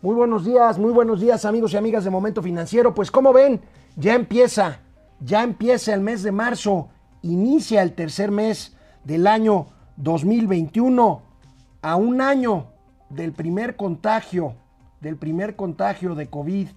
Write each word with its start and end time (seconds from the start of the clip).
Muy 0.00 0.14
buenos 0.14 0.44
días, 0.44 0.78
muy 0.78 0.92
buenos 0.92 1.20
días 1.20 1.44
amigos 1.44 1.72
y 1.72 1.76
amigas 1.76 2.04
de 2.04 2.10
Momento 2.10 2.40
Financiero. 2.40 2.94
Pues 2.94 3.10
como 3.10 3.32
ven, 3.32 3.60
ya 3.96 4.14
empieza, 4.14 4.78
ya 5.18 5.42
empieza 5.42 5.92
el 5.92 6.02
mes 6.02 6.22
de 6.22 6.30
marzo, 6.30 6.88
inicia 7.22 7.82
el 7.82 7.94
tercer 7.94 8.30
mes 8.30 8.76
del 9.02 9.26
año 9.26 9.66
2021, 9.96 11.22
a 11.82 11.96
un 11.96 12.20
año 12.20 12.66
del 13.10 13.32
primer 13.32 13.74
contagio, 13.74 14.54
del 15.00 15.16
primer 15.16 15.56
contagio 15.56 16.14
de 16.14 16.28
COVID 16.28 16.68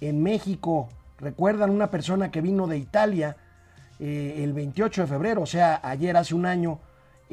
en 0.00 0.22
México. 0.22 0.88
Recuerdan 1.18 1.68
una 1.68 1.90
persona 1.90 2.30
que 2.30 2.40
vino 2.40 2.66
de 2.68 2.78
Italia 2.78 3.36
eh, 4.00 4.40
el 4.42 4.54
28 4.54 5.02
de 5.02 5.08
febrero, 5.08 5.42
o 5.42 5.46
sea, 5.46 5.78
ayer 5.82 6.16
hace 6.16 6.34
un 6.34 6.46
año, 6.46 6.78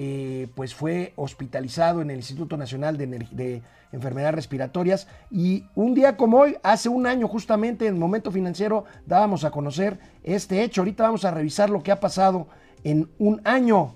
eh, 0.02 0.47
pues 0.55 0.73
fue 0.73 1.11
hospitalizado 1.18 2.02
en 2.02 2.09
el 2.09 2.15
Instituto 2.15 2.55
Nacional 2.55 2.97
de, 2.97 3.61
Enfermedades 3.91 4.33
Respiratorias 4.33 5.07
y 5.29 5.65
un 5.75 5.93
día 5.93 6.15
como 6.15 6.38
hoy, 6.38 6.55
hace 6.64 6.88
un 6.88 7.05
año 7.05 7.27
justamente 7.27 7.86
en 7.86 7.96
el 7.96 8.00
momento 8.00 8.32
financiero, 8.32 8.86
dábamos 9.05 9.43
a 9.43 9.51
conocer 9.51 10.00
este 10.24 10.64
hecho. 10.64 10.79
Ahorita 10.79 11.04
vamos 11.04 11.25
a 11.25 11.32
revisar 11.32 11.69
lo 11.69 11.83
que 11.83 11.91
ha 11.91 12.00
pasado 12.00 12.47
en 12.86 13.10
un 13.19 13.41
año. 13.43 13.96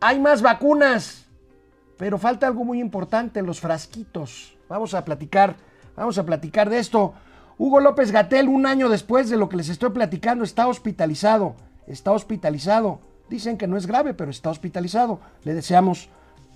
Hay 0.00 0.18
más 0.18 0.40
vacunas, 0.40 1.26
pero 1.98 2.16
falta 2.16 2.46
algo 2.46 2.64
muy 2.64 2.80
importante, 2.80 3.42
los 3.42 3.60
frasquitos. 3.60 4.56
Vamos 4.70 4.94
a 4.94 5.04
platicar, 5.04 5.56
vamos 5.96 6.16
a 6.16 6.24
platicar 6.24 6.70
de 6.70 6.78
esto. 6.78 7.12
Hugo 7.58 7.80
López 7.80 8.10
Gatel, 8.10 8.48
un 8.48 8.64
año 8.64 8.88
después 8.88 9.28
de 9.28 9.36
lo 9.36 9.50
que 9.50 9.58
les 9.58 9.68
estoy 9.68 9.90
platicando, 9.90 10.44
está 10.44 10.66
hospitalizado. 10.66 11.56
Está 11.86 12.12
hospitalizado. 12.12 13.00
Dicen 13.28 13.56
que 13.56 13.66
no 13.66 13.76
es 13.76 13.86
grave, 13.86 14.14
pero 14.14 14.30
está 14.30 14.50
hospitalizado. 14.50 15.20
Le 15.42 15.54
deseamos 15.54 16.08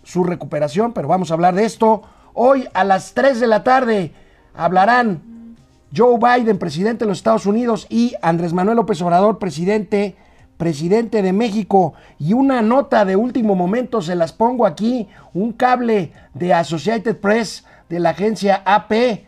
su 0.04 0.24
recuperación, 0.24 0.92
pero 0.92 1.08
vamos 1.08 1.30
a 1.30 1.34
hablar 1.34 1.54
de 1.54 1.64
esto. 1.64 2.02
Hoy 2.32 2.68
a 2.74 2.84
las 2.84 3.12
3 3.14 3.40
de 3.40 3.46
la 3.46 3.64
tarde 3.64 4.12
hablarán 4.54 5.56
Joe 5.94 6.18
Biden, 6.18 6.58
presidente 6.58 7.04
de 7.04 7.08
los 7.08 7.18
Estados 7.18 7.46
Unidos, 7.46 7.86
y 7.90 8.14
Andrés 8.22 8.52
Manuel 8.52 8.76
López 8.76 9.02
Obrador, 9.02 9.38
presidente, 9.38 10.16
presidente 10.56 11.22
de 11.22 11.32
México. 11.32 11.94
Y 12.20 12.34
una 12.34 12.62
nota 12.62 13.04
de 13.04 13.16
último 13.16 13.56
momento, 13.56 14.00
se 14.00 14.14
las 14.14 14.32
pongo 14.32 14.64
aquí, 14.64 15.08
un 15.34 15.52
cable 15.52 16.12
de 16.34 16.54
Associated 16.54 17.16
Press 17.16 17.64
de 17.88 17.98
la 17.98 18.10
agencia 18.10 18.62
AP, 18.64 19.24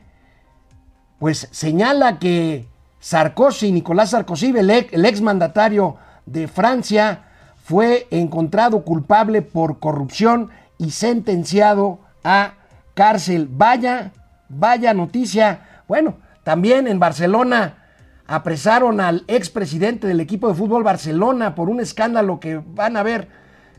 pues 1.19 1.49
señala 1.51 2.21
que 2.21 2.69
Sarkozy, 3.01 3.73
Nicolás 3.73 4.11
Sarkozy, 4.11 4.55
el 4.57 4.71
ex 5.05 5.21
mandatario 5.21 5.97
de 6.25 6.47
Francia, 6.47 7.25
fue 7.63 8.09
encontrado 8.11 8.83
culpable 8.83 9.41
por 9.41 9.79
corrupción 9.79 10.51
y 10.79 10.91
sentenciado 10.91 12.01
a 12.25 12.55
cárcel. 12.95 13.49
Vaya, 13.51 14.13
vaya 14.49 14.95
noticia. 14.95 15.83
Bueno, 15.87 16.17
también 16.43 16.89
en 16.89 16.99
Barcelona 16.99 17.79
apresaron 18.27 19.01
al 19.01 19.25
expresidente 19.29 20.07
del 20.07 20.21
equipo 20.21 20.49
de 20.49 20.55
fútbol 20.55 20.83
Barcelona 20.83 21.55
por 21.55 21.69
un 21.69 21.81
escándalo 21.81 22.41
que 22.41 22.57
van 22.57 22.97
a 22.97 23.03
ver 23.03 23.29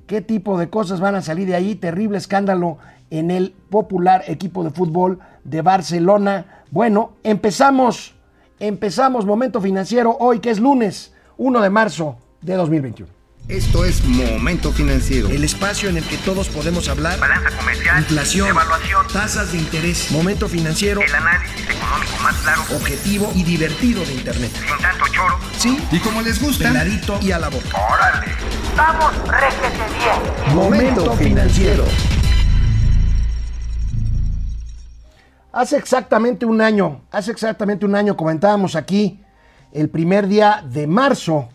qué 0.08 0.22
tipo 0.22 0.58
de 0.58 0.70
cosas 0.70 1.02
van 1.02 1.16
a 1.16 1.22
salir 1.22 1.47
de 1.47 1.56
ahí. 1.56 1.75
Terrible 1.75 2.18
escándalo 2.18 2.78
en 3.09 3.31
el 3.31 3.52
popular 3.70 4.23
equipo 4.28 4.64
de 4.64 4.70
fútbol 4.70 5.20
de 5.44 5.62
Barcelona. 5.62 6.64
Bueno, 6.72 7.12
empezamos, 7.23 8.16
empezamos 8.59 9.25
Momento 9.25 9.59
Financiero 9.59 10.16
hoy 10.20 10.40
que 10.40 10.52
es 10.52 10.59
lunes 10.59 11.14
1 11.38 11.62
de 11.62 11.70
marzo 11.70 12.18
de 12.42 12.56
2021. 12.56 13.23
Esto 13.50 13.84
es 13.84 14.06
Momento 14.06 14.72
Financiero. 14.72 15.28
El 15.30 15.44
espacio 15.44 15.90
en 15.90 15.98
el 15.98 16.04
que 16.06 16.16
todos 16.18 16.48
podemos 16.48 16.88
hablar. 16.88 17.20
Balanza 17.20 17.50
comercial. 17.58 18.00
Inflación. 18.00 18.48
Evaluación. 18.48 19.06
Tasas 19.12 19.52
de 19.52 19.58
interés. 19.58 20.12
Momento 20.12 20.48
Financiero. 20.48 21.02
El 21.02 21.14
análisis 21.14 21.70
económico 21.70 22.18
más 22.24 22.36
claro. 22.38 22.62
Objetivo 22.74 23.34
y 23.36 23.44
divertido 23.44 24.06
de 24.06 24.14
Internet. 24.14 24.52
Sin 24.54 24.78
tanto 24.78 25.06
choro. 25.12 25.38
Sí. 25.58 25.78
Y 25.92 26.00
como 26.00 26.22
les 26.22 26.42
gusta. 26.42 26.70
Peladito 26.70 27.20
y 27.22 27.32
a 27.34 27.40
la 27.40 27.50
boca. 27.50 27.68
¡Órale! 27.92 28.32
¡Vamos, 28.78 29.14
réjete 29.28 29.94
bien! 29.98 30.56
Momento 30.56 31.14
Financiero. 31.18 31.84
Hace 35.52 35.78
exactamente 35.78 36.46
un 36.46 36.62
año, 36.62 37.02
hace 37.12 37.32
exactamente 37.32 37.86
un 37.86 37.94
año 37.94 38.16
comentábamos 38.16 38.76
aquí 38.76 39.22
el 39.74 39.90
primer 39.90 40.28
día 40.28 40.64
de 40.66 40.88
marzo 40.88 41.53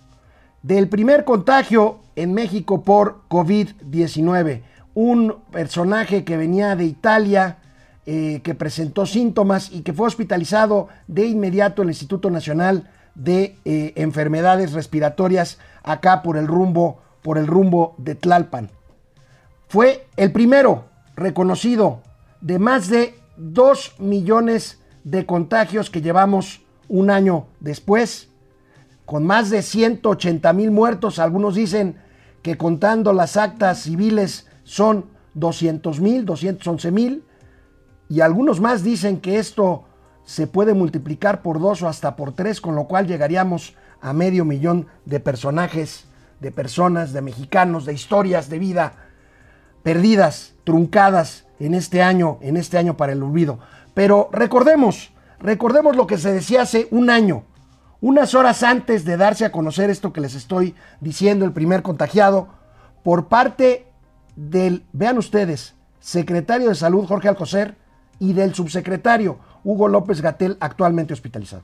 del 0.69 0.91
primer 0.91 1.25
contagio 1.25 2.01
en 2.15 2.35
México 2.35 2.83
por 2.83 3.23
COVID-19. 3.31 4.61
Un 4.93 5.37
personaje 5.51 6.25
que 6.25 6.37
venía 6.37 6.77
de 6.77 6.85
Italia, 6.85 7.57
eh, 8.05 8.43
que 8.45 8.55
presentó 8.55 9.07
síntomas 9.07 9.73
y 9.73 9.81
que 9.81 9.95
fue 9.95 10.07
hospitalizado 10.07 10.89
de 11.07 11.25
inmediato 11.25 11.81
en 11.81 11.89
el 11.89 11.93
Instituto 11.93 12.29
Nacional 12.29 12.91
de 13.15 13.57
eh, 13.65 13.95
Enfermedades 13.97 14.75
Respiratorias 14.75 15.59
acá 15.83 16.21
por 16.21 16.37
el 16.37 16.47
rumbo, 16.47 17.01
por 17.23 17.39
el 17.39 17.47
rumbo 17.47 17.95
de 17.97 18.15
Tlalpan. 18.15 18.69
Fue 19.69 20.07
el 20.19 20.33
primero 20.33 20.85
reconocido 21.17 22.03
de 22.43 22.59
más 22.59 22.89
de 22.89 23.15
2 23.39 23.95
millones 24.01 24.79
de 25.03 25.25
contagios 25.25 25.89
que 25.89 26.03
llevamos 26.03 26.61
un 26.89 27.09
año 27.09 27.47
después 27.59 28.29
con 29.09 29.25
más 29.25 29.49
de 29.49 29.63
180 29.63 30.53
mil 30.53 30.71
muertos. 30.71 31.19
Algunos 31.19 31.55
dicen 31.55 31.97
que 32.43 32.59
contando 32.59 33.15
las 33.15 33.39
actas 33.39 33.79
civiles 33.85 34.47
son 34.65 35.07
200 35.33 35.99
mil, 36.03 36.27
211 36.27 36.91
mil. 36.93 37.25
Y 38.11 38.21
algunos 38.21 38.61
más 38.61 38.85
dicen 38.85 39.19
que 39.21 39.39
esto 39.39 39.85
se 40.27 40.47
puede 40.47 40.75
multiplicar 40.75 41.41
por 41.41 41.59
dos 41.59 41.81
o 41.81 41.89
hasta 41.89 42.17
por 42.17 42.33
tres, 42.33 42.61
con 42.61 42.75
lo 42.75 42.85
cual 42.85 43.07
llegaríamos 43.07 43.75
a 44.03 44.13
medio 44.13 44.45
millón 44.45 44.89
de 45.07 45.21
personajes, 45.21 46.05
de 46.41 46.53
personas, 46.53 47.15
de 47.15 47.23
mexicanos, 47.23 47.87
de 47.87 47.95
historias 47.95 48.51
de 48.51 48.59
vida 48.59 48.93
perdidas, 49.83 50.53
truncadas 50.65 51.47
en 51.61 51.73
este 51.73 52.03
año, 52.03 52.37
en 52.43 52.59
este 52.59 52.77
año 52.77 52.99
para 52.99 53.13
el 53.13 53.23
olvido. 53.23 53.59
Pero 53.95 54.29
recordemos, 54.33 55.15
recordemos 55.41 55.97
lo 55.97 56.07
que 56.07 56.19
se 56.19 56.31
decía 56.31 56.61
hace 56.61 56.89
un 56.91 57.09
año 57.09 57.45
unas 58.01 58.35
horas 58.35 58.63
antes 58.63 59.05
de 59.05 59.17
darse 59.17 59.45
a 59.45 59.53
conocer 59.53 59.91
esto 59.91 60.13
que 60.13 60.21
les 60.21 60.35
estoy 60.35 60.75
diciendo, 61.01 61.45
el 61.45 61.53
primer 61.53 61.83
contagiado, 61.83 62.49
por 63.03 63.29
parte 63.29 63.87
del, 64.37 64.85
vean 64.93 65.19
ustedes, 65.19 65.75
secretario 66.01 66.69
de 66.69 66.75
Salud 66.75 67.07
Jorge 67.07 67.29
Alcocer 67.29 67.77
y 68.21 68.33
del 68.33 68.55
subsecretario 68.55 69.39
Hugo 69.65 69.89
López 69.89 70.21
Gatel, 70.21 70.57
actualmente 70.61 71.13
hospitalizado. 71.13 71.63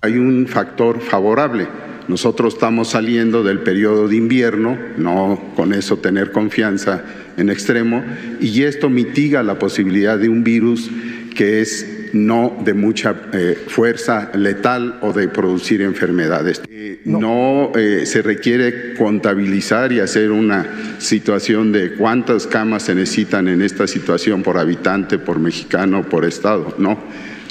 Hay 0.00 0.16
un 0.16 0.46
factor 0.46 1.00
favorable. 1.00 1.66
Nosotros 2.06 2.54
estamos 2.54 2.88
saliendo 2.88 3.42
del 3.42 3.60
periodo 3.60 4.08
de 4.08 4.16
invierno, 4.16 4.78
no 4.96 5.38
con 5.56 5.74
eso 5.74 5.98
tener 5.98 6.32
confianza 6.32 7.02
en 7.36 7.50
extremo, 7.50 8.02
y 8.40 8.62
esto 8.62 8.88
mitiga 8.88 9.42
la 9.42 9.58
posibilidad 9.58 10.18
de 10.18 10.28
un 10.28 10.44
virus 10.44 10.90
que 11.34 11.60
es 11.60 11.97
no 12.12 12.56
de 12.64 12.74
mucha 12.74 13.14
eh, 13.32 13.58
fuerza 13.68 14.30
letal 14.34 14.98
o 15.02 15.12
de 15.12 15.28
producir 15.28 15.82
enfermedades. 15.82 16.62
Eh, 16.70 17.00
no, 17.04 17.72
eh, 17.74 18.06
se 18.06 18.22
requiere 18.22 18.94
contabilizar 18.94 19.92
y 19.92 20.00
hacer 20.00 20.30
una 20.30 20.96
situación 20.98 21.72
de 21.72 21.94
cuántas 21.94 22.46
camas 22.46 22.84
se 22.84 22.94
necesitan 22.94 23.48
en 23.48 23.62
esta 23.62 23.86
situación 23.86 24.42
por 24.42 24.58
habitante, 24.58 25.18
por 25.18 25.38
mexicano, 25.38 26.08
por 26.08 26.24
estado. 26.24 26.74
No, 26.78 26.98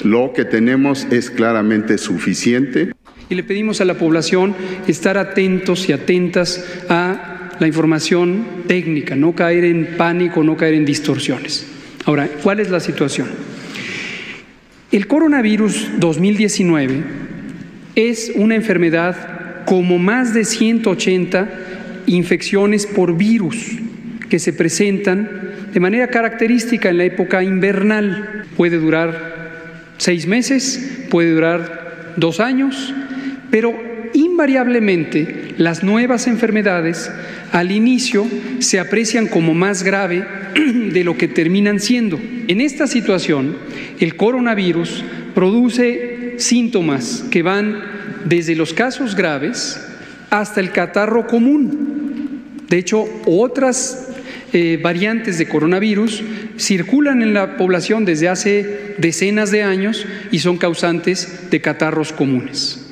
lo 0.04 0.32
que 0.32 0.44
tenemos 0.44 1.06
es 1.10 1.30
claramente 1.30 1.98
suficiente. 1.98 2.92
Y 3.28 3.34
le 3.34 3.42
pedimos 3.42 3.80
a 3.80 3.84
la 3.84 3.94
población 3.94 4.54
estar 4.86 5.18
atentos 5.18 5.88
y 5.88 5.92
atentas 5.92 6.64
a 6.88 7.56
la 7.58 7.66
información 7.66 8.44
técnica, 8.66 9.16
no 9.16 9.34
caer 9.34 9.64
en 9.64 9.96
pánico, 9.96 10.42
no 10.42 10.56
caer 10.56 10.74
en 10.74 10.84
distorsiones. 10.84 11.66
Ahora, 12.04 12.28
¿cuál 12.42 12.60
es 12.60 12.70
la 12.70 12.80
situación? 12.80 13.28
El 14.90 15.06
coronavirus 15.06 15.90
2019 15.98 17.02
es 17.94 18.32
una 18.34 18.54
enfermedad 18.54 19.64
como 19.66 19.98
más 19.98 20.32
de 20.32 20.46
180 20.46 21.50
infecciones 22.06 22.86
por 22.86 23.14
virus 23.14 23.72
que 24.30 24.38
se 24.38 24.54
presentan 24.54 25.28
de 25.74 25.80
manera 25.80 26.08
característica 26.08 26.88
en 26.88 26.96
la 26.96 27.04
época 27.04 27.42
invernal. 27.42 28.46
Puede 28.56 28.78
durar 28.78 29.50
seis 29.98 30.26
meses, 30.26 31.06
puede 31.10 31.32
durar 31.32 32.14
dos 32.16 32.40
años, 32.40 32.94
pero 33.50 33.87
invariablemente 34.14 35.54
las 35.58 35.82
nuevas 35.82 36.26
enfermedades 36.26 37.10
al 37.52 37.72
inicio 37.72 38.26
se 38.60 38.78
aprecian 38.78 39.26
como 39.26 39.54
más 39.54 39.82
grave 39.82 40.24
de 40.92 41.04
lo 41.04 41.16
que 41.16 41.28
terminan 41.28 41.80
siendo. 41.80 42.20
En 42.48 42.60
esta 42.60 42.86
situación, 42.86 43.56
el 44.00 44.16
coronavirus 44.16 45.04
produce 45.34 46.34
síntomas 46.38 47.24
que 47.30 47.42
van 47.42 47.82
desde 48.24 48.56
los 48.56 48.72
casos 48.72 49.14
graves 49.14 49.80
hasta 50.30 50.60
el 50.60 50.72
catarro 50.72 51.26
común. 51.26 52.42
De 52.68 52.78
hecho, 52.78 53.06
otras 53.26 54.08
eh, 54.52 54.78
variantes 54.82 55.38
de 55.38 55.48
coronavirus 55.48 56.22
circulan 56.56 57.22
en 57.22 57.34
la 57.34 57.56
población 57.56 58.04
desde 58.04 58.28
hace 58.28 58.94
decenas 58.98 59.50
de 59.50 59.62
años 59.62 60.06
y 60.30 60.38
son 60.38 60.58
causantes 60.58 61.50
de 61.50 61.60
catarros 61.60 62.12
comunes. 62.12 62.87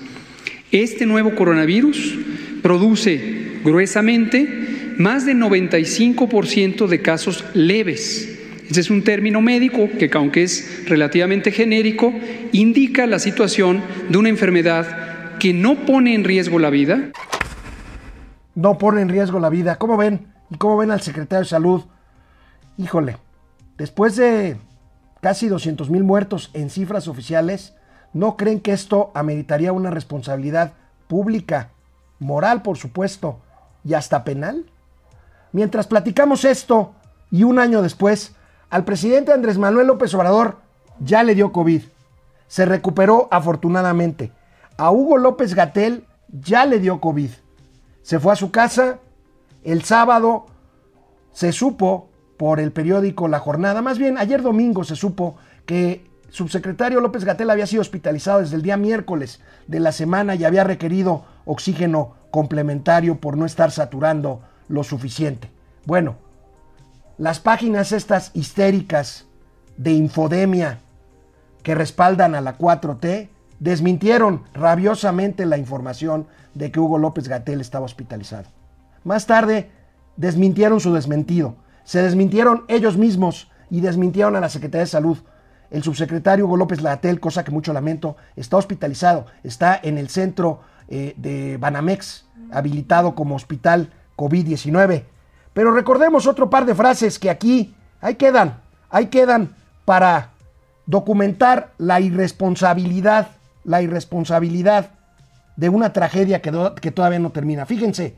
Este 0.73 1.07
nuevo 1.07 1.37
coronavirus 1.37 2.19
produce 2.61 3.61
gruesamente 3.63 4.95
más 4.99 5.25
del 5.25 5.39
95% 5.39 6.89
de 6.89 7.03
casos 7.03 7.45
leves. 7.55 8.37
Ese 8.69 8.81
es 8.81 8.91
un 8.91 9.05
término 9.05 9.41
médico 9.41 9.89
que, 9.97 10.11
aunque 10.15 10.43
es 10.43 10.89
relativamente 10.89 11.53
genérico, 11.53 12.13
indica 12.51 13.07
la 13.07 13.21
situación 13.21 13.81
de 14.09 14.19
una 14.19 14.29
enfermedad 14.29 15.39
que 15.39 15.53
no 15.53 15.87
pone 15.87 16.15
en 16.15 16.25
riesgo 16.25 16.59
la 16.59 16.71
vida. 16.71 17.13
No 18.57 18.77
pone 18.77 19.03
en 19.03 19.09
riesgo 19.09 19.39
la 19.39 19.51
vida. 19.51 19.77
¿Cómo 19.77 19.97
ven? 19.97 20.27
¿Y 20.51 20.57
cómo 20.57 20.77
ven 20.79 20.91
al 20.91 21.01
secretario 21.01 21.45
de 21.45 21.49
Salud? 21.49 21.85
Híjole, 22.77 23.19
después 23.79 24.17
de 24.17 24.57
casi 25.21 25.47
200 25.47 25.91
mil 25.91 26.03
muertos 26.03 26.51
en 26.55 26.71
cifras 26.71 27.07
oficiales, 27.07 27.76
¿no 28.17 28.37
creen 28.37 28.61
que 28.61 28.73
esto 28.73 29.11
ameritaría 29.15 29.73
una 29.73 29.91
responsabilidad 29.91 30.73
pública, 31.07 31.69
moral 32.19 32.63
por 32.63 32.79
supuesto, 32.79 33.41
y 33.85 33.93
hasta 33.93 34.25
penal? 34.25 34.65
Mientras 35.53 35.87
platicamos 35.87 36.47
esto, 36.47 36.95
y 37.31 37.43
un 37.45 37.59
año 37.59 37.83
después, 37.83 38.35
al 38.71 38.85
presidente 38.85 39.33
Andrés 39.33 39.59
Manuel 39.59 39.89
López 39.89 40.15
Obrador 40.15 40.57
ya 40.99 41.23
le 41.23 41.35
dio 41.35 41.53
COVID. 41.53 41.83
Se 42.49 42.65
recuperó 42.65 43.29
afortunadamente. 43.31 44.33
A 44.79 44.91
Hugo 44.91 45.19
López 45.19 45.55
Gatel 45.55 46.07
ya 46.29 46.65
le 46.65 46.79
dio 46.79 47.01
COVID. 47.01 47.31
Se 48.03 48.19
fue 48.19 48.33
a 48.33 48.37
su 48.37 48.51
casa. 48.51 48.99
El 49.63 49.83
sábado 49.83 50.47
se 51.33 51.53
supo 51.53 52.09
por 52.39 52.61
el 52.61 52.73
periódico 52.73 53.29
La 53.29 53.41
Jornada, 53.41 53.83
más 53.83 53.99
bien 53.99 54.17
ayer 54.17 54.41
domingo 54.41 54.85
se 54.85 54.97
supo 54.97 55.37
que 55.67 56.07
subsecretario 56.31 57.01
López 57.01 57.25
Gatel 57.25 57.51
había 57.51 57.67
sido 57.67 57.83
hospitalizado 57.83 58.41
desde 58.41 58.57
el 58.57 58.63
día 58.63 58.77
miércoles 58.77 59.41
de 59.67 59.81
la 59.81 59.93
semana 59.93 60.35
y 60.35 60.45
había 60.45 60.65
requerido 60.65 61.25
oxígeno 61.45 62.15
complementario 62.31 63.21
por 63.21 63.37
no 63.37 63.47
estar 63.47 63.71
saturando 63.71 64.43
lo 64.69 64.85
suficiente. 64.85 65.51
Bueno, 65.85 66.17
las 67.19 67.41
páginas 67.41 67.93
estas 67.93 68.31
histéricas 68.35 69.27
de 69.77 69.93
infodemia 69.93 70.81
que 71.63 71.75
respaldan 71.75 72.35
a 72.35 72.41
la 72.41 72.59
4T 72.59 73.29
desmintieron 73.59 74.43
rabiosamente 74.55 75.47
la 75.47 75.57
información 75.57 76.27
de 76.55 76.71
que 76.71 76.81
Hugo 76.81 76.99
López 76.99 77.29
Gatel 77.29 77.61
estaba 77.61 77.87
hospitalizado. 77.87 78.49
Más 79.05 79.27
tarde 79.27 79.71
desmintieron 80.17 80.81
su 80.81 80.93
desmentido. 80.93 81.57
Se 81.85 82.03
desmintieron 82.03 82.65
ellos 82.69 82.97
mismos 82.97 83.51
y 83.71 83.81
desmintieron 83.81 84.37
a 84.37 84.41
la 84.41 84.49
Secretaría 84.49 84.85
de 84.85 84.91
Salud. 84.91 85.19
El 85.71 85.83
subsecretario 85.83 86.47
Hugo 86.47 86.57
López 86.57 86.83
Gatel, 86.83 87.21
cosa 87.21 87.45
que 87.45 87.51
mucho 87.51 87.73
lamento, 87.73 88.17
está 88.37 88.57
hospitalizado, 88.57 89.27
está 89.43 89.79
en 89.83 89.99
el 89.99 90.09
centro 90.09 90.61
eh, 90.89 91.15
de 91.17 91.57
Banamex, 91.57 92.27
habilitado 92.53 93.15
como 93.15 93.35
hospital 93.35 93.91
COVID-19. 94.17 95.05
Pero 95.53 95.73
recordemos 95.73 96.27
otro 96.27 96.51
par 96.51 96.67
de 96.67 96.75
frases 96.75 97.19
que 97.19 97.31
aquí, 97.31 97.75
ahí 98.01 98.15
quedan, 98.15 98.61
ahí 98.91 99.07
quedan 99.07 99.55
para 99.85 100.31
documentar 100.87 101.73
la 101.79 102.01
irresponsabilidad, 102.01 103.29
la 103.65 103.83
irresponsabilidad 103.83 104.91
de 105.57 105.69
una 105.69 105.93
tragedia 105.93 106.43
que, 106.43 106.53
que 106.81 106.91
todavía 106.91 107.19
no 107.19 107.31
termina. 107.31 107.67
Fíjense, 107.67 108.17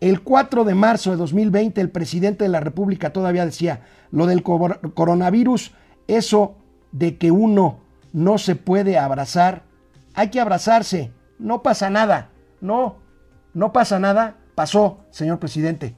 el 0.00 0.22
4 0.22 0.64
de 0.64 0.74
marzo 0.74 1.10
de 1.10 1.16
2020 1.16 1.80
el 1.80 1.90
presidente 1.90 2.44
de 2.44 2.50
la 2.50 2.60
República 2.60 3.12
todavía 3.12 3.44
decía, 3.44 3.82
lo 4.10 4.26
del 4.26 4.42
coronavirus, 4.42 5.72
eso 6.06 6.56
de 6.92 7.18
que 7.18 7.30
uno 7.30 7.80
no 8.12 8.38
se 8.38 8.56
puede 8.56 8.98
abrazar, 8.98 9.62
hay 10.14 10.30
que 10.30 10.40
abrazarse, 10.40 11.12
no 11.38 11.62
pasa 11.62 11.90
nada, 11.90 12.30
no, 12.60 12.96
no 13.54 13.72
pasa 13.72 13.98
nada, 13.98 14.36
pasó, 14.54 14.98
señor 15.10 15.38
presidente. 15.38 15.94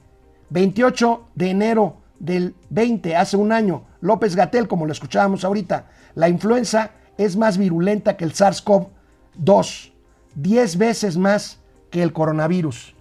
28 0.49 1.29
de 1.35 1.49
enero 1.49 1.97
del 2.19 2.55
20, 2.69 3.15
hace 3.15 3.37
un 3.37 3.51
año, 3.51 3.85
López 4.01 4.35
Gatel, 4.35 4.67
como 4.67 4.85
lo 4.85 4.91
escuchábamos 4.91 5.43
ahorita, 5.43 5.87
la 6.13 6.29
influenza 6.29 6.91
es 7.17 7.35
más 7.37 7.57
virulenta 7.57 8.17
que 8.17 8.25
el 8.25 8.33
SARS-CoV-2, 8.33 9.91
10 10.35 10.77
veces 10.77 11.17
más 11.17 11.59
que 11.89 12.03
el 12.03 12.13
coronavirus. 12.13 12.95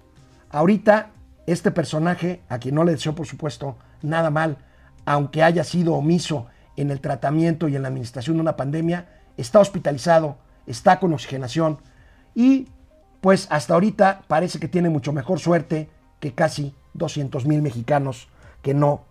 Ahorita, 0.51 1.11
este 1.47 1.71
personaje, 1.71 2.43
a 2.49 2.59
quien 2.59 2.75
no 2.75 2.85
le 2.85 2.93
deseo 2.93 3.15
por 3.15 3.27
supuesto 3.27 3.77
nada 4.03 4.31
mal, 4.31 4.59
aunque 5.05 5.43
haya 5.43 5.65
sido 5.65 5.95
omiso 5.95 6.47
en 6.81 6.91
el 6.91 7.01
tratamiento 7.01 7.69
y 7.69 7.77
en 7.77 7.83
la 7.83 7.89
administración 7.89 8.37
de 8.37 8.43
una 8.43 8.57
pandemia, 8.57 9.07
está 9.37 9.61
hospitalizado, 9.61 10.37
está 10.67 10.99
con 10.99 11.13
oxigenación 11.13 11.79
y 12.35 12.69
pues 13.21 13.47
hasta 13.51 13.75
ahorita 13.75 14.23
parece 14.29 14.59
que 14.59 14.69
tiene 14.69 14.89
mucho 14.89 15.13
mejor 15.13 15.41
suerte 15.41 15.89
que 16.21 16.33
casi 16.33 16.75
200 16.95 17.47
mil 17.47 17.63
mexicanos 17.63 18.29
que 18.63 18.75
no, 18.75 19.03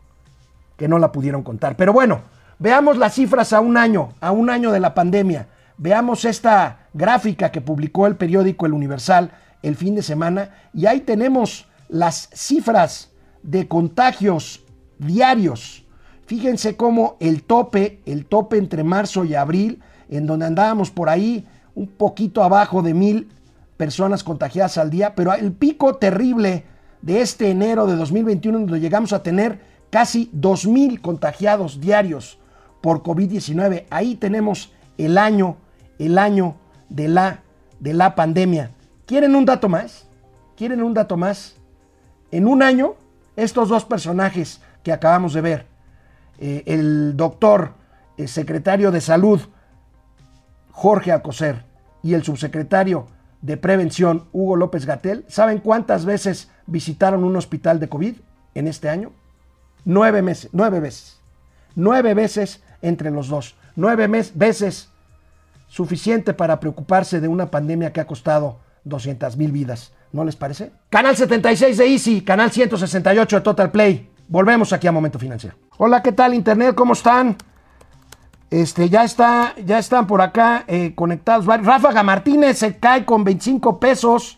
que 0.78 0.88
no 0.88 1.00
la 1.00 1.12
pudieron 1.12 1.44
contar. 1.44 1.76
Pero 1.76 1.94
bueno, 1.94 2.22
veamos 2.58 2.98
las 2.98 3.14
cifras 3.14 3.54
a 3.54 3.60
un 3.60 3.78
año, 3.78 4.14
a 4.20 4.32
un 4.32 4.50
año 4.50 4.72
de 4.72 4.80
la 4.80 4.94
pandemia. 4.94 5.48
Veamos 5.78 6.26
esta 6.26 6.88
gráfica 6.94 7.52
que 7.52 7.62
publicó 7.62 8.08
el 8.08 8.16
periódico 8.16 8.66
El 8.66 8.74
Universal 8.74 9.32
el 9.62 9.76
fin 9.76 9.96
de 9.96 10.02
semana 10.02 10.56
y 10.74 10.86
ahí 10.86 11.02
tenemos 11.02 11.68
las 11.88 12.30
cifras 12.34 13.12
de 13.44 13.68
contagios 13.68 14.62
diarios. 14.98 15.86
Fíjense 16.30 16.76
cómo 16.76 17.18
el 17.20 17.42
tope, 17.42 18.02
el 18.06 18.28
tope 18.28 18.60
entre 18.60 18.84
marzo 18.84 19.26
y 19.26 19.34
abril, 19.34 19.82
en 20.10 20.28
donde 20.28 20.46
andábamos 20.46 20.92
por 20.92 21.10
ahí 21.10 21.48
un 21.74 21.88
poquito 21.88 22.44
abajo 22.44 22.84
de 22.84 22.94
mil 22.94 23.32
personas 23.78 24.24
contagiadas 24.24 24.78
al 24.78 24.92
día, 24.92 25.16
pero 25.16 25.34
el 25.34 25.52
pico 25.54 25.96
terrible 25.96 26.66
de 27.02 27.22
este 27.22 27.50
enero 27.50 27.88
de 27.88 27.96
2021, 27.96 28.60
donde 28.60 28.80
llegamos 28.80 29.12
a 29.12 29.24
tener 29.24 29.60
casi 29.90 30.30
2.000 30.36 31.02
contagiados 31.02 31.82
diarios 31.82 32.38
por 32.80 33.02
COVID-19. 33.02 33.86
Ahí 33.90 34.14
tenemos 34.14 34.72
el 35.00 35.18
año, 35.18 35.58
el 35.98 36.20
año 36.20 36.58
de 36.90 37.08
la, 37.08 37.40
de 37.80 37.96
la 37.96 38.14
pandemia. 38.14 38.70
¿Quieren 39.08 39.34
un 39.34 39.46
dato 39.46 39.68
más? 39.68 40.06
¿Quieren 40.56 40.84
un 40.84 40.94
dato 40.94 41.18
más? 41.18 41.56
En 42.30 42.48
un 42.48 42.62
año, 42.62 42.94
estos 43.36 43.68
dos 43.68 43.84
personajes 43.84 44.62
que 44.84 44.92
acabamos 44.92 45.34
de 45.34 45.42
ver, 45.42 45.69
eh, 46.40 46.64
el 46.66 47.18
doctor, 47.18 47.74
el 48.18 48.28
secretario 48.28 48.92
de 48.92 49.02
salud, 49.02 49.42
Jorge 50.72 51.12
Alcocer, 51.12 51.66
y 52.02 52.14
el 52.14 52.24
subsecretario 52.24 53.08
de 53.42 53.58
Prevención, 53.58 54.26
Hugo 54.32 54.56
López 54.56 54.86
Gatel, 54.86 55.26
¿saben 55.28 55.60
cuántas 55.60 56.06
veces 56.06 56.50
visitaron 56.66 57.24
un 57.24 57.36
hospital 57.36 57.80
de 57.80 57.90
COVID 57.90 58.16
en 58.56 58.68
este 58.68 58.90
año? 58.90 59.12
Nueve 59.86 60.22
meses, 60.22 60.50
nueve 60.54 60.80
veces. 60.80 61.20
Nueve 61.76 62.14
veces 62.14 62.62
entre 62.82 63.12
los 63.12 63.28
dos. 63.28 63.56
Nueve 63.76 64.08
veces 64.34 64.90
suficiente 65.68 66.34
para 66.34 66.60
preocuparse 66.60 67.22
de 67.22 67.28
una 67.28 67.52
pandemia 67.52 67.94
que 67.94 68.02
ha 68.02 68.08
costado 68.08 68.60
200 68.86 69.38
mil 69.38 69.52
vidas. 69.52 69.94
¿No 70.12 70.24
les 70.24 70.36
parece? 70.36 70.72
Canal 70.90 71.16
76 71.16 71.78
de 71.78 71.86
Easy, 71.86 72.22
canal 72.22 72.52
168 72.52 73.36
de 73.36 73.42
Total 73.42 73.72
Play. 73.72 74.09
Volvemos 74.30 74.72
aquí 74.74 74.86
a 74.86 74.92
Momento 74.92 75.18
Financiero. 75.18 75.56
Hola, 75.78 76.04
¿qué 76.04 76.12
tal 76.12 76.36
Internet? 76.36 76.76
¿Cómo 76.76 76.94
están? 76.94 77.36
Este, 78.52 78.88
ya, 78.88 79.04
está, 79.04 79.56
ya 79.66 79.80
están 79.80 80.06
por 80.06 80.22
acá 80.22 80.66
eh, 80.68 80.94
conectados. 80.94 81.48
Ráfaga 81.48 82.04
Martínez 82.04 82.60
se 82.60 82.78
cae 82.78 83.06
con 83.06 83.24
25 83.24 83.80
pesos. 83.80 84.38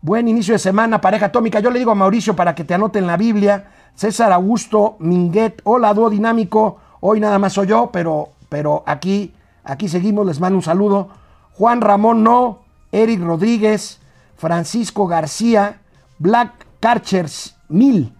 Buen 0.00 0.26
inicio 0.26 0.54
de 0.54 0.58
semana, 0.58 1.00
pareja 1.00 1.26
atómica. 1.26 1.60
Yo 1.60 1.70
le 1.70 1.78
digo 1.78 1.92
a 1.92 1.94
Mauricio 1.94 2.34
para 2.34 2.56
que 2.56 2.64
te 2.64 2.74
anote 2.74 2.98
en 2.98 3.06
la 3.06 3.16
Biblia. 3.16 3.70
César 3.94 4.32
Augusto 4.32 4.96
Minguet. 4.98 5.60
Hola, 5.62 5.94
dúo 5.94 6.10
dinámico. 6.10 6.78
Hoy 6.98 7.20
nada 7.20 7.38
más 7.38 7.52
soy 7.52 7.68
yo, 7.68 7.90
pero, 7.92 8.30
pero 8.48 8.82
aquí, 8.86 9.32
aquí 9.62 9.88
seguimos. 9.88 10.26
Les 10.26 10.40
mando 10.40 10.56
un 10.56 10.64
saludo. 10.64 11.10
Juan 11.52 11.80
Ramón 11.80 12.24
No. 12.24 12.62
Eric 12.90 13.22
Rodríguez. 13.22 14.00
Francisco 14.36 15.06
García. 15.06 15.80
Black 16.18 16.66
Carchers 16.80 17.54
Mil. 17.68 18.12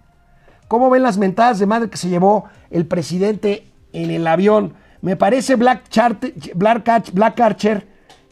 ¿Cómo 0.72 0.88
ven 0.88 1.02
las 1.02 1.18
mentadas 1.18 1.58
de 1.58 1.66
madre 1.66 1.90
que 1.90 1.98
se 1.98 2.08
llevó 2.08 2.46
el 2.70 2.86
presidente 2.86 3.66
en 3.92 4.10
el 4.10 4.26
avión? 4.26 4.72
Me 5.02 5.16
parece 5.16 5.56
Black, 5.56 5.82
Black 6.54 7.40
Archer 7.40 7.86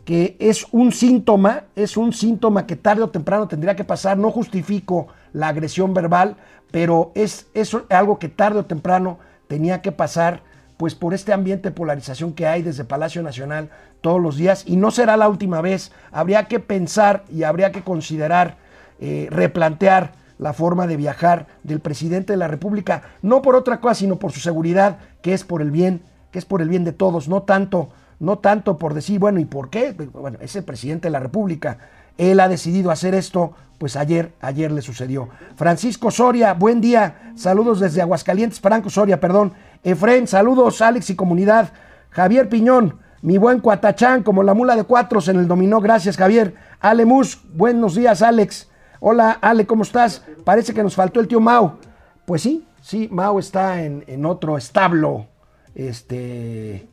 que 0.07 0.39
es 0.39 0.67
un 0.73 0.91
síntoma, 0.91 1.65
es 1.77 1.99
un 1.99 2.15
síntoma 2.15 2.67
que 2.67 2.77
tarde 2.77 3.03
o 3.03 3.11
temprano 3.11 3.47
tendría 3.47 3.77
que 3.77 3.85
pasar. 3.85 4.17
No 4.17 4.31
justifico 4.31 5.09
la 5.35 5.49
agresión 5.49 5.93
verbal, 5.93 6.37
pero 6.71 7.13
es, 7.15 7.47
es 7.53 7.77
algo 7.91 8.19
que 8.19 8.31
tarde 8.31 8.61
o 8.61 8.65
temprano 8.65 9.19
tenía 9.47 9.83
que 9.83 9.93
pasar, 9.93 10.41
pues 10.79 10.95
por 10.95 11.13
este 11.13 11.35
ambiente 11.35 11.69
de 11.69 11.75
polarización 11.75 12.33
que 12.33 12.47
hay 12.47 12.63
desde 12.63 12.85
Palacio 12.85 13.23
Nacional 13.23 13.69
todos 14.01 14.19
los 14.19 14.39
días. 14.39 14.65
Y 14.67 14.77
no 14.77 14.91
será 14.91 15.19
la 15.19 15.29
última 15.29 15.61
vez. 15.61 15.93
Habría 16.11 16.49
que 16.49 16.59
pensar 16.59 17.23
y 17.31 17.43
habría 17.43 17.71
que 17.71 17.83
considerar, 17.83 18.57
eh, 18.99 19.29
replantear 19.31 20.19
la 20.41 20.55
forma 20.55 20.87
de 20.87 20.97
viajar 20.97 21.47
del 21.63 21.81
presidente 21.81 22.33
de 22.33 22.39
la 22.39 22.49
República, 22.49 23.03
no 23.21 23.43
por 23.43 23.55
otra 23.55 23.79
cosa, 23.81 23.97
sino 23.97 24.17
por 24.17 24.33
su 24.33 24.41
seguridad, 24.41 24.99
que 25.21 25.35
es 25.35 25.45
por 25.45 25.61
el 25.61 25.71
bien, 25.71 26.03
que 26.31 26.39
es 26.39 26.47
por 26.47 26.63
el 26.63 26.69
bien 26.71 26.83
de 26.83 26.93
todos, 26.93 27.29
no 27.29 27.43
tanto, 27.43 27.91
no 28.19 28.39
tanto 28.39 28.79
por 28.79 28.95
decir, 28.95 29.21
bueno, 29.21 29.39
¿y 29.39 29.45
por 29.45 29.69
qué? 29.69 29.93
Bueno, 29.93 30.39
es 30.41 30.57
el 30.57 30.65
presidente 30.65 31.09
de 31.09 31.13
la 31.13 31.21
República. 31.21 31.79
Él 32.17 32.41
ha 32.41 32.49
decidido 32.49 32.91
hacer 32.91 33.15
esto, 33.15 33.53
pues 33.79 33.97
ayer, 33.97 34.33
ayer 34.41 34.73
le 34.73 34.81
sucedió. 34.81 35.29
Francisco 35.57 36.11
Soria, 36.11 36.55
buen 36.55 36.81
día. 36.81 37.33
Saludos 37.37 37.79
desde 37.79 38.01
Aguascalientes, 38.01 38.61
Franco 38.61 38.89
Soria, 38.89 39.21
perdón. 39.21 39.53
Efren, 39.85 40.27
saludos, 40.27 40.81
Alex 40.81 41.11
y 41.11 41.17
comunidad. 41.17 41.71
Javier 42.09 42.49
Piñón, 42.49 42.99
mi 43.21 43.37
buen 43.37 43.61
Cuatachán, 43.61 44.23
como 44.23 44.43
la 44.43 44.55
mula 44.55 44.75
de 44.75 44.85
cuatros 44.85 45.29
en 45.29 45.37
el 45.37 45.47
dominó. 45.47 45.81
Gracias, 45.81 46.17
Javier. 46.17 46.55
Ale 46.81 47.05
Mus, 47.05 47.43
buenos 47.53 47.95
días, 47.95 48.23
Alex. 48.23 48.70
Hola, 49.03 49.39
Ale, 49.41 49.67
¿cómo 49.67 49.83
estás? 49.83 50.23
Parece 50.45 50.75
que 50.75 50.83
nos 50.83 50.95
faltó 50.95 51.21
el 51.21 51.29
tío 51.29 51.41
Mau. 51.41 51.79
Pues 52.27 52.43
sí, 52.43 52.67
sí, 52.83 53.09
Mau 53.11 53.39
está 53.39 53.83
en, 53.83 54.27
otro 54.27 54.59
establo, 54.59 55.27
este, 55.75 56.87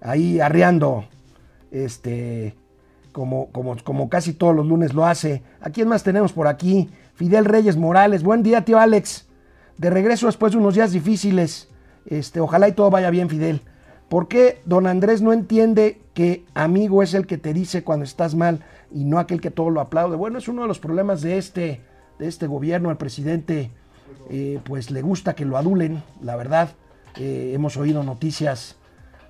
ahí 0.00 0.38
arreando, 0.38 1.06
este, 1.72 2.54
como, 3.10 3.50
como, 3.50 3.76
como 3.82 4.08
casi 4.08 4.34
todos 4.34 4.54
los 4.54 4.66
lunes 4.66 4.94
lo 4.94 5.04
hace. 5.04 5.42
¿A 5.60 5.70
quién 5.70 5.88
más 5.88 6.04
tenemos 6.04 6.32
por 6.32 6.46
aquí? 6.46 6.90
Fidel 7.14 7.44
Reyes 7.44 7.76
Morales. 7.76 8.22
Buen 8.22 8.44
día, 8.44 8.64
tío 8.64 8.78
Alex. 8.78 9.26
De 9.78 9.90
regreso 9.90 10.26
después 10.26 10.52
de 10.52 10.58
unos 10.58 10.76
días 10.76 10.92
difíciles. 10.92 11.68
Este, 12.06 12.38
ojalá 12.38 12.68
y 12.68 12.72
todo 12.72 12.88
vaya 12.88 13.10
bien, 13.10 13.28
Fidel. 13.28 13.62
¿Por 14.08 14.28
qué 14.28 14.60
don 14.64 14.86
Andrés 14.86 15.22
no 15.22 15.32
entiende 15.32 16.00
que 16.14 16.44
amigo 16.54 17.02
es 17.02 17.14
el 17.14 17.26
que 17.26 17.38
te 17.38 17.52
dice 17.52 17.84
cuando 17.84 18.04
estás 18.04 18.34
mal? 18.34 18.64
y 18.90 19.04
no 19.04 19.18
aquel 19.18 19.40
que 19.40 19.50
todo 19.50 19.70
lo 19.70 19.80
aplaude. 19.80 20.16
Bueno, 20.16 20.38
es 20.38 20.48
uno 20.48 20.62
de 20.62 20.68
los 20.68 20.78
problemas 20.78 21.20
de 21.22 21.38
este, 21.38 21.80
de 22.18 22.28
este 22.28 22.46
gobierno. 22.46 22.90
Al 22.90 22.96
presidente, 22.96 23.70
eh, 24.30 24.60
pues 24.64 24.90
le 24.90 25.02
gusta 25.02 25.34
que 25.34 25.44
lo 25.44 25.56
adulen, 25.56 26.02
la 26.22 26.36
verdad. 26.36 26.70
Eh, 27.16 27.52
hemos 27.54 27.76
oído 27.76 28.02
noticias 28.02 28.76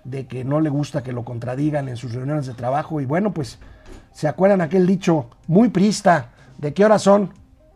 de 0.05 0.27
que 0.27 0.45
no 0.45 0.61
le 0.61 0.71
gusta 0.71 1.03
que 1.03 1.13
lo 1.13 1.25
contradigan 1.25 1.89
en 1.89 1.97
sus 1.97 2.15
reuniones 2.15 2.47
de 2.47 2.55
trabajo. 2.55 3.01
Y 3.01 3.07
bueno, 3.07 3.33
pues 3.33 3.59
se 4.13 4.29
acuerdan 4.29 4.61
aquel 4.61 4.87
dicho 4.87 5.29
muy 5.47 5.69
prista 5.69 6.31
de 6.59 6.73
qué 6.73 6.85
horas 6.85 7.03
son 7.03 7.31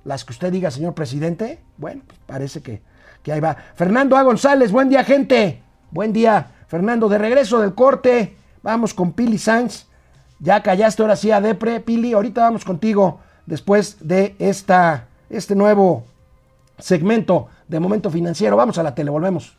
las 0.04 0.24
que 0.24 0.32
usted 0.32 0.52
diga, 0.52 0.70
señor 0.70 0.94
presidente. 0.94 1.60
Bueno, 1.76 2.02
pues 2.06 2.18
parece 2.26 2.62
que, 2.62 2.82
que 3.22 3.32
ahí 3.32 3.40
va. 3.40 3.56
Fernando 3.74 4.16
A. 4.16 4.22
González, 4.22 4.70
buen 4.70 4.88
día, 4.88 5.04
gente. 5.04 5.62
Buen 5.90 6.12
día. 6.12 6.51
Fernando, 6.72 7.10
de 7.10 7.18
regreso 7.18 7.60
del 7.60 7.74
corte. 7.74 8.34
Vamos 8.62 8.94
con 8.94 9.12
Pili 9.12 9.36
Sanz 9.36 9.84
ya 10.38 10.62
callaste 10.62 11.02
ahora 11.02 11.16
sí 11.16 11.30
a 11.30 11.42
Depre, 11.42 11.80
Pili. 11.80 12.14
Ahorita 12.14 12.40
vamos 12.40 12.64
contigo 12.64 13.20
después 13.44 13.98
de 14.00 14.34
esta, 14.38 15.06
este 15.28 15.54
nuevo 15.54 16.06
segmento 16.78 17.48
de 17.68 17.78
Momento 17.78 18.08
Financiero. 18.08 18.56
Vamos 18.56 18.78
a 18.78 18.82
la 18.82 18.94
tele, 18.94 19.10
volvemos. 19.10 19.54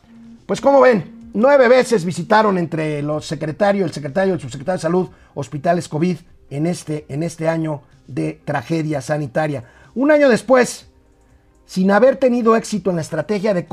Pues 0.47 0.59
como 0.59 0.81
ven, 0.81 1.29
nueve 1.35 1.67
veces 1.67 2.03
visitaron 2.03 2.57
entre 2.57 3.03
los 3.03 3.27
secretarios, 3.27 3.85
el 3.85 3.93
secretario 3.93 4.33
el 4.33 4.39
subsecretario 4.39 4.79
de 4.79 4.81
Salud 4.81 5.09
hospitales 5.35 5.87
COVID 5.87 6.17
en 6.49 6.65
este, 6.65 7.05
en 7.09 7.21
este 7.21 7.47
año 7.47 7.83
de 8.07 8.41
tragedia 8.43 9.01
sanitaria. 9.01 9.65
Un 9.93 10.09
año 10.09 10.29
después, 10.29 10.87
sin 11.67 11.91
haber 11.91 12.15
tenido 12.15 12.55
éxito 12.55 12.89
en 12.89 12.95
la 12.95 13.03
estrategia 13.03 13.53
de, 13.53 13.67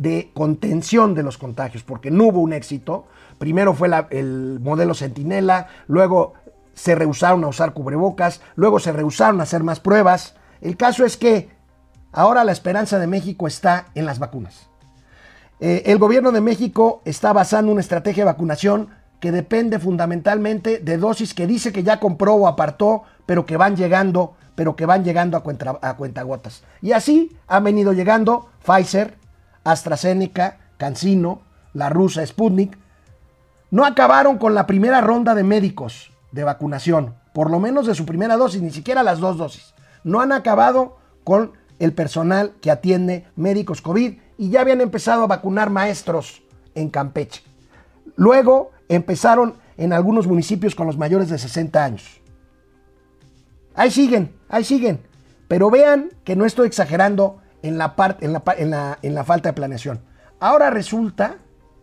de 0.00 0.30
contención 0.32 1.14
de 1.14 1.22
los 1.22 1.36
contagios, 1.36 1.82
porque 1.82 2.10
no 2.10 2.24
hubo 2.24 2.40
un 2.40 2.54
éxito, 2.54 3.04
primero 3.38 3.74
fue 3.74 3.90
el 4.08 4.58
modelo 4.58 4.94
Centinela, 4.94 5.68
luego 5.88 6.32
se 6.72 6.94
rehusaron 6.94 7.44
a 7.44 7.48
usar 7.48 7.74
cubrebocas, 7.74 8.40
luego 8.54 8.80
se 8.80 8.92
rehusaron 8.92 9.40
a 9.40 9.42
hacer 9.42 9.62
más 9.62 9.78
pruebas. 9.78 10.36
El 10.62 10.78
caso 10.78 11.04
es 11.04 11.18
que 11.18 11.50
ahora 12.12 12.44
la 12.44 12.52
esperanza 12.52 12.98
de 12.98 13.06
México 13.06 13.46
está 13.46 13.88
en 13.94 14.06
las 14.06 14.18
vacunas. 14.18 14.70
Eh, 15.60 15.82
el 15.84 15.98
gobierno 15.98 16.32
de 16.32 16.40
México 16.40 17.02
está 17.04 17.34
basando 17.34 17.70
una 17.70 17.82
estrategia 17.82 18.24
de 18.24 18.32
vacunación 18.32 18.88
que 19.20 19.32
depende 19.32 19.78
fundamentalmente 19.78 20.78
de 20.78 20.96
dosis 20.96 21.34
que 21.34 21.46
dice 21.46 21.72
que 21.72 21.82
ya 21.82 22.00
compró 22.00 22.36
o 22.36 22.46
apartó, 22.46 23.02
pero 23.26 23.44
que 23.44 23.58
van 23.58 23.76
llegando, 23.76 24.32
pero 24.54 24.76
que 24.76 24.86
van 24.86 25.04
llegando 25.04 25.36
a, 25.36 25.42
cuenta, 25.42 25.78
a 25.82 25.96
cuentagotas. 25.98 26.62
Y 26.80 26.92
así 26.92 27.36
han 27.46 27.64
venido 27.64 27.92
llegando 27.92 28.48
Pfizer, 28.64 29.19
AstraZeneca, 29.64 30.58
CanSino, 30.78 31.42
la 31.72 31.88
rusa 31.88 32.26
Sputnik. 32.26 32.78
No 33.70 33.84
acabaron 33.84 34.38
con 34.38 34.54
la 34.54 34.66
primera 34.66 35.00
ronda 35.00 35.34
de 35.34 35.44
médicos 35.44 36.12
de 36.32 36.44
vacunación, 36.44 37.14
por 37.32 37.50
lo 37.50 37.60
menos 37.60 37.86
de 37.86 37.94
su 37.94 38.06
primera 38.06 38.36
dosis, 38.36 38.62
ni 38.62 38.70
siquiera 38.70 39.02
las 39.02 39.20
dos 39.20 39.36
dosis. 39.36 39.74
No 40.04 40.20
han 40.20 40.32
acabado 40.32 40.96
con 41.24 41.52
el 41.78 41.92
personal 41.92 42.52
que 42.60 42.70
atiende 42.70 43.26
médicos 43.36 43.80
COVID 43.82 44.18
y 44.38 44.50
ya 44.50 44.60
habían 44.60 44.80
empezado 44.80 45.24
a 45.24 45.26
vacunar 45.26 45.70
maestros 45.70 46.42
en 46.74 46.90
Campeche. 46.90 47.42
Luego 48.16 48.70
empezaron 48.88 49.54
en 49.76 49.92
algunos 49.92 50.26
municipios 50.26 50.74
con 50.74 50.86
los 50.86 50.98
mayores 50.98 51.30
de 51.30 51.38
60 51.38 51.82
años. 51.82 52.20
Ahí 53.74 53.90
siguen, 53.90 54.34
ahí 54.48 54.64
siguen. 54.64 55.00
Pero 55.48 55.70
vean 55.70 56.10
que 56.24 56.36
no 56.36 56.44
estoy 56.44 56.66
exagerando 56.66 57.39
en 57.62 57.78
la, 57.78 57.96
parte, 57.96 58.24
en 58.24 58.32
la, 58.32 58.42
en 58.56 58.70
la, 58.70 58.98
en 59.02 59.14
la 59.14 59.24
falta 59.24 59.50
de 59.50 59.52
planeación. 59.54 60.00
Ahora 60.38 60.70
resulta, 60.70 61.36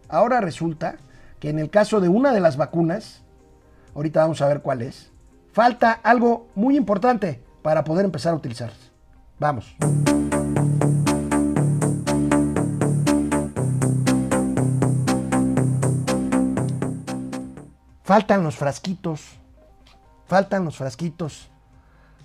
ahora 0.09 0.41
resulta 0.41 0.95
que 1.39 1.49
en 1.49 1.59
el 1.59 1.69
caso 1.69 1.99
de 1.99 2.09
una 2.09 2.33
de 2.33 2.39
las 2.39 2.57
vacunas, 2.57 3.21
ahorita 3.95 4.21
vamos 4.21 4.41
a 4.41 4.47
ver 4.47 4.61
cuál 4.61 4.81
es, 4.81 5.11
falta 5.51 5.91
algo 5.91 6.47
muy 6.55 6.77
importante 6.77 7.43
para 7.61 7.83
poder 7.83 8.05
empezar 8.05 8.33
a 8.33 8.37
utilizarse. 8.37 8.91
Vamos. 9.39 9.75
Faltan 18.07 18.41
los 18.41 18.55
frasquitos. 18.55 19.37
Faltan 20.27 20.63
los 20.63 20.77
frasquitos. 20.77 21.49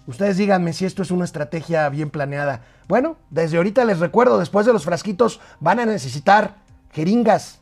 Ustedes 0.07 0.37
díganme 0.37 0.73
si 0.73 0.85
esto 0.85 1.03
es 1.03 1.11
una 1.11 1.25
estrategia 1.25 1.89
bien 1.89 2.11
planeada. 2.11 2.63
Bueno, 2.89 3.17
desde 3.31 3.57
ahorita 3.57 3.85
les 3.85 4.01
recuerdo, 4.01 4.39
después 4.39 4.67
de 4.67 4.73
los 4.73 4.85
frasquitos 4.85 5.41
van 5.61 5.81
a 5.81 5.87
necesitar 5.87 6.57
jeringas, 6.93 7.61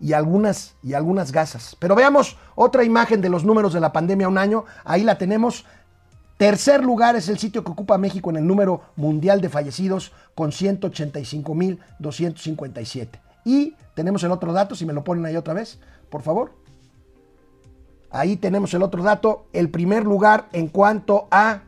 y 0.00 0.12
algunas, 0.12 0.74
y 0.82 0.94
algunas 0.94 1.30
gasas. 1.32 1.76
Pero 1.78 1.94
veamos 1.94 2.38
otra 2.54 2.84
imagen 2.84 3.20
de 3.20 3.28
los 3.28 3.44
números 3.44 3.74
de 3.74 3.80
la 3.80 3.92
pandemia 3.92 4.28
un 4.28 4.38
año. 4.38 4.64
Ahí 4.84 5.02
la 5.02 5.18
tenemos. 5.18 5.66
Tercer 6.36 6.84
lugar 6.84 7.16
es 7.16 7.28
el 7.28 7.38
sitio 7.38 7.64
que 7.64 7.72
ocupa 7.72 7.98
México 7.98 8.30
en 8.30 8.36
el 8.36 8.46
número 8.46 8.82
mundial 8.94 9.40
de 9.40 9.48
fallecidos 9.48 10.12
con 10.36 10.52
185.257. 10.52 13.08
Y 13.44 13.74
tenemos 13.94 14.22
el 14.22 14.30
otro 14.30 14.52
dato, 14.52 14.76
si 14.76 14.86
me 14.86 14.92
lo 14.92 15.02
ponen 15.02 15.26
ahí 15.26 15.34
otra 15.36 15.54
vez, 15.54 15.80
por 16.10 16.22
favor. 16.22 16.52
Ahí 18.10 18.36
tenemos 18.36 18.72
el 18.72 18.84
otro 18.84 19.02
dato, 19.02 19.48
el 19.52 19.68
primer 19.68 20.04
lugar 20.04 20.46
en 20.52 20.68
cuanto 20.68 21.26
a 21.30 21.62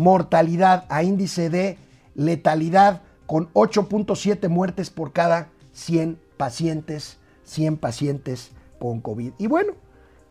mortalidad, 0.00 0.86
a 0.88 1.02
índice 1.02 1.50
de 1.50 1.78
letalidad, 2.14 3.02
con 3.26 3.52
8.7 3.52 4.48
muertes 4.48 4.90
por 4.90 5.12
cada 5.12 5.48
100 5.72 6.18
pacientes 6.36 7.20
100 7.50 7.76
pacientes 7.78 8.52
con 8.78 9.00
COVID. 9.00 9.32
Y 9.38 9.46
bueno, 9.46 9.72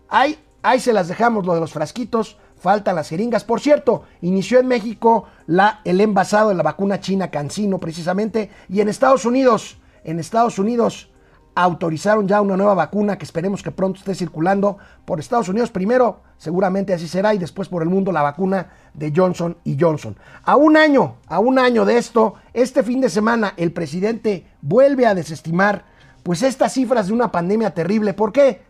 ahí, 0.07 0.39
ahí 0.61 0.79
se 0.79 0.93
las 0.93 1.07
dejamos 1.07 1.45
lo 1.45 1.53
de 1.53 1.59
los 1.59 1.73
frasquitos, 1.73 2.37
faltan 2.57 2.95
las 2.95 3.09
jeringas. 3.09 3.43
Por 3.43 3.59
cierto, 3.59 4.03
inició 4.21 4.59
en 4.59 4.67
México 4.67 5.25
la, 5.45 5.81
el 5.83 6.01
envasado 6.01 6.49
de 6.49 6.55
la 6.55 6.63
vacuna 6.63 6.99
china 6.99 7.29
Cancino 7.29 7.77
precisamente, 7.77 8.49
y 8.69 8.79
en 8.81 8.89
Estados 8.89 9.25
Unidos, 9.25 9.77
en 10.03 10.19
Estados 10.19 10.59
Unidos 10.59 11.09
autorizaron 11.55 12.27
ya 12.27 12.41
una 12.41 12.55
nueva 12.55 12.73
vacuna 12.73 13.17
que 13.17 13.25
esperemos 13.25 13.61
que 13.61 13.71
pronto 13.71 13.99
esté 13.99 14.15
circulando 14.15 14.77
por 15.03 15.19
Estados 15.19 15.49
Unidos 15.49 15.71
primero, 15.71 16.21
seguramente 16.37 16.93
así 16.93 17.07
será, 17.07 17.33
y 17.33 17.37
después 17.37 17.67
por 17.67 17.83
el 17.83 17.89
mundo 17.89 18.13
la 18.13 18.21
vacuna 18.21 18.69
de 18.93 19.13
Johnson 19.15 19.57
y 19.63 19.77
Johnson. 19.79 20.17
A 20.43 20.55
un 20.55 20.77
año, 20.77 21.17
a 21.27 21.39
un 21.39 21.59
año 21.59 21.85
de 21.85 21.97
esto, 21.97 22.35
este 22.53 22.83
fin 22.83 23.01
de 23.01 23.09
semana 23.09 23.53
el 23.57 23.71
presidente 23.71 24.45
vuelve 24.61 25.05
a 25.05 25.15
desestimar 25.15 25.85
pues 26.23 26.43
estas 26.43 26.73
cifras 26.73 27.07
de 27.07 27.13
una 27.13 27.31
pandemia 27.31 27.73
terrible. 27.73 28.13
¿Por 28.13 28.31
qué? 28.31 28.61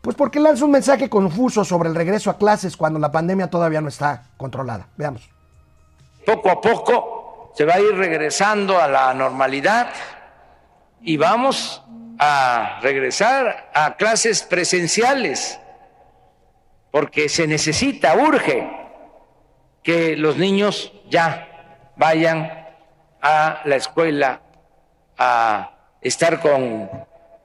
Pues 0.00 0.16
porque 0.16 0.40
lanza 0.40 0.64
un 0.64 0.70
mensaje 0.70 1.08
confuso 1.08 1.64
sobre 1.64 1.88
el 1.88 1.94
regreso 1.94 2.30
a 2.30 2.38
clases 2.38 2.76
cuando 2.76 2.98
la 2.98 3.10
pandemia 3.10 3.48
todavía 3.48 3.80
no 3.80 3.88
está 3.88 4.24
controlada. 4.36 4.88
Veamos. 4.96 5.28
Poco 6.24 6.50
a 6.50 6.60
poco 6.60 7.52
se 7.56 7.64
va 7.64 7.74
a 7.74 7.80
ir 7.80 7.94
regresando 7.94 8.80
a 8.80 8.88
la 8.88 9.14
normalidad 9.14 9.88
y 11.02 11.16
vamos 11.16 11.82
a 12.18 12.78
regresar 12.82 13.70
a 13.74 13.96
clases 13.96 14.42
presenciales 14.42 15.58
porque 16.90 17.28
se 17.28 17.46
necesita, 17.46 18.16
urge 18.16 18.85
que 19.86 20.16
los 20.16 20.36
niños 20.36 20.92
ya 21.08 21.92
vayan 21.94 22.66
a 23.22 23.62
la 23.64 23.76
escuela 23.76 24.42
a 25.16 25.78
estar 26.00 26.40
con 26.40 26.90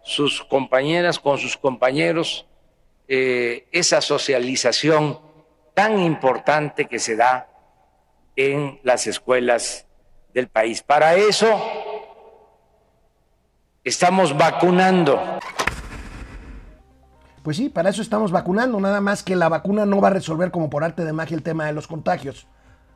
sus 0.01 0.43
compañeras, 0.43 1.19
con 1.19 1.37
sus 1.37 1.55
compañeros, 1.55 2.47
eh, 3.07 3.67
esa 3.71 4.01
socialización 4.01 5.19
tan 5.75 5.99
importante 5.99 6.87
que 6.87 6.97
se 6.97 7.15
da 7.15 7.47
en 8.35 8.79
las 8.81 9.05
escuelas 9.05 9.85
del 10.33 10.47
país. 10.47 10.81
Para 10.81 11.13
eso 11.13 11.61
estamos 13.83 14.35
vacunando. 14.35 15.39
Pues 17.43 17.57
sí, 17.57 17.69
para 17.69 17.89
eso 17.89 18.01
estamos 18.01 18.31
vacunando, 18.31 18.79
nada 18.79 19.01
más 19.01 19.23
que 19.23 19.35
la 19.35 19.49
vacuna 19.49 19.85
no 19.85 19.99
va 19.99 20.09
a 20.09 20.11
resolver 20.11 20.51
como 20.51 20.69
por 20.69 20.83
arte 20.83 21.03
de 21.03 21.13
magia 21.13 21.35
el 21.35 21.43
tema 21.43 21.65
de 21.65 21.73
los 21.73 21.87
contagios. 21.87 22.47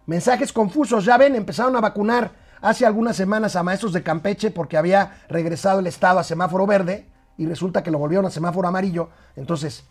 Mensajes 0.05 0.53
confusos, 0.53 1.03
ya 1.03 1.17
ven, 1.17 1.35
empezaron 1.35 1.75
a 1.75 1.81
vacunar 1.81 2.31
hace 2.61 2.85
algunas 2.85 3.15
semanas 3.15 3.55
a 3.55 3.63
maestros 3.63 3.91
de 3.91 4.03
Campeche 4.03 4.51
porque 4.51 4.77
había 4.77 5.23
regresado 5.29 5.79
el 5.79 5.87
estado 5.87 6.19
a 6.19 6.23
semáforo 6.23 6.67
verde 6.67 7.07
y 7.37 7.47
resulta 7.47 7.81
que 7.81 7.89
lo 7.89 7.97
volvieron 7.97 8.25
a 8.27 8.29
semáforo 8.29 8.67
amarillo, 8.67 9.09
entonces 9.35 9.83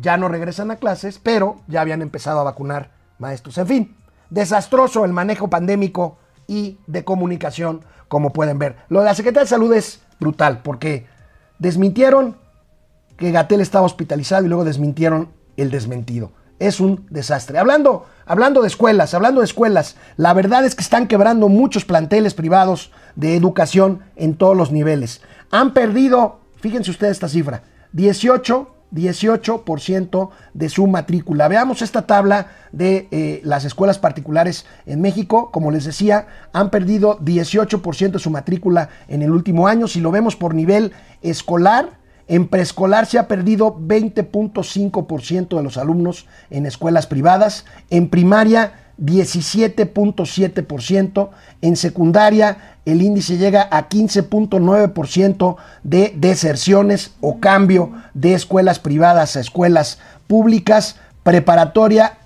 ya 0.00 0.16
no 0.16 0.28
regresan 0.28 0.70
a 0.70 0.76
clases, 0.76 1.18
pero 1.18 1.60
ya 1.68 1.82
habían 1.82 2.00
empezado 2.00 2.40
a 2.40 2.44
vacunar 2.44 2.90
maestros. 3.18 3.58
En 3.58 3.66
fin, 3.66 3.96
desastroso 4.30 5.04
el 5.04 5.12
manejo 5.12 5.48
pandémico 5.48 6.16
y 6.46 6.78
de 6.86 7.04
comunicación, 7.04 7.84
como 8.08 8.32
pueden 8.32 8.58
ver. 8.58 8.76
Lo 8.88 9.00
de 9.00 9.06
la 9.06 9.14
Secretaría 9.14 9.44
de 9.44 9.48
Salud 9.50 9.72
es 9.74 10.00
brutal 10.18 10.60
porque 10.62 11.06
desmintieron 11.58 12.36
que 13.16 13.32
Gatel 13.32 13.60
estaba 13.60 13.86
hospitalizado 13.86 14.44
y 14.44 14.48
luego 14.48 14.64
desmintieron 14.64 15.28
el 15.56 15.70
desmentido. 15.70 16.32
Es 16.58 16.80
un 16.80 17.06
desastre. 17.10 17.58
Hablando, 17.58 18.06
hablando 18.24 18.62
de 18.62 18.68
escuelas, 18.68 19.12
hablando 19.14 19.40
de 19.40 19.46
escuelas, 19.46 19.96
la 20.16 20.32
verdad 20.32 20.64
es 20.64 20.74
que 20.74 20.82
están 20.82 21.06
quebrando 21.06 21.48
muchos 21.48 21.84
planteles 21.84 22.34
privados 22.34 22.92
de 23.14 23.36
educación 23.36 24.00
en 24.16 24.36
todos 24.36 24.56
los 24.56 24.72
niveles. 24.72 25.20
Han 25.50 25.74
perdido, 25.74 26.40
fíjense 26.56 26.90
ustedes 26.90 27.12
esta 27.12 27.28
cifra, 27.28 27.62
18 27.92 28.76
18% 28.92 30.30
de 30.54 30.68
su 30.68 30.86
matrícula. 30.86 31.48
Veamos 31.48 31.82
esta 31.82 32.06
tabla 32.06 32.48
de 32.72 33.08
eh, 33.10 33.40
las 33.44 33.64
escuelas 33.64 33.98
particulares 33.98 34.66
en 34.86 35.00
México. 35.00 35.50
Como 35.50 35.70
les 35.70 35.84
decía, 35.84 36.26
han 36.52 36.70
perdido 36.70 37.18
18% 37.20 38.12
de 38.12 38.18
su 38.18 38.30
matrícula 38.30 38.88
en 39.08 39.22
el 39.22 39.30
último 39.30 39.66
año. 39.66 39.88
Si 39.88 40.00
lo 40.00 40.10
vemos 40.10 40.36
por 40.36 40.54
nivel 40.54 40.92
escolar, 41.22 41.98
en 42.28 42.48
preescolar 42.48 43.06
se 43.06 43.18
ha 43.18 43.28
perdido 43.28 43.76
20.5% 43.76 45.56
de 45.56 45.62
los 45.62 45.76
alumnos 45.76 46.26
en 46.50 46.66
escuelas 46.66 47.06
privadas. 47.06 47.64
En 47.88 48.08
primaria, 48.08 48.72
17.7%. 49.00 51.28
En 51.62 51.76
secundaria, 51.76 52.80
el 52.84 53.00
índice 53.02 53.38
llega 53.38 53.68
a 53.70 53.88
15.9% 53.88 55.56
de 55.84 56.14
deserciones 56.16 57.12
o 57.20 57.38
cambio 57.38 57.92
de 58.14 58.34
escuelas 58.34 58.80
privadas 58.80 59.36
a 59.36 59.40
escuelas 59.40 60.00
públicas. 60.26 60.96
Preparatoria, 61.22 62.18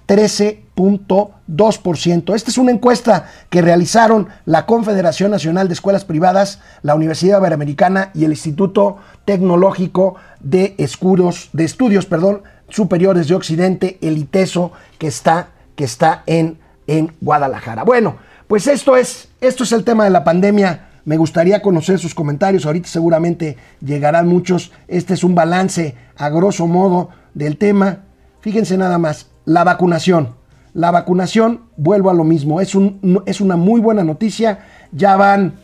13.2%. 0.81 2.35
Esta 2.35 2.51
es 2.51 2.59
una 2.59 2.73
encuesta 2.73 3.31
que 3.51 3.63
realizaron 3.63 4.29
la 4.45 4.67
Confederación 4.67 5.31
Nacional 5.31 5.69
de 5.69 5.75
Escuelas 5.75 6.05
Privadas, 6.05 6.61
la 6.83 6.95
Universidad 6.95 7.39
Iberoamericana 7.39 8.11
y 8.15 8.25
el 8.25 8.31
Instituto 8.31 8.97
Tecnológico 9.25 10.17
de, 10.41 10.75
Escudos, 10.79 11.51
de 11.53 11.65
Estudios 11.65 12.07
perdón, 12.07 12.43
Superiores 12.69 13.29
de 13.29 13.35
Occidente, 13.35 13.99
el 14.01 14.17
ITESO, 14.17 14.73
que 14.99 15.09
está, 15.09 15.49
que 15.75 15.85
está 15.85 16.23
en, 16.27 16.59
en 16.87 17.13
Guadalajara. 17.21 17.83
Bueno, 17.85 18.17
pues 18.47 18.67
esto 18.67 18.97
es, 18.97 19.29
esto 19.41 19.65
es 19.65 19.73
el 19.73 19.85
tema 19.85 20.05
de 20.05 20.11
la 20.11 20.25
pandemia. 20.25 20.89
Me 21.05 21.17
gustaría 21.17 21.63
conocer 21.63 21.99
sus 21.99 22.15
comentarios. 22.15 22.67
Ahorita 22.67 22.89
seguramente 22.89 23.57
llegarán 23.85 24.29
muchos. 24.29 24.71
Este 24.87 25.15
es 25.15 25.25
un 25.25 25.35
balance 25.35 25.97
a 26.17 26.29
grosso 26.29 26.67
modo 26.67 27.11
del 27.35 27.57
tema. 27.57 28.05
Fíjense 28.41 28.77
nada 28.77 28.99
más 28.99 29.27
la 29.45 29.65
vacunación. 29.65 30.40
La 30.75 30.91
vacunación, 30.91 31.63
vuelvo 31.77 32.11
a 32.11 32.15
lo 32.15 32.25
mismo, 32.25 32.61
es, 32.61 32.75
un, 32.75 33.23
es 33.27 33.41
una 33.41 33.57
muy 33.57 33.81
buena 33.81 34.05
noticia. 34.05 34.61
Ya 34.93 35.17
van 35.17 35.55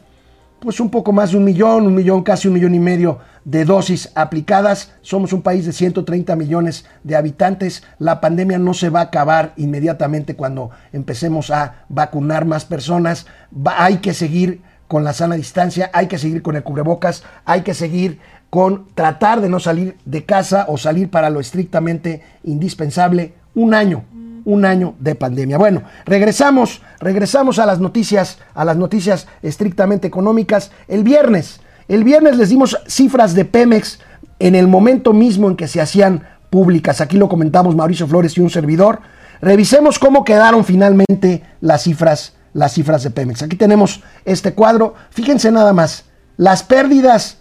pues 0.58 0.80
un 0.80 0.90
poco 0.90 1.12
más 1.12 1.30
de 1.30 1.36
un 1.36 1.44
millón, 1.44 1.86
un 1.86 1.94
millón, 1.94 2.22
casi 2.22 2.48
un 2.48 2.54
millón 2.54 2.74
y 2.74 2.80
medio 2.80 3.18
de 3.44 3.64
dosis 3.64 4.10
aplicadas. 4.14 4.92
Somos 5.02 5.32
un 5.32 5.42
país 5.42 5.64
de 5.66 5.72
130 5.72 6.34
millones 6.34 6.86
de 7.04 7.14
habitantes. 7.14 7.84
La 7.98 8.20
pandemia 8.20 8.58
no 8.58 8.74
se 8.74 8.90
va 8.90 9.00
a 9.00 9.04
acabar 9.04 9.52
inmediatamente 9.56 10.34
cuando 10.34 10.70
empecemos 10.92 11.50
a 11.50 11.84
vacunar 11.88 12.46
más 12.46 12.64
personas. 12.64 13.26
hay 13.64 13.98
que 13.98 14.14
seguir 14.14 14.62
con 14.88 15.04
la 15.04 15.12
sana 15.12 15.34
distancia, 15.34 15.90
hay 15.92 16.06
que 16.06 16.18
seguir 16.18 16.42
con 16.42 16.56
el 16.56 16.62
cubrebocas, 16.62 17.24
hay 17.44 17.62
que 17.62 17.74
seguir 17.74 18.20
con 18.50 18.86
tratar 18.94 19.40
de 19.40 19.48
no 19.48 19.58
salir 19.60 19.96
de 20.04 20.24
casa 20.24 20.66
o 20.68 20.78
salir 20.78 21.10
para 21.10 21.30
lo 21.30 21.40
estrictamente 21.40 22.22
indispensable 22.44 23.34
un 23.54 23.74
año, 23.74 24.04
un 24.46 24.64
año 24.64 24.94
de 25.00 25.14
pandemia. 25.14 25.58
Bueno, 25.58 25.82
regresamos, 26.06 26.80
regresamos 27.00 27.58
a 27.58 27.66
las 27.66 27.80
noticias, 27.80 28.38
a 28.54 28.64
las 28.64 28.76
noticias 28.76 29.26
estrictamente 29.42 30.06
económicas. 30.06 30.70
El 30.88 31.02
viernes, 31.02 31.60
el 31.88 32.04
viernes 32.04 32.38
les 32.38 32.48
dimos 32.48 32.78
cifras 32.86 33.34
de 33.34 33.44
Pemex 33.44 33.98
en 34.38 34.54
el 34.54 34.68
momento 34.68 35.12
mismo 35.12 35.48
en 35.50 35.56
que 35.56 35.68
se 35.68 35.80
hacían 35.80 36.22
públicas. 36.48 37.00
Aquí 37.00 37.18
lo 37.18 37.28
comentamos 37.28 37.74
Mauricio 37.74 38.06
Flores 38.06 38.38
y 38.38 38.40
un 38.40 38.48
servidor. 38.48 39.00
Revisemos 39.40 39.98
cómo 39.98 40.24
quedaron 40.24 40.64
finalmente 40.64 41.42
las 41.60 41.82
cifras, 41.82 42.34
las 42.52 42.72
cifras 42.72 43.02
de 43.02 43.10
Pemex. 43.10 43.42
Aquí 43.42 43.56
tenemos 43.56 44.02
este 44.24 44.54
cuadro. 44.54 44.94
Fíjense 45.10 45.50
nada 45.50 45.72
más, 45.72 46.04
las 46.36 46.62
pérdidas 46.62 47.38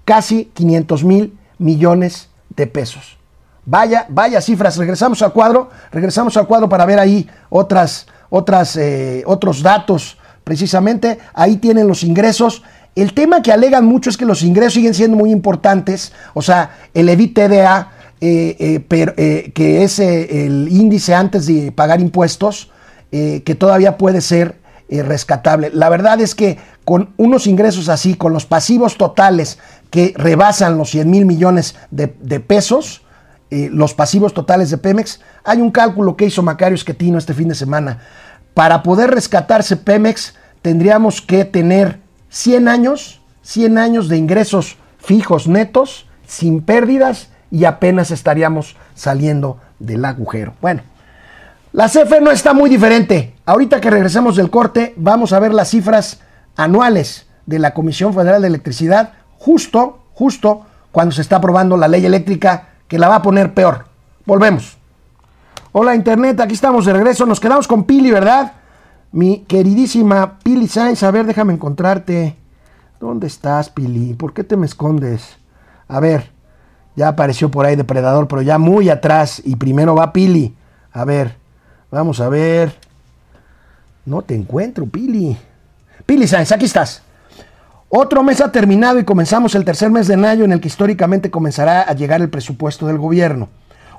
casi 0.04 0.46
500 0.46 1.04
mil 1.06 1.38
millones 1.60 2.30
de 2.50 2.66
pesos. 2.68 3.18
Vaya, 3.66 4.08
vaya 4.10 4.42
cifras. 4.42 4.76
Regresamos 4.76 5.22
al 5.22 5.32
cuadro, 5.32 5.70
regresamos 5.92 6.36
al 6.36 6.48
cuadro 6.48 6.68
para 6.68 6.86
ver 6.86 7.00
ahí 7.00 7.30
otras, 7.50 8.08
otras, 8.32 8.76
eh, 8.76 9.24
otros 9.28 9.62
datos. 9.62 10.18
Precisamente 10.44 11.20
ahí 11.36 11.58
tienen 11.58 11.88
los 11.88 12.04
ingresos. 12.04 12.64
El 12.96 13.14
tema 13.14 13.44
que 13.44 13.52
alegan 13.52 13.86
mucho 13.86 14.10
es 14.10 14.18
que 14.18 14.26
los 14.26 14.42
ingresos 14.42 14.74
siguen 14.74 14.96
siendo 14.96 15.16
muy 15.16 15.32
importantes. 15.32 16.12
O 16.34 16.42
sea, 16.42 16.72
el 16.96 17.08
EBITDA, 17.08 17.92
eh, 18.20 18.84
eh, 18.90 19.52
que 19.54 19.84
es 19.84 20.00
el 20.00 20.68
índice 20.72 21.14
antes 21.14 21.46
de 21.46 21.72
pagar 21.72 22.02
impuestos, 22.02 22.72
eh, 23.12 23.44
que 23.44 23.56
todavía 23.56 23.98
puede 23.98 24.22
ser 24.22 24.60
eh, 24.88 25.04
rescatable. 25.04 25.70
La 25.74 25.90
verdad 25.90 26.20
es 26.20 26.34
que 26.34 26.58
con 26.84 27.14
unos 27.18 27.48
ingresos 27.48 27.90
así, 27.90 28.16
con 28.16 28.34
los 28.34 28.46
pasivos 28.46 28.98
totales 28.98 29.60
que 29.92 30.14
rebasan 30.18 30.78
los 30.78 30.90
100 30.90 31.10
mil 31.10 31.26
millones 31.26 31.76
de, 31.92 32.08
pesos, 32.40 33.04
eh, 33.52 33.70
los 33.72 33.94
pasivos 33.94 34.34
totales 34.34 34.72
de 34.72 34.78
Pemex, 34.78 35.22
hay 35.44 35.62
un 35.62 35.72
cálculo 35.72 36.16
que 36.16 36.26
hizo 36.26 36.42
Macario 36.42 36.76
Esquetino 36.76 37.18
este 37.18 37.34
fin 37.34 37.50
de 37.50 37.56
semana. 37.56 38.00
Para 38.56 38.82
poder 38.82 39.12
rescatarse 39.12 39.78
Pemex, 39.78 40.34
tendríamos 40.62 41.22
que 41.22 41.46
tener 41.46 42.00
100 42.30 42.68
años, 42.68 43.22
100 43.44 43.78
años 43.78 44.10
de 44.10 44.18
ingresos 44.18 44.78
fijos 44.98 45.48
netos, 45.48 46.08
sin 46.28 46.62
pérdidas, 46.62 47.30
y 47.52 47.66
apenas 47.66 48.12
estaríamos 48.12 48.76
saliendo 48.94 49.60
del 49.80 50.06
agujero. 50.06 50.54
Bueno, 50.62 50.84
la 51.72 51.88
CFE 51.88 52.22
no 52.22 52.32
está 52.32 52.54
muy 52.54 52.70
diferente. 52.70 53.36
Ahorita 53.46 53.80
que 53.80 53.92
regresemos 53.92 54.36
del 54.36 54.50
corte, 54.50 54.94
vamos 54.98 55.34
a 55.34 55.40
ver 55.40 55.54
las 55.54 55.70
cifras 55.70 56.20
anuales 56.56 57.28
de 57.46 57.60
la 57.60 57.74
Comisión 57.74 58.14
Federal 58.14 58.42
de 58.42 58.48
Electricidad, 58.48 59.14
justo, 59.38 60.00
justo 60.14 60.66
cuando 60.92 61.14
se 61.14 61.22
está 61.22 61.38
aprobando 61.38 61.78
la 61.78 61.88
ley 61.88 62.06
eléctrica 62.06 62.70
que 62.88 62.98
la 62.98 63.08
va 63.08 63.16
a 63.16 63.22
poner 63.22 63.54
peor. 63.54 63.86
Volvemos. 64.26 64.78
Hola 65.72 65.96
Internet, 65.96 66.40
aquí 66.40 66.54
estamos 66.54 66.86
de 66.86 66.94
regreso. 66.94 67.26
Nos 67.28 67.40
quedamos 67.40 67.68
con 67.68 67.84
Pili, 67.84 68.10
¿verdad? 68.10 68.54
Mi 69.12 69.46
queridísima 69.48 70.40
Pili 70.40 70.68
Sainz. 70.68 71.04
A 71.04 71.12
ver, 71.12 71.28
déjame 71.28 71.54
encontrarte. 71.54 72.36
¿Dónde 73.00 73.28
estás, 73.28 73.70
Pili? 73.70 74.16
¿Por 74.16 74.34
qué 74.34 74.44
te 74.44 74.58
me 74.58 74.66
escondes? 74.66 75.38
A 75.88 76.00
ver, 76.00 76.32
ya 76.96 77.10
apareció 77.10 77.50
por 77.52 77.66
ahí 77.66 77.76
Depredador, 77.76 78.28
pero 78.28 78.42
ya 78.42 78.58
muy 78.58 78.90
atrás. 78.90 79.42
Y 79.46 79.56
primero 79.56 79.96
va 79.96 80.12
Pili. 80.12 80.56
A 80.92 81.06
ver, 81.06 81.39
Vamos 81.92 82.20
a 82.20 82.30
ver. 82.30 82.74
No 84.06 84.22
te 84.22 84.36
encuentro, 84.36 84.86
Pili. 84.86 85.38
Pili 86.06 86.28
Sáenz, 86.28 86.52
aquí 86.52 86.66
estás. 86.66 87.02
Otro 87.90 88.22
mes 88.22 88.40
ha 88.42 88.52
terminado 88.52 89.00
y 89.00 89.04
comenzamos 89.04 89.56
el 89.56 89.66
tercer 89.66 89.90
mes 89.90 90.08
de 90.08 90.16
mayo 90.16 90.46
en 90.46 90.52
el 90.52 90.62
que 90.62 90.68
históricamente 90.68 91.32
comenzará 91.32 91.82
a 91.82 91.94
llegar 91.94 92.22
el 92.22 92.30
presupuesto 92.30 92.86
del 92.86 93.00
gobierno. 93.00 93.50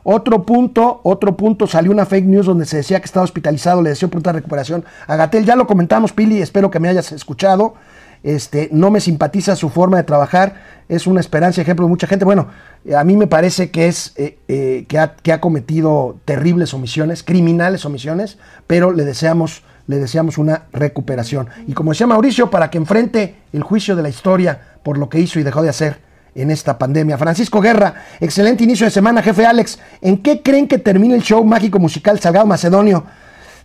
Otro 0.05 0.45
punto, 0.45 1.01
otro 1.03 1.37
punto, 1.37 1.67
salió 1.67 1.91
una 1.91 2.07
fake 2.07 2.25
news 2.25 2.47
donde 2.47 2.67
se 2.67 2.79
decía 2.79 3.01
que 3.01 3.07
estaba 3.07 3.25
hospitalizado, 3.25 3.83
le 3.83 3.91
deseo 3.91 4.09
pronta 4.09 4.33
recuperación 4.33 4.85
a 5.07 5.17
Gatel. 5.17 5.45
Ya 5.45 5.57
lo 5.57 5.67
comentamos, 5.67 6.13
Pili, 6.13 6.41
espero 6.41 6.71
que 6.71 6.81
me 6.81 6.89
hayas 6.89 7.13
escuchado. 7.13 7.75
Este, 8.23 8.69
no 8.73 8.91
me 8.91 9.01
simpatiza 9.01 9.57
su 9.57 9.71
forma 9.71 9.97
de 9.97 10.03
trabajar, 10.03 10.55
es 10.89 11.07
una 11.07 11.21
esperanza, 11.21 11.63
ejemplo 11.63 11.87
de 11.87 11.91
mucha 11.91 12.07
gente. 12.07 12.25
Bueno, 12.25 12.49
a 12.97 13.05
mí 13.05 13.17
me 13.17 13.27
parece 13.27 13.71
que 13.71 13.89
es 13.89 14.13
eh, 14.17 14.39
eh, 14.49 14.85
que, 14.89 14.99
ha, 14.99 15.41
cometido 15.41 16.19
terribles 16.25 16.75
omisiones, 16.75 17.23
criminales 17.23 17.85
omisiones, 17.85 18.39
pero 18.67 18.93
le 18.93 19.05
deseamos 19.05 19.63
le 19.87 19.97
deseamos 19.97 20.39
una 20.39 20.67
recuperación. 20.73 21.49
Y 21.67 21.73
como 21.73 21.91
decía 21.91 22.07
Mauricio, 22.07 22.49
para 22.49 22.71
que 22.71 22.79
enfrente 22.79 23.35
el 23.53 23.65
juicio 23.65 23.97
de 23.97 24.03
la 24.03 24.09
historia 24.09 24.61
por 24.85 24.97
lo 24.97 25.09
que 25.09 25.19
hizo 25.19 25.41
y 25.41 25.43
dejó 25.43 25.63
de 25.63 25.69
hacer 25.69 25.99
en 26.37 26.53
esta 26.53 26.79
pandemia. 26.79 27.19
Francisco 27.19 27.61
Guerra, 27.61 27.95
excelente 28.21 28.63
inicio 28.63 28.87
de 28.87 28.93
semana, 28.93 29.21
jefe 29.21 29.45
Alex. 29.45 29.81
¿En 30.01 30.19
qué 30.19 30.43
creen 30.43 30.69
que 30.69 30.79
termine 30.79 31.17
el 31.17 31.23
show 31.23 31.45
mágico 31.45 31.81
musical 31.81 32.21
Salgado 32.21 32.47
Macedonio? 32.47 33.05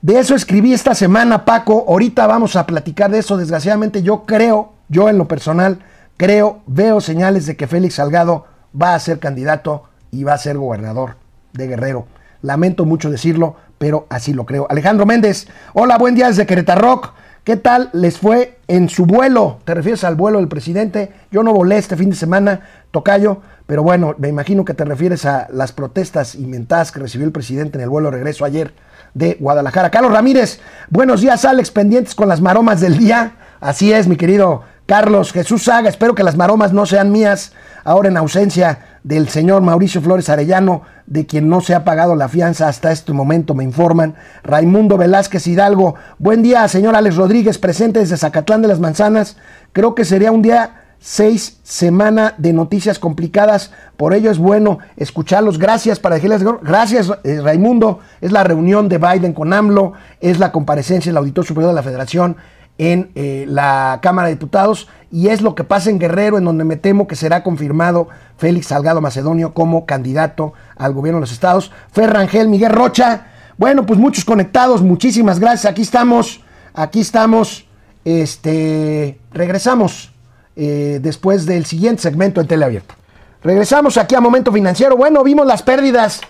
De 0.06 0.20
eso 0.20 0.36
escribí 0.36 0.72
esta 0.72 0.94
semana, 0.94 1.46
Paco. 1.46 1.84
Ahorita 1.88 2.28
vamos 2.28 2.56
a 2.56 2.68
platicar 2.68 3.10
de 3.10 3.18
eso. 3.18 3.38
Desgraciadamente 3.38 4.04
yo 4.04 4.24
creo, 4.28 4.74
yo 4.88 5.10
en 5.10 5.18
lo 5.18 5.28
personal, 5.28 5.80
creo, 6.16 6.62
veo 6.68 7.02
señales 7.02 7.48
de 7.48 7.58
que 7.58 7.66
Félix 7.66 7.96
Salgado 7.96 8.46
va 8.80 8.94
a 8.94 9.00
ser 9.00 9.18
candidato 9.18 9.86
y 10.12 10.24
va 10.24 10.34
a 10.34 10.38
ser 10.38 10.60
gobernador 10.60 11.16
de 11.54 11.66
Guerrero. 11.66 12.06
Lamento 12.44 12.86
mucho 12.86 13.10
decirlo, 13.10 13.56
pero 13.80 14.06
así 14.12 14.32
lo 14.32 14.46
creo. 14.46 14.68
Alejandro 14.70 15.08
Méndez, 15.08 15.48
hola, 15.74 15.98
buen 15.98 16.14
día 16.14 16.28
desde 16.28 16.46
Querétaro. 16.46 17.02
¿Qué 17.44 17.56
tal 17.58 17.90
les 17.92 18.20
fue 18.20 18.60
en 18.68 18.90
su 18.90 19.08
vuelo? 19.08 19.58
¿Te 19.66 19.74
refieres 19.74 20.04
al 20.04 20.14
vuelo 20.14 20.38
del 20.38 20.48
presidente? 20.48 21.14
Yo 21.32 21.42
no 21.42 21.52
volé 21.52 21.80
este 21.80 21.98
fin 21.98 22.12
de 22.12 22.16
semana, 22.16 22.60
Tocayo, 22.92 23.42
pero 23.66 23.82
bueno, 23.82 24.14
me 24.20 24.28
imagino 24.28 24.66
que 24.66 24.76
te 24.76 24.86
refieres 24.86 25.26
a 25.26 25.48
las 25.52 25.72
protestas 25.72 26.36
inventadas 26.36 26.92
que 26.92 27.00
recibió 27.00 27.26
el 27.26 27.34
presidente 27.34 27.80
en 27.80 27.84
el 27.84 27.90
vuelo 27.90 28.12
de 28.12 28.18
regreso 28.18 28.46
ayer 28.46 28.72
de 29.16 29.38
Guadalajara. 29.40 29.90
Carlos 29.90 30.12
Ramírez, 30.12 30.60
buenos 30.92 31.22
días, 31.22 31.44
Alex, 31.46 31.72
pendientes 31.72 32.14
con 32.14 32.30
las 32.30 32.42
maromas 32.42 32.82
del 32.82 33.00
día. 33.00 33.38
Así 33.60 33.92
es, 33.92 34.08
mi 34.08 34.18
querido 34.18 34.62
Carlos 34.86 35.32
Jesús 35.32 35.64
Saga, 35.64 35.90
espero 35.90 36.14
que 36.14 36.22
las 36.22 36.38
maromas 36.38 36.72
no 36.72 36.86
sean 36.86 37.12
mías, 37.12 37.54
ahora 37.84 38.10
en 38.10 38.18
ausencia 38.18 39.00
del 39.02 39.30
señor 39.30 39.64
Mauricio 39.64 40.00
Flores 40.00 40.30
Arellano, 40.30 40.84
de 41.08 41.26
quien 41.26 41.50
no 41.50 41.62
se 41.62 41.74
ha 41.74 41.84
pagado 41.84 42.16
la 42.16 42.28
fianza 42.28 42.68
hasta 42.68 42.92
este 42.92 43.12
momento, 43.14 43.56
me 43.56 43.64
informan. 43.64 44.14
Raimundo 44.44 44.98
Velázquez 44.98 45.48
Hidalgo, 45.48 45.96
buen 46.20 46.44
día, 46.44 46.68
señor 46.68 46.96
Alex 46.96 47.16
Rodríguez, 47.16 47.58
presente 47.58 48.00
desde 48.00 48.18
Zacatlán 48.18 48.62
de 48.62 48.68
las 48.68 48.80
Manzanas. 48.80 49.38
Creo 49.74 49.96
que 49.96 50.06
sería 50.06 50.32
un 50.32 50.44
día 50.44 50.85
seis 51.06 51.60
semana 51.62 52.34
de 52.40 52.52
noticias 52.52 52.98
complicadas, 52.98 53.72
por 53.96 54.16
ello 54.16 54.32
es 54.32 54.40
bueno 54.40 54.80
escucharlos. 54.98 55.60
Gracias 55.60 56.00
para 56.00 56.16
decirles, 56.16 56.44
gracias 56.64 57.12
eh, 57.24 57.42
Raimundo, 57.44 58.00
es 58.22 58.32
la 58.32 58.44
reunión 58.44 58.90
de 58.90 58.98
Biden 58.98 59.34
con 59.34 59.54
AMLO, 59.54 59.94
es 60.20 60.40
la 60.40 60.52
comparecencia 60.52 61.12
del 61.12 61.18
Auditor 61.18 61.46
Superior 61.46 61.70
de 61.70 61.76
la 61.76 61.84
Federación 61.84 62.38
en 62.80 63.12
eh, 63.14 63.46
la 63.48 64.00
Cámara 64.02 64.30
de 64.30 64.34
Diputados. 64.34 64.88
Y 65.12 65.28
es 65.28 65.44
lo 65.44 65.54
que 65.54 65.64
pasa 65.64 65.92
en 65.92 66.00
Guerrero, 66.00 66.40
en 66.40 66.46
donde 66.46 66.64
me 66.64 66.76
temo 66.76 67.08
que 67.08 67.16
será 67.16 67.44
confirmado 67.44 68.08
Félix 68.38 68.68
Salgado 68.68 69.00
Macedonio 69.00 69.54
como 69.54 69.86
candidato 69.86 70.54
al 70.76 70.94
gobierno 70.94 71.20
de 71.20 71.22
los 71.22 71.32
estados. 71.32 71.72
Ferrangel, 71.92 72.48
Miguel 72.48 72.72
Rocha, 72.72 73.28
bueno, 73.60 73.86
pues 73.86 74.00
muchos 74.00 74.26
conectados, 74.26 74.82
muchísimas 74.82 75.40
gracias, 75.40 75.72
aquí 75.72 75.84
estamos, 75.84 76.44
aquí 76.74 77.00
estamos, 77.00 77.68
este, 78.04 79.20
regresamos 79.32 80.15
eh, 80.56 81.00
después 81.02 81.46
del 81.46 81.66
siguiente 81.66 82.02
segmento 82.02 82.42
en 82.42 82.48
Teleabierto. 82.48 82.96
Regresamos 83.44 83.98
aquí 83.98 84.16
a 84.16 84.22
Momento 84.22 84.52
Financiero, 84.52 84.98
bueno, 84.98 85.24
vimos 85.24 85.46
las 85.46 85.62
pérdidas, 85.62 86.22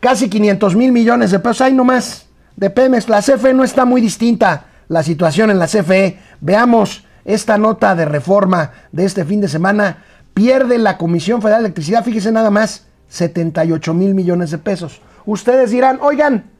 casi 0.00 0.28
500 0.28 0.74
mil 0.74 0.92
millones 0.92 1.30
de 1.30 1.38
pesos, 1.38 1.60
ahí 1.60 1.72
nomás, 1.72 2.26
de 2.56 2.70
Pemex, 2.70 3.08
la 3.08 3.22
CFE 3.22 3.54
no 3.54 3.62
está 3.62 3.84
muy 3.84 4.00
distinta 4.00 4.64
la 4.88 5.02
situación 5.02 5.50
en 5.50 5.58
la 5.60 5.66
CFE. 5.66 6.18
Veamos 6.40 7.04
esta 7.24 7.56
nota 7.58 7.94
de 7.94 8.04
reforma 8.04 8.72
de 8.90 9.04
este 9.04 9.24
fin 9.24 9.40
de 9.40 9.48
semana. 9.48 10.04
Pierde 10.34 10.78
la 10.78 10.98
Comisión 10.98 11.40
Federal 11.40 11.62
de 11.62 11.66
Electricidad, 11.66 12.04
fíjese 12.04 12.32
nada 12.32 12.50
más, 12.50 12.86
78 13.08 13.94
mil 13.94 14.14
millones 14.14 14.50
de 14.50 14.58
pesos. 14.58 15.00
Ustedes 15.24 15.70
dirán, 15.70 15.98
oigan, 16.02 16.50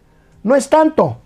no 0.43 0.55
es 0.55 0.69
tanto, 0.69 1.19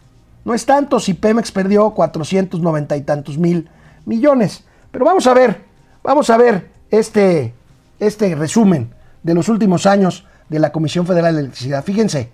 no 0.44 0.54
es 0.54 0.64
tanto 0.64 1.00
si 1.00 1.14
Pemex 1.14 1.52
perdió 1.52 1.90
490 1.90 2.96
y 2.96 3.00
tantos 3.02 3.36
mil 3.36 3.68
millones. 4.06 4.64
Pero 4.90 5.04
vamos 5.04 5.26
a 5.26 5.34
ver, 5.34 5.64
vamos 6.02 6.30
a 6.30 6.36
ver 6.36 6.70
este, 6.90 7.54
este 7.98 8.34
resumen 8.34 8.92
de 9.22 9.34
los 9.34 9.48
últimos 9.48 9.86
años 9.86 10.26
de 10.48 10.58
la 10.58 10.72
Comisión 10.72 11.06
Federal 11.06 11.34
de 11.34 11.40
Electricidad. 11.40 11.84
Fíjense, 11.84 12.30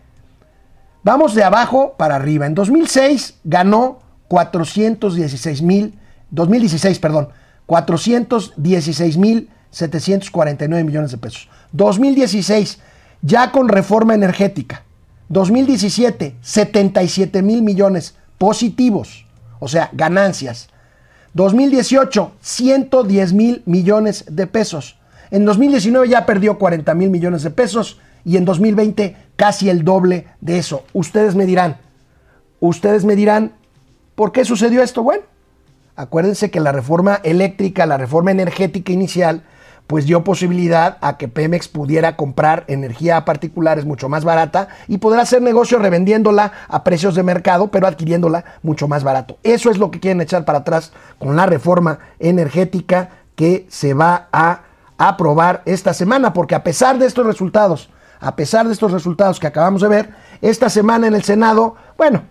vamos 1.03 1.35
de 1.35 1.45
abajo 1.45 1.95
para 1.97 2.17
arriba. 2.17 2.47
En 2.47 2.55
2006 2.55 3.39
ganó 3.45 4.01
416 4.29 5.63
mil, 5.63 5.99
2016, 6.31 6.99
perdón, 6.99 7.29
416 7.67 9.17
mil 9.17 9.51
749 9.71 10.85
millones 10.85 11.11
de 11.11 11.19
pesos. 11.19 11.49
2016, 11.73 12.79
ya 13.23 13.53
con 13.53 13.69
reforma 13.69 14.15
energética. 14.15 14.83
2017, 15.29 16.37
77 16.41 17.43
mil 17.43 17.63
millones 17.63 18.15
positivos, 18.39 19.27
o 19.61 19.69
sea, 19.69 19.91
ganancias. 19.93 20.71
2018, 21.39 22.33
110 22.41 23.33
mil 23.33 23.63
millones 23.65 24.25
de 24.29 24.47
pesos. 24.47 24.99
En 25.31 25.45
2019 25.45 26.09
ya 26.09 26.27
perdió 26.27 26.59
40 26.59 26.95
mil 26.95 27.11
millones 27.11 27.43
de 27.45 27.51
pesos 27.51 27.99
y 28.25 28.37
en 28.37 28.45
2020 28.45 29.17
casi 29.37 29.71
el 29.71 29.85
doble 29.85 30.27
de 30.41 30.59
eso. 30.59 30.85
Ustedes 30.93 31.35
me 31.35 31.47
dirán, 31.47 31.79
ustedes 32.61 33.05
me 33.05 33.15
dirán, 33.15 33.53
¿Por 34.19 34.33
qué 34.33 34.45
sucedió 34.45 34.83
esto? 34.83 35.05
Bueno, 35.05 35.23
acuérdense 35.95 36.51
que 36.51 36.59
la 36.59 36.73
reforma 36.73 37.21
eléctrica, 37.23 37.87
la 37.87 37.99
reforma 37.99 38.33
energética 38.33 38.93
inicial, 38.93 39.45
pues 39.89 40.07
dio 40.07 40.23
posibilidad 40.23 40.99
a 41.01 41.17
que 41.17 41.27
Pemex 41.27 41.67
pudiera 41.67 42.15
comprar 42.15 42.63
energía 42.69 43.17
a 43.17 43.25
particulares 43.25 43.85
mucho 43.85 44.09
más 44.09 44.25
barata 44.25 44.69
y 44.87 44.99
poder 44.99 45.19
hacer 45.19 45.43
negocio 45.43 45.81
revendiéndola 45.81 46.53
a 46.69 46.85
precios 46.85 47.17
de 47.17 47.25
mercado, 47.25 47.73
pero 47.73 47.89
adquiriéndola 47.89 48.45
mucho 48.63 48.87
más 48.87 49.03
barato. 49.03 49.39
Eso 49.43 49.71
es 49.71 49.79
lo 49.79 49.91
que 49.91 49.99
quieren 49.99 50.21
echar 50.21 50.45
para 50.45 50.59
atrás 50.59 50.93
con 51.19 51.35
la 51.35 51.47
reforma 51.47 51.99
energética 52.21 53.11
que 53.35 53.67
se 53.69 53.95
va 53.95 54.29
a 54.31 54.63
aprobar 54.97 55.63
esta 55.65 55.93
semana, 55.93 56.33
porque 56.33 56.55
a 56.55 56.63
pesar 56.63 56.99
de 56.99 57.07
estos 57.07 57.27
resultados, 57.27 57.91
a 58.21 58.37
pesar 58.37 58.67
de 58.67 58.73
estos 58.73 58.93
resultados 58.93 59.41
que 59.41 59.49
acabamos 59.49 59.83
de 59.83 59.89
ver, 59.89 60.11
esta 60.43 60.69
semana 60.69 61.09
en 61.09 61.15
el 61.15 61.25
Senado, 61.25 61.77
bueno, 61.97 62.23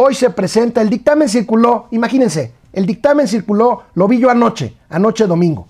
Hoy 0.00 0.14
se 0.14 0.30
presenta, 0.30 0.80
el 0.80 0.90
dictamen 0.90 1.28
circuló, 1.28 1.88
imagínense, 1.90 2.52
el 2.72 2.86
dictamen 2.86 3.26
circuló, 3.26 3.82
lo 3.94 4.06
vi 4.06 4.20
yo 4.20 4.30
anoche, 4.30 4.76
anoche 4.88 5.26
domingo. 5.26 5.66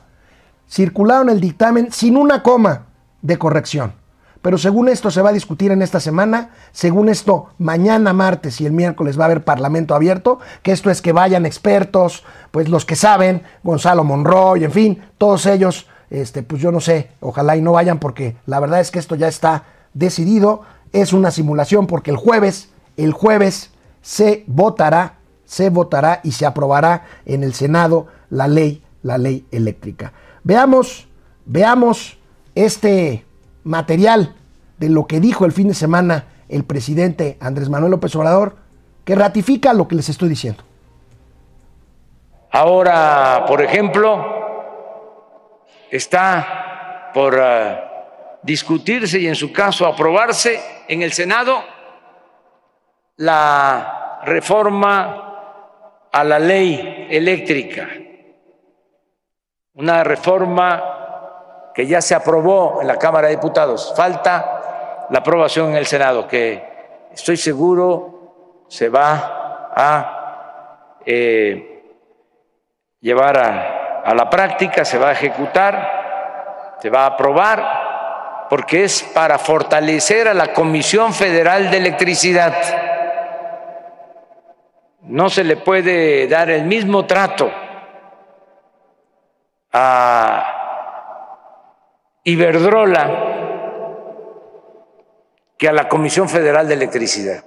Circularon 0.69 1.31
el 1.31 1.41
dictamen 1.41 1.91
sin 1.93 2.17
una 2.17 2.43
coma 2.43 2.87
de 3.23 3.39
corrección. 3.39 3.95
Pero 4.43 4.57
según 4.57 4.89
esto 4.89 5.11
se 5.11 5.23
va 5.23 5.31
a 5.31 5.33
discutir 5.33 5.73
en 5.73 5.83
esta 5.83 5.99
semana, 5.99 6.51
según 6.71 7.09
esto 7.09 7.49
mañana 7.59 8.13
martes 8.13 8.61
y 8.61 8.67
el 8.67 8.73
miércoles 8.73 9.19
va 9.19 9.25
a 9.25 9.27
haber 9.27 9.45
parlamento 9.45 9.95
abierto, 9.95 10.39
que 10.63 10.73
esto 10.73 10.91
es 10.91 11.03
que 11.03 11.13
vayan 11.13 11.45
expertos, 11.45 12.25
pues 12.51 12.69
los 12.69 12.85
que 12.85 12.95
saben, 12.95 13.43
Gonzalo 13.65 14.05
Monroy, 14.05 14.65
en 14.65 14.71
fin, 14.71 15.03
todos 15.19 15.45
ellos, 15.47 15.89
este, 16.11 16.43
pues 16.43 16.63
yo 16.63 16.71
no 16.71 16.81
sé, 16.81 17.11
ojalá 17.21 17.57
y 17.57 17.63
no 17.63 17.73
vayan 17.73 17.99
porque 17.99 18.37
la 18.47 18.61
verdad 18.61 18.81
es 18.81 18.93
que 18.93 19.01
esto 19.01 19.17
ya 19.17 19.27
está 19.27 19.65
decidido, 19.93 20.63
es 20.93 21.13
una 21.13 21.33
simulación 21.33 21.87
porque 21.89 22.13
el 22.13 22.17
jueves, 22.17 22.71
el 22.97 23.13
jueves 23.13 23.73
se 24.03 24.45
votará, 24.47 25.17
se 25.45 25.69
votará 25.71 26.21
y 26.23 26.33
se 26.33 26.47
aprobará 26.47 27.07
en 27.27 27.43
el 27.43 27.55
Senado 27.55 28.07
la 28.31 28.47
ley, 28.47 28.85
la 29.03 29.19
ley 29.19 29.47
eléctrica. 29.51 30.13
Veamos, 30.49 31.07
veamos 31.45 32.17
este 32.55 33.23
material 33.65 34.35
de 34.79 34.89
lo 34.89 35.07
que 35.07 35.21
dijo 35.21 35.45
el 35.45 35.53
fin 35.53 35.69
de 35.69 35.75
semana 35.75 36.25
el 36.49 36.65
presidente 36.65 37.37
Andrés 37.39 37.69
Manuel 37.69 37.91
López 37.91 38.17
Obrador, 38.17 38.57
que 39.05 39.15
ratifica 39.15 39.75
lo 39.75 39.87
que 39.87 39.97
les 39.97 40.09
estoy 40.09 40.31
diciendo. 40.31 40.65
Ahora, 42.51 43.45
por 43.47 43.61
ejemplo, 43.61 44.25
está 45.91 47.11
por 47.13 47.35
uh, 47.35 48.41
discutirse 48.43 49.21
y 49.21 49.27
en 49.27 49.35
su 49.35 49.53
caso 49.53 49.85
aprobarse 49.85 50.63
en 50.89 51.03
el 51.03 51.13
Senado 51.13 51.63
la 53.17 54.23
reforma 54.25 56.09
a 56.11 56.25
la 56.25 56.39
ley 56.39 57.07
eléctrica, 57.11 57.87
una 59.79 60.03
reforma 60.03 61.71
que 61.73 61.87
ya 61.87 62.01
se 62.01 62.15
aprobó 62.15 62.81
en 62.81 62.89
la 62.89 62.99
Cámara 62.99 63.29
de 63.29 63.37
Diputados. 63.37 63.95
Falta 63.97 65.07
la 65.09 65.21
aprobación 65.21 65.71
en 65.71 65.77
el 65.77 65.87
Senado, 65.87 66.27
que 66.27 67.07
estoy 67.13 67.37
seguro 67.37 68.65
se 68.69 68.89
va 68.89 69.71
a 69.75 70.97
eh, 71.07 71.95
llevar 73.01 73.39
a, 73.39 74.03
a 74.05 74.15
la 74.15 74.29
práctica, 74.29 74.85
se 74.85 74.99
va 74.99 75.11
a 75.11 75.13
ejecutar, 75.13 76.77
se 76.83 76.91
va 76.91 77.05
a 77.05 77.07
aprobar, 77.07 78.47
porque 78.51 78.83
es 78.83 79.05
para 79.15 79.39
fortalecer 79.39 80.27
a 80.27 80.35
la 80.35 80.53
Comisión 80.53 81.15
Federal 81.15 81.71
de 81.71 81.77
Electricidad. 81.77 82.53
No 85.03 85.31
se 85.31 85.45
le 85.45 85.57
puede 85.57 86.27
dar 86.27 86.51
el 86.51 86.65
mismo 86.65 87.07
trato 87.07 87.49
a 89.73 90.55
Iberdrola 92.25 93.37
que 95.57 95.69
a 95.69 95.73
la 95.73 95.89
Comisión 95.89 96.29
Federal 96.29 96.69
de 96.69 96.75
Electricidad. 96.75 97.45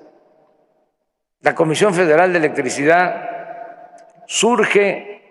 La 1.42 1.56
Comisión 1.56 1.94
Federal 1.94 2.32
de 2.32 2.40
Electricidad 2.40 3.30
surge 4.28 5.22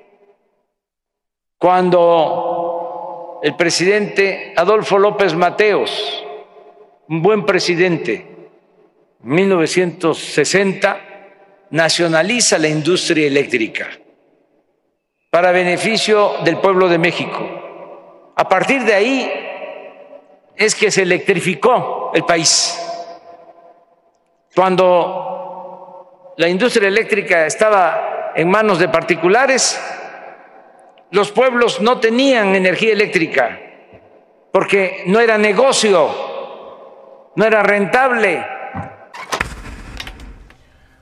cuando 1.59 3.41
el 3.43 3.55
presidente 3.57 4.55
Adolfo 4.57 4.99
López 4.99 5.35
Mateos, 5.35 6.25
un 7.09 7.23
buen 7.23 7.45
presidente, 7.45 8.15
en 9.23 9.29
1960, 9.29 11.01
nacionaliza 11.71 12.59
la 12.59 12.69
industria 12.69 13.27
eléctrica 13.27 13.89
para 15.31 15.53
beneficio 15.53 16.33
del 16.45 16.59
pueblo 16.59 16.89
de 16.89 16.99
México. 16.99 18.33
A 18.35 18.49
partir 18.49 18.85
de 18.85 18.95
ahí 18.95 19.33
es 20.57 20.75
que 20.75 20.91
se 20.91 21.03
electrificó 21.03 22.11
el 22.13 22.25
país. 22.25 22.77
Cuando 24.55 26.35
la 26.37 26.49
industria 26.49 26.89
eléctrica 26.89 27.47
estaba 27.47 28.33
en 28.35 28.51
manos 28.51 28.81
de 28.81 28.89
particulares, 28.89 29.81
los 31.13 31.31
pueblos 31.31 31.81
no 31.81 31.99
tenían 32.01 32.57
energía 32.57 32.93
eléctrica 32.93 33.59
porque 34.53 35.05
no 35.07 35.21
era 35.21 35.39
negocio, 35.39 36.09
no 37.37 37.45
era 37.45 37.63
rentable. 37.63 38.45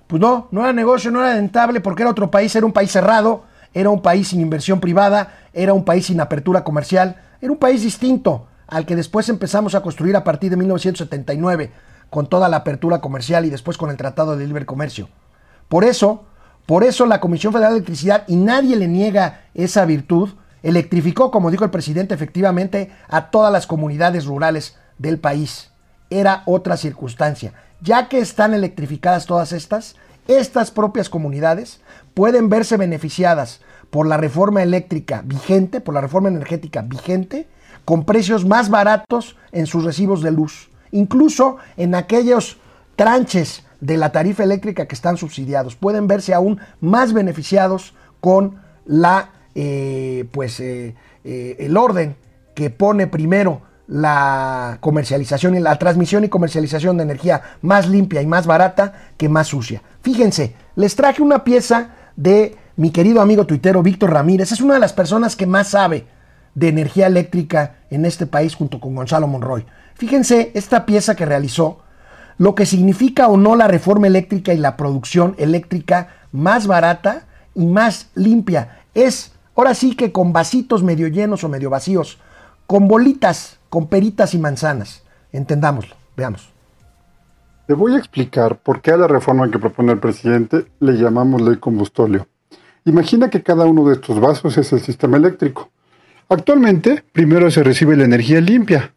Pues 0.07 0.21
no, 0.21 0.49
no 0.51 0.63
era 0.63 0.73
negocio, 0.73 1.11
no 1.11 1.25
era 1.25 1.35
rentable 1.35 1.81
porque 1.81 2.03
era 2.03 2.11
otro 2.11 2.31
país, 2.31 2.55
era 2.55 2.67
un 2.67 2.73
país 2.73 2.91
cerrado, 2.91 3.48
era 3.75 3.91
un 3.91 4.03
país 4.03 4.29
sin 4.29 4.41
inversión 4.41 4.81
privada, 4.81 5.39
era 5.53 5.73
un 5.73 5.85
país 5.85 6.07
sin 6.07 6.21
apertura 6.21 6.65
comercial, 6.65 7.17
era 7.41 7.53
un 7.53 7.59
país 7.59 7.83
distinto 7.83 8.47
al 8.67 8.87
que 8.87 8.97
después 8.97 9.29
empezamos 9.29 9.75
a 9.75 9.81
construir 9.81 10.17
a 10.17 10.25
partir 10.25 10.51
de 10.51 10.57
1979 10.57 11.73
con 12.11 12.27
toda 12.27 12.49
la 12.49 12.59
apertura 12.59 13.01
comercial 13.01 13.45
y 13.45 13.51
después 13.51 13.77
con 13.77 13.91
el 13.91 13.97
Tratado 13.97 14.37
de 14.37 14.47
Libre 14.47 14.67
Comercio. 14.67 15.09
Por 15.69 15.85
eso, 15.85 16.25
por 16.67 16.85
eso 16.85 17.07
la 17.07 17.21
Comisión 17.21 17.53
Federal 17.53 17.73
de 17.73 17.79
Electricidad, 17.79 18.25
y 18.27 18.37
nadie 18.37 18.77
le 18.77 18.89
niega 18.89 19.43
esa 19.55 19.85
virtud, 19.85 20.31
electrificó, 20.63 21.31
como 21.31 21.51
dijo 21.51 21.65
el 21.65 21.71
presidente, 21.71 22.15
efectivamente 22.15 22.91
a 23.09 23.31
todas 23.31 23.53
las 23.53 23.67
comunidades 23.67 24.27
rurales 24.27 24.77
del 24.99 25.19
país. 25.19 25.71
Era 26.11 26.43
otra 26.47 26.77
circunstancia. 26.77 27.53
Ya 27.81 28.09
que 28.09 28.19
están 28.19 28.55
electrificadas 28.55 29.27
todas 29.27 29.53
estas, 29.53 29.97
estas 30.27 30.71
propias 30.71 31.09
comunidades 31.09 31.81
pueden 32.19 32.49
verse 32.49 32.77
beneficiadas 32.77 33.61
por 33.91 34.05
la 34.09 34.17
reforma 34.17 34.61
eléctrica 34.61 35.23
vigente, 35.25 35.81
por 35.81 35.95
la 35.95 36.01
reforma 36.01 36.29
energética 36.29 36.83
vigente, 36.83 37.47
con 37.85 38.03
precios 38.03 38.45
más 38.45 38.71
baratos 38.71 39.37
en 39.53 39.69
sus 39.69 39.85
recibos 39.85 40.21
de 40.21 40.33
luz, 40.33 40.69
incluso 40.91 41.59
en 41.77 41.95
aquellos 41.95 42.57
tranches 42.97 43.63
de 43.81 43.97
la 43.97 44.11
tarifa 44.11 44.43
eléctrica 44.43 44.87
que 44.87 44.97
están 44.97 45.17
subsidiados. 45.17 45.77
Pueden 45.77 46.09
verse 46.09 46.35
aún 46.35 46.59
más 46.81 47.13
beneficiados 47.13 47.95
con 48.21 48.57
la, 48.85 49.31
eh, 49.55 50.29
pues, 50.33 50.59
eh, 50.59 50.97
eh, 51.23 51.55
el 51.61 51.77
orden 51.77 52.17
que 52.57 52.69
pone 52.69 53.07
primero 53.07 53.63
la 53.87 54.79
comercialización 54.81 55.55
y 55.55 55.61
la 55.61 55.79
transmisión 55.79 56.25
y 56.25 56.29
comercialización 56.29 56.97
de 56.97 57.05
energía 57.05 57.43
más 57.63 57.89
limpia 57.89 58.23
y 58.23 58.27
más 58.27 58.45
barata 58.45 59.13
que 59.17 59.29
más 59.29 59.47
sucia. 59.47 59.83
Fíjense, 60.03 60.57
les 60.75 60.97
traje 60.97 61.23
una 61.23 61.45
pieza 61.45 61.95
de 62.19 62.57
mi 62.75 62.91
querido 62.91 63.21
amigo 63.21 63.47
tuitero 63.47 63.81
Víctor 63.83 64.13
Ramírez. 64.13 64.51
Es 64.51 64.61
una 64.61 64.75
de 64.75 64.81
las 64.81 64.93
personas 64.93 65.37
que 65.37 65.47
más 65.47 65.69
sabe 65.69 66.07
de 66.55 66.69
energía 66.69 67.07
eléctrica 67.07 67.77
en 67.91 68.05
este 68.05 68.27
país 68.27 68.57
junto 68.57 68.81
con 68.81 68.97
Gonzalo 68.97 69.29
Monroy. 69.29 69.65
Fíjense 69.95 70.51
esta 70.55 70.85
pieza 70.85 71.15
que 71.15 71.25
realizó, 71.25 71.79
lo 72.37 72.57
que 72.57 72.67
significa 72.67 73.29
o 73.29 73.37
no 73.37 73.55
la 73.55 73.69
reforma 73.69 74.09
eléctrica 74.09 74.53
y 74.53 74.59
la 74.59 74.77
producción 74.77 75.37
eléctrica 75.39 76.09
más 76.33 76.67
barata 76.67 77.27
y 77.55 77.67
más 77.67 78.11
limpia. 78.15 78.81
Es 78.95 79.33
ahora 79.55 79.75
sí 79.75 79.95
que 79.95 80.11
con 80.11 80.33
vasitos 80.33 80.83
medio 80.83 81.07
llenos 81.07 81.45
o 81.45 81.49
medio 81.49 81.71
vacíos, 81.71 82.19
con 82.67 82.89
bolitas, 82.89 83.59
con 83.71 83.87
peritas 83.87 84.35
y 84.35 84.39
manzanas. 84.39 85.03
Entendámoslo, 85.33 85.95
veamos. 86.17 86.58
Te 87.69 87.75
voy 87.75 87.93
a 87.93 87.99
explicar 87.99 88.61
por 88.61 88.81
qué 88.81 88.93
a 88.93 88.97
la 88.97 89.07
reforma 89.07 89.51
que 89.51 89.59
propone 89.59 89.93
el 89.93 89.99
presidente 89.99 90.65
le 90.81 90.93
llamamos 90.95 91.43
ley 91.43 91.57
combustóleo. 91.57 92.27
Imagina 92.87 93.29
que 93.29 93.43
cada 93.43 93.67
uno 93.67 93.87
de 93.87 93.97
estos 93.97 94.19
vasos 94.19 94.57
es 94.57 94.73
el 94.73 94.81
sistema 94.81 95.19
eléctrico. 95.19 95.71
Actualmente, 96.31 97.05
primero 97.13 97.51
se 97.51 97.63
recibe 97.63 97.95
la 97.95 98.07
energía 98.07 98.41
limpia, 98.41 98.93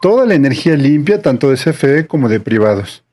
toda 0.00 0.26
la 0.26 0.34
energía 0.34 0.74
limpia 0.74 1.22
tanto 1.22 1.50
de 1.50 1.56
CFE 1.56 2.08
como 2.08 2.28
de 2.28 2.40
privados. 2.40 3.04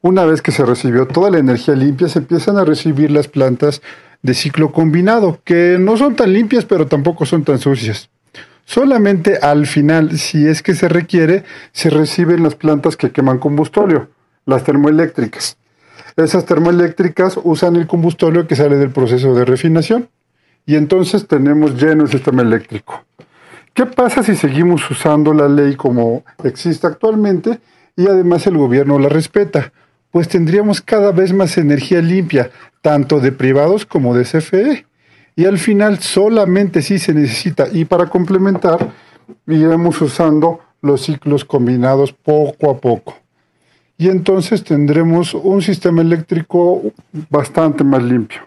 Una 0.00 0.24
vez 0.26 0.42
que 0.42 0.52
se 0.52 0.64
recibió 0.64 1.08
toda 1.08 1.32
la 1.32 1.38
energía 1.38 1.74
limpia, 1.74 2.08
se 2.08 2.20
empiezan 2.20 2.56
a 2.56 2.64
recibir 2.64 3.10
las 3.10 3.26
plantas 3.26 3.82
de 4.22 4.32
ciclo 4.32 4.70
combinado, 4.70 5.40
que 5.42 5.76
no 5.80 5.96
son 5.96 6.14
tan 6.14 6.32
limpias 6.32 6.66
pero 6.66 6.86
tampoco 6.86 7.26
son 7.26 7.42
tan 7.42 7.58
sucias. 7.58 8.10
Solamente 8.64 9.38
al 9.38 9.66
final, 9.66 10.16
si 10.18 10.46
es 10.46 10.62
que 10.62 10.76
se 10.76 10.88
requiere, 10.88 11.42
se 11.72 11.90
reciben 11.90 12.44
las 12.44 12.54
plantas 12.54 12.96
que 12.96 13.10
queman 13.10 13.40
combustóleo, 13.40 14.06
las 14.46 14.64
termoeléctricas. 14.64 15.56
Esas 16.16 16.44
termoeléctricas 16.44 17.38
usan 17.42 17.76
el 17.76 17.86
combustóleo 17.86 18.46
que 18.46 18.56
sale 18.56 18.76
del 18.76 18.90
proceso 18.90 19.34
de 19.34 19.44
refinación 19.44 20.08
y 20.66 20.76
entonces 20.76 21.26
tenemos 21.26 21.80
lleno 21.80 22.04
el 22.04 22.10
sistema 22.10 22.42
eléctrico. 22.42 23.04
¿Qué 23.74 23.86
pasa 23.86 24.22
si 24.22 24.36
seguimos 24.36 24.88
usando 24.90 25.32
la 25.32 25.48
ley 25.48 25.76
como 25.76 26.24
existe 26.44 26.86
actualmente 26.86 27.58
y 27.96 28.06
además 28.06 28.46
el 28.46 28.58
gobierno 28.58 28.98
la 28.98 29.08
respeta? 29.08 29.72
Pues 30.10 30.28
tendríamos 30.28 30.82
cada 30.82 31.10
vez 31.10 31.32
más 31.32 31.56
energía 31.56 32.02
limpia, 32.02 32.50
tanto 32.82 33.18
de 33.18 33.32
privados 33.32 33.86
como 33.86 34.14
de 34.14 34.24
CFE. 34.24 34.86
Y 35.34 35.46
al 35.46 35.56
final 35.56 36.00
solamente 36.00 36.82
si 36.82 36.98
se 36.98 37.14
necesita, 37.14 37.66
y 37.72 37.86
para 37.86 38.10
complementar, 38.10 38.92
iremos 39.46 39.98
usando 40.02 40.60
los 40.82 41.00
ciclos 41.00 41.46
combinados 41.46 42.12
poco 42.12 42.70
a 42.70 42.76
poco. 42.76 43.21
Y 44.02 44.08
entonces 44.08 44.64
tendremos 44.64 45.32
un 45.32 45.62
sistema 45.62 46.02
eléctrico 46.02 46.82
bastante 47.30 47.84
más 47.84 48.02
limpio. 48.02 48.40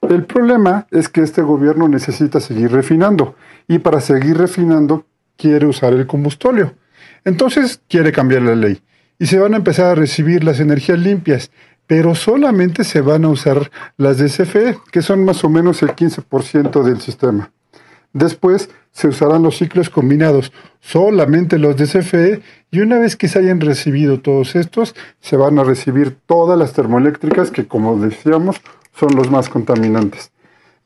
El 0.00 0.24
problema 0.24 0.86
es 0.90 1.10
que 1.10 1.20
este 1.20 1.42
gobierno 1.42 1.88
necesita 1.88 2.40
seguir 2.40 2.72
refinando 2.72 3.34
y 3.68 3.80
para 3.80 4.00
seguir 4.00 4.38
refinando 4.38 5.04
quiere 5.36 5.66
usar 5.66 5.92
el 5.92 6.06
combustóleo. 6.06 6.72
Entonces 7.22 7.82
quiere 7.86 8.12
cambiar 8.12 8.40
la 8.40 8.54
ley 8.54 8.80
y 9.18 9.26
se 9.26 9.38
van 9.38 9.52
a 9.52 9.58
empezar 9.58 9.88
a 9.88 9.94
recibir 9.94 10.42
las 10.42 10.58
energías 10.58 10.98
limpias, 10.98 11.50
pero 11.86 12.14
solamente 12.14 12.82
se 12.82 13.02
van 13.02 13.26
a 13.26 13.28
usar 13.28 13.70
las 13.98 14.16
de 14.16 14.30
CFE, 14.30 14.78
que 14.90 15.02
son 15.02 15.22
más 15.22 15.44
o 15.44 15.50
menos 15.50 15.82
el 15.82 15.90
15% 15.90 16.82
del 16.82 17.02
sistema. 17.02 17.50
Después 18.14 18.70
se 18.92 19.08
usarán 19.08 19.42
los 19.42 19.58
ciclos 19.58 19.90
combinados, 19.90 20.52
solamente 20.80 21.58
los 21.58 21.76
de 21.76 21.86
CFE, 21.86 22.42
y 22.70 22.80
una 22.80 22.98
vez 22.98 23.16
que 23.16 23.28
se 23.28 23.40
hayan 23.40 23.60
recibido 23.60 24.20
todos 24.20 24.56
estos, 24.56 24.94
se 25.20 25.36
van 25.36 25.58
a 25.58 25.64
recibir 25.64 26.16
todas 26.24 26.58
las 26.58 26.72
termoeléctricas 26.72 27.50
que, 27.50 27.66
como 27.66 27.98
decíamos, 27.98 28.62
son 28.98 29.14
los 29.16 29.30
más 29.30 29.48
contaminantes. 29.48 30.30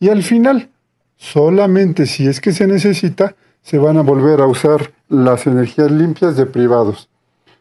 Y 0.00 0.08
al 0.08 0.22
final, 0.22 0.70
solamente 1.16 2.06
si 2.06 2.26
es 2.26 2.40
que 2.40 2.52
se 2.52 2.66
necesita, 2.66 3.36
se 3.62 3.78
van 3.78 3.98
a 3.98 4.02
volver 4.02 4.40
a 4.40 4.46
usar 4.46 4.92
las 5.08 5.46
energías 5.46 5.90
limpias 5.90 6.36
de 6.36 6.46
privados. 6.46 7.08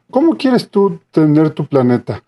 ¿Cómo 0.09 0.37
quieres 0.37 0.69
tú 0.69 0.99
tener 1.11 1.49
tu 1.49 1.67
planeta? 1.67 2.23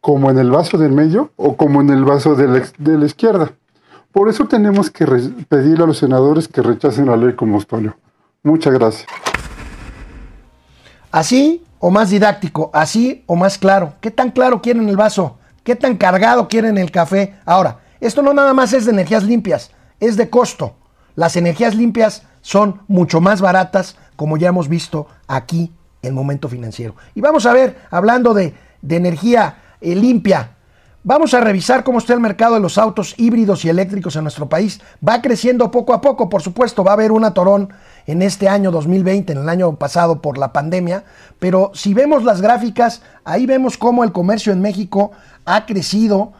¿Como 0.00 0.30
en 0.30 0.38
el 0.38 0.50
vaso 0.50 0.78
del 0.78 0.92
medio 0.92 1.30
o 1.36 1.56
como 1.56 1.82
en 1.82 1.90
el 1.90 2.04
vaso 2.04 2.34
de 2.34 2.48
la, 2.48 3.04
izquierda? 3.04 3.52
Por 4.16 4.30
eso 4.30 4.46
tenemos 4.46 4.90
que 4.90 5.04
pedirle 5.46 5.84
a 5.84 5.86
los 5.86 5.98
senadores 5.98 6.48
que 6.48 6.62
rechacen 6.62 7.04
la 7.04 7.18
ley 7.18 7.34
como 7.34 7.58
Estoño. 7.58 7.98
Muchas 8.42 8.72
gracias. 8.72 9.06
Así 11.12 11.62
o 11.80 11.90
más 11.90 12.08
didáctico, 12.08 12.70
así 12.72 13.24
o 13.26 13.36
más 13.36 13.58
claro. 13.58 13.92
¿Qué 14.00 14.10
tan 14.10 14.30
claro 14.30 14.62
quieren 14.62 14.88
el 14.88 14.96
vaso? 14.96 15.36
¿Qué 15.62 15.76
tan 15.76 15.98
cargado 15.98 16.48
quieren 16.48 16.78
el 16.78 16.90
café? 16.90 17.34
Ahora, 17.44 17.80
esto 18.00 18.22
no 18.22 18.32
nada 18.32 18.54
más 18.54 18.72
es 18.72 18.86
de 18.86 18.92
energías 18.92 19.22
limpias, 19.22 19.70
es 20.00 20.16
de 20.16 20.30
costo. 20.30 20.76
Las 21.14 21.36
energías 21.36 21.74
limpias 21.74 22.22
son 22.40 22.80
mucho 22.88 23.20
más 23.20 23.42
baratas, 23.42 23.98
como 24.16 24.38
ya 24.38 24.48
hemos 24.48 24.70
visto 24.70 25.08
aquí 25.28 25.74
en 26.00 26.14
Momento 26.14 26.48
Financiero. 26.48 26.94
Y 27.14 27.20
vamos 27.20 27.44
a 27.44 27.52
ver, 27.52 27.76
hablando 27.90 28.32
de, 28.32 28.54
energía 28.88 29.58
eh, 29.82 29.94
limpia, 29.94 30.55
Vamos 31.08 31.34
a 31.34 31.40
revisar 31.40 31.84
cómo 31.84 31.98
está 31.98 32.14
el 32.14 32.20
mercado 32.20 32.56
de 32.56 32.60
los 32.60 32.78
autos 32.78 33.14
híbridos 33.16 33.64
y 33.64 33.68
eléctricos 33.68 34.16
en 34.16 34.24
nuestro 34.24 34.48
país. 34.48 34.80
Va 35.08 35.22
creciendo 35.22 35.70
poco 35.70 35.94
a 35.94 36.00
poco, 36.00 36.28
por 36.28 36.42
supuesto, 36.42 36.82
va 36.82 36.90
a 36.90 36.94
haber 36.94 37.12
un 37.12 37.24
atorón 37.24 37.68
en 38.08 38.22
este 38.22 38.48
año 38.48 38.72
2020, 38.72 39.34
en 39.34 39.38
el 39.38 39.48
año 39.48 39.76
pasado 39.76 40.20
por 40.20 40.36
la 40.36 40.52
pandemia, 40.52 41.04
pero 41.38 41.70
si 41.74 41.94
vemos 41.94 42.24
las 42.24 42.40
gráficas, 42.40 43.02
ahí 43.24 43.46
vemos 43.46 43.78
cómo 43.78 44.02
el 44.02 44.10
comercio 44.10 44.52
en 44.52 44.60
México 44.60 45.12
ha 45.44 45.64
crecido. 45.64 46.32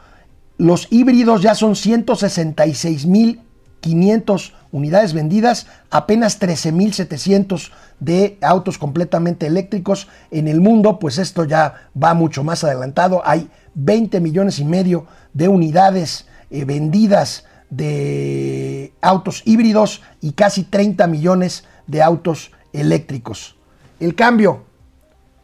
Los 0.59 0.88
híbridos 0.90 1.42
ya 1.42 1.55
son 1.55 1.74
166.500 1.74 4.52
unidades 4.72 5.12
vendidas, 5.12 5.68
apenas 5.90 6.40
13.700 6.40 7.70
de 8.00 8.37
autos 8.42 8.79
completamente 8.79 9.46
eléctricos 9.46 10.09
en 10.33 10.48
el 10.48 10.61
mundo, 10.61 10.98
pues 10.98 11.18
esto 11.18 11.44
ya 11.44 11.88
va 12.02 12.14
mucho 12.14 12.42
más 12.42 12.64
adelantado. 12.64 13.22
Hay 13.24 13.48
20 13.77 14.21
millones 14.21 14.59
y 14.59 14.65
medio 14.65 15.07
de 15.33 15.49
unidades 15.49 16.27
eh, 16.51 16.65
vendidas 16.65 17.45
de 17.71 18.93
autos 19.01 19.43
híbridos 19.45 20.03
y 20.21 20.33
casi 20.33 20.65
30 20.65 21.07
millones 21.07 21.65
de 21.87 22.03
autos 22.03 22.53
eléctricos. 22.73 23.57
El 24.01 24.15
cambio, 24.15 24.65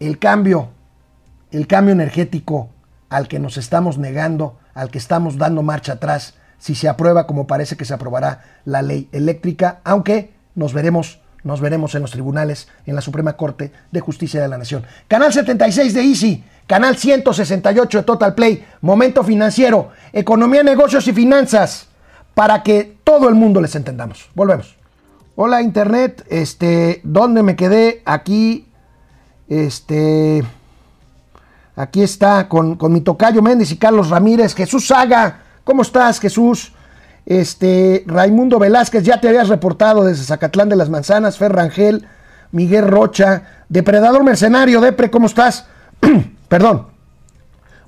el 0.01 0.18
cambio, 0.18 0.71
el 1.51 1.66
cambio 1.66 1.92
energético 1.92 2.71
al 3.09 3.29
que 3.29 3.38
nos 3.38 3.59
estamos 3.59 3.99
negando, 3.99 4.59
al 4.75 4.90
que 4.90 4.99
estamos 4.99 5.37
dando 5.37 5.62
marcha 5.62 5.95
atrás, 5.95 6.35
si 6.59 6.75
se 6.75 6.88
aprueba 6.88 7.27
como 7.27 7.47
parece 7.47 7.77
que 7.77 7.85
se 7.85 7.92
aprobará 7.92 8.45
la 8.64 8.83
ley 8.83 9.09
eléctrica, 9.12 9.81
aunque 9.85 10.33
nos 10.55 10.73
veremos 10.73 11.21
nos 11.45 11.61
veremos 11.61 11.95
en 11.95 12.03
los 12.03 12.12
tribunales, 12.12 12.68
en 12.87 12.95
la 12.95 13.01
Suprema 13.01 13.37
Corte 13.37 13.73
de 13.90 14.01
Justicia 14.01 14.40
de 14.40 14.49
la 14.49 14.59
Nación. 14.59 14.85
Canal 15.09 15.33
76 15.33 15.95
de 15.95 16.03
Easy, 16.03 16.45
canal 16.66 16.96
168 16.96 17.98
de 17.98 18.05
Total 18.05 18.35
Play, 18.35 18.64
Momento 18.81 19.22
Financiero, 19.25 19.90
Economía, 20.12 20.62
Negocios 20.62 21.07
y 21.09 21.12
Finanzas, 21.12 21.87
para 22.35 22.62
que 22.62 22.96
todo 23.05 23.29
el 23.29 23.35
mundo 23.35 23.61
les 23.61 23.75
entendamos. 23.75 24.29
Volvemos. 24.35 24.77
Hola 25.35 25.62
Internet, 25.62 26.25
este, 26.29 27.01
¿dónde 27.05 27.42
me 27.42 27.57
quedé? 27.57 28.03
Aquí, 28.05 28.68
este, 29.48 30.44
aquí 31.75 32.03
está 32.03 32.48
con, 32.48 32.77
con 32.77 32.92
mi 32.92 33.01
tocayo 33.01 33.40
Méndez 33.40 33.72
y 33.72 33.79
Carlos 33.79 34.11
Ramírez. 34.11 34.55
Jesús 34.55 34.87
Saga, 34.87 35.40
¿cómo 35.64 35.83
estás 35.83 36.20
Jesús? 36.20 36.72
Este, 37.25 38.05
Raimundo 38.07 38.59
Velázquez, 38.59 39.05
ya 39.05 39.20
te 39.20 39.29
habías 39.29 39.48
reportado 39.48 40.05
desde 40.05 40.25
Zacatlán 40.25 40.68
de 40.68 40.77
las 40.77 40.90
Manzanas, 40.90 41.38
Fer 41.38 41.53
Rangel, 41.53 42.07
Miguel 42.51 42.87
Rocha, 42.87 43.44
Depredador 43.68 44.25
Mercenario, 44.25 44.81
Depre, 44.81 45.11
¿cómo 45.11 45.27
estás? 45.27 45.66
Perdón. 46.52 46.88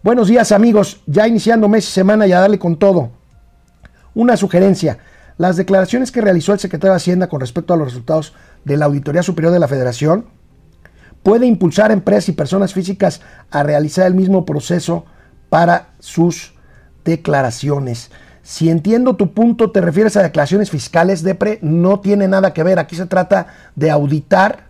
Buenos 0.03 0.29
días 0.29 0.51
amigos, 0.51 1.03
ya 1.05 1.29
iniciando 1.29 1.69
mes 1.69 1.87
y 1.87 1.93
semana 1.93 2.27
y 2.27 2.33
a 2.33 2.41
darle 2.41 2.59
con 2.59 2.79
todo. 2.79 3.11
Una 4.15 4.39
sugerencia, 4.39 4.97
las 5.37 5.59
declaraciones 5.59 6.11
que 6.11 6.23
realizó 6.23 6.55
el 6.55 6.59
secretario 6.61 6.93
de 6.93 6.97
Hacienda 6.97 7.27
con 7.27 7.41
respecto 7.41 7.75
a 7.75 7.77
los 7.77 7.89
resultados 7.89 8.33
de 8.65 8.79
la 8.79 8.87
Auditoría 8.87 9.23
Superior 9.23 9.53
de 9.53 9.59
la 9.59 9.69
Federación 9.69 10.25
puede 11.23 11.45
impulsar 11.45 11.93
empresas 11.93 12.31
y 12.31 12.33
personas 12.33 12.73
físicas 12.73 13.21
a 13.51 13.63
realizar 13.65 14.07
el 14.07 14.15
mismo 14.15 14.47
proceso 14.47 15.05
para 15.51 15.89
sus 15.99 16.55
declaraciones. 17.05 18.13
Si 18.43 18.71
entiendo 18.71 19.17
tu 19.17 19.35
punto, 19.35 19.73
te 19.73 19.83
refieres 19.83 20.17
a 20.17 20.23
declaraciones 20.23 20.71
fiscales, 20.71 21.23
DEPRE, 21.23 21.59
no 21.61 22.01
tiene 22.01 22.29
nada 22.29 22.55
que 22.55 22.63
ver. 22.63 22.79
Aquí 22.79 22.97
se 22.97 23.05
trata 23.05 23.47
de 23.77 23.91
auditar 23.91 24.69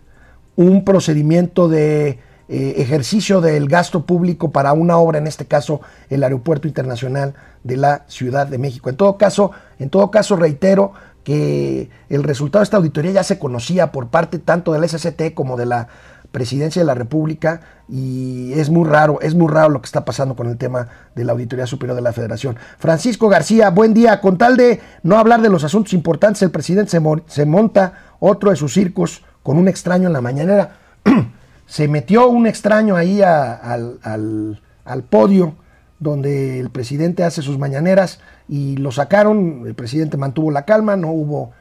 un 0.57 0.83
procedimiento 0.83 1.69
de 1.69 2.19
eh, 2.47 2.75
ejercicio 2.77 3.41
del 3.41 3.67
gasto 3.67 4.05
público 4.05 4.51
para 4.51 4.73
una 4.73 4.97
obra, 4.97 5.17
en 5.17 5.27
este 5.27 5.45
caso 5.45 5.81
el 6.09 6.23
Aeropuerto 6.23 6.67
Internacional 6.67 7.33
de 7.63 7.77
la 7.77 8.05
Ciudad 8.07 8.47
de 8.47 8.57
México. 8.57 8.89
En 8.89 8.97
todo 8.97 9.17
caso, 9.17 9.51
en 9.79 9.89
todo 9.89 10.11
caso 10.11 10.35
reitero 10.35 10.93
que 11.23 11.89
el 12.09 12.23
resultado 12.23 12.61
de 12.61 12.65
esta 12.65 12.77
auditoría 12.77 13.11
ya 13.11 13.23
se 13.23 13.39
conocía 13.39 13.91
por 13.91 14.09
parte 14.09 14.37
tanto 14.37 14.73
del 14.73 14.87
SCT 14.87 15.33
como 15.33 15.57
de 15.57 15.65
la 15.65 15.87
presidencia 16.35 16.81
de 16.81 16.85
la 16.85 16.93
República 16.95 17.61
y 17.87 18.51
es 18.53 18.69
muy 18.69 18.87
raro, 18.87 19.21
es 19.21 19.35
muy 19.35 19.47
raro 19.47 19.69
lo 19.69 19.81
que 19.81 19.85
está 19.85 20.03
pasando 20.03 20.35
con 20.35 20.47
el 20.47 20.57
tema 20.57 20.89
de 21.15 21.23
la 21.23 21.31
Auditoría 21.31 21.65
Superior 21.65 21.95
de 21.95 22.01
la 22.01 22.11
Federación. 22.11 22.57
Francisco 22.77 23.29
García, 23.29 23.69
buen 23.69 23.93
día. 23.93 24.19
Con 24.19 24.37
tal 24.37 24.57
de 24.57 24.81
no 25.01 25.17
hablar 25.17 25.41
de 25.41 25.49
los 25.49 25.63
asuntos 25.63 25.93
importantes, 25.93 26.41
el 26.41 26.51
presidente 26.51 26.91
se, 27.27 27.45
monta 27.45 27.93
otro 28.19 28.49
de 28.49 28.57
sus 28.57 28.73
circos 28.73 29.23
con 29.43 29.57
un 29.57 29.69
extraño 29.69 30.07
en 30.07 30.13
la 30.13 30.21
mañanera. 30.21 30.75
se 31.65 31.87
metió 31.87 32.27
un 32.29 32.47
extraño 32.47 32.95
ahí 32.95 33.21
al, 33.21 34.61
podio 35.09 35.55
donde 35.99 36.59
el 36.59 36.69
presidente 36.69 37.23
hace 37.23 37.41
sus 37.41 37.57
mañaneras 37.57 38.19
y 38.47 38.77
lo 38.77 38.91
sacaron, 38.91 39.63
el 39.65 39.75
presidente 39.75 40.17
mantuvo 40.17 40.51
la 40.51 40.65
calma, 40.65 40.95
no 40.95 41.11
hubo 41.11 41.51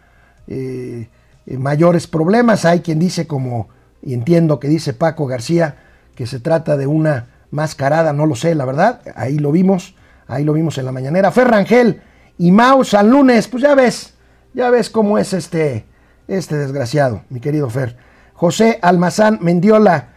eh, 0.47 1.09
mayores 1.47 2.07
problemas, 2.07 2.65
hay 2.65 2.81
quien 2.81 2.99
dice 2.99 3.27
como 3.27 3.69
y 4.03 4.13
entiendo 4.13 4.61
que 4.61 4.69
dice 4.69 4.93
Paco 4.93 5.27
García 5.27 5.77
que 6.15 6.27
se 6.27 6.41
trata 6.41 6.77
de 6.77 6.87
una 6.87 7.29
mascarada, 7.51 8.13
no 8.13 8.27
lo 8.27 8.35
sé, 8.35 8.55
la 8.55 8.65
verdad, 8.65 9.01
ahí 9.15 9.39
lo 9.39 9.53
vimos, 9.53 9.95
ahí 10.27 10.45
lo 10.45 10.53
vimos 10.53 10.77
en 10.79 10.85
la 10.85 10.93
mañanera. 10.93 11.31
Ferrangel 11.31 12.03
y 12.37 12.51
Mau 12.51 12.85
San 12.85 13.11
Lunes, 13.11 13.49
pues 13.49 13.63
ya 13.63 13.75
ves, 13.75 14.15
ya 14.53 14.71
ves 14.71 14.91
cómo 14.91 15.19
es 15.19 15.33
este, 15.33 15.87
este 16.29 16.57
desgraciado, 16.57 17.23
mi 17.31 17.41
querido 17.41 17.71
Fer. 17.71 17.97
José 18.35 18.79
Almazán 18.83 19.39
Mendiola, 19.41 20.09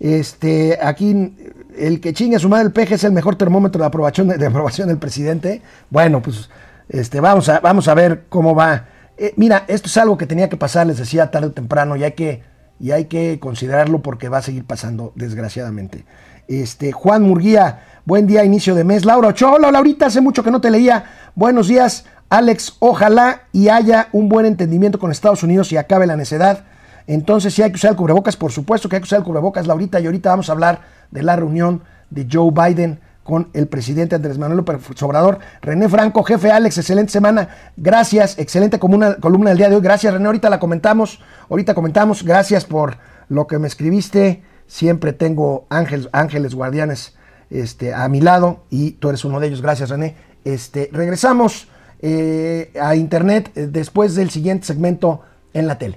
este, 0.00 0.78
aquí 0.80 1.36
el 1.76 2.00
que 2.00 2.14
chingue 2.14 2.38
su 2.38 2.48
madre 2.48 2.66
el 2.66 2.72
peje 2.72 2.94
es 2.94 3.04
el 3.04 3.12
mejor 3.12 3.36
termómetro 3.36 3.80
de 3.80 3.86
aprobación, 3.86 4.28
de, 4.28 4.46
aprobación 4.46 4.88
del 4.88 4.98
presidente. 4.98 5.62
Bueno, 5.90 6.22
pues 6.22 6.48
este, 6.88 7.20
vamos, 7.20 7.48
a, 7.48 7.60
vamos 7.60 7.88
a 7.88 7.94
ver 7.94 8.24
cómo 8.28 8.54
va. 8.54 8.86
Eh, 9.18 9.34
mira, 9.36 9.64
esto 9.68 9.88
es 9.88 9.96
algo 9.96 10.16
que 10.16 10.26
tenía 10.26 10.48
que 10.48 10.56
pasar, 10.56 10.86
les 10.86 10.98
decía 10.98 11.30
tarde 11.30 11.48
o 11.48 11.52
temprano, 11.52 11.96
ya 11.96 12.12
que 12.12 12.42
y 12.78 12.90
hay 12.90 13.06
que 13.06 13.38
considerarlo 13.40 14.02
porque 14.02 14.28
va 14.28 14.38
a 14.38 14.42
seguir 14.42 14.64
pasando, 14.64 15.12
desgraciadamente. 15.14 16.04
Este, 16.46 16.92
Juan 16.92 17.22
Murguía, 17.22 17.82
buen 18.04 18.26
día, 18.26 18.44
inicio 18.44 18.74
de 18.74 18.84
mes. 18.84 19.04
Laura 19.04 19.28
Ochoa, 19.28 19.52
hola 19.52 19.70
Laurita, 19.70 20.06
hace 20.06 20.20
mucho 20.20 20.44
que 20.44 20.50
no 20.50 20.60
te 20.60 20.70
leía. 20.70 21.04
Buenos 21.34 21.68
días, 21.68 22.04
Alex, 22.28 22.76
ojalá 22.80 23.42
y 23.52 23.68
haya 23.68 24.08
un 24.12 24.28
buen 24.28 24.46
entendimiento 24.46 24.98
con 24.98 25.10
Estados 25.10 25.42
Unidos 25.42 25.72
y 25.72 25.76
acabe 25.76 26.06
la 26.06 26.16
necedad. 26.16 26.64
Entonces, 27.06 27.54
si 27.54 27.62
hay 27.62 27.70
que 27.70 27.76
usar 27.76 27.92
el 27.92 27.96
cubrebocas, 27.96 28.36
por 28.36 28.52
supuesto 28.52 28.88
que 28.88 28.96
hay 28.96 29.02
que 29.02 29.06
usar 29.06 29.20
el 29.20 29.24
cubrebocas, 29.24 29.66
Laurita, 29.66 30.00
y 30.00 30.06
ahorita 30.06 30.30
vamos 30.30 30.48
a 30.48 30.52
hablar 30.52 30.80
de 31.10 31.22
la 31.22 31.36
reunión 31.36 31.82
de 32.10 32.26
Joe 32.30 32.50
Biden 32.50 33.00
con 33.26 33.48
el 33.54 33.66
presidente 33.66 34.14
Andrés 34.14 34.38
Manuel 34.38 34.58
López 34.58 35.02
Obrador. 35.02 35.40
René 35.60 35.88
Franco, 35.88 36.22
jefe 36.22 36.50
Alex, 36.50 36.78
excelente 36.78 37.12
semana. 37.12 37.48
Gracias, 37.76 38.38
excelente 38.38 38.78
columna 38.78 39.50
del 39.50 39.58
día 39.58 39.68
de 39.68 39.74
hoy. 39.74 39.82
Gracias, 39.82 40.12
René. 40.12 40.26
Ahorita 40.26 40.48
la 40.48 40.60
comentamos. 40.60 41.20
Ahorita 41.50 41.74
comentamos. 41.74 42.22
Gracias 42.22 42.64
por 42.64 42.98
lo 43.28 43.48
que 43.48 43.58
me 43.58 43.66
escribiste. 43.66 44.42
Siempre 44.68 45.12
tengo 45.12 45.66
ángeles, 45.70 46.08
ángeles 46.12 46.54
guardianes 46.54 47.16
este, 47.50 47.94
a 47.94 48.08
mi 48.08 48.20
lado 48.20 48.64
y 48.70 48.92
tú 48.92 49.08
eres 49.08 49.24
uno 49.24 49.40
de 49.40 49.48
ellos. 49.48 49.60
Gracias, 49.60 49.90
René. 49.90 50.16
Este, 50.44 50.88
regresamos 50.92 51.68
eh, 52.00 52.72
a 52.80 52.94
internet 52.94 53.50
eh, 53.56 53.66
después 53.66 54.14
del 54.14 54.30
siguiente 54.30 54.66
segmento 54.66 55.22
en 55.52 55.66
la 55.66 55.78
tele. 55.78 55.96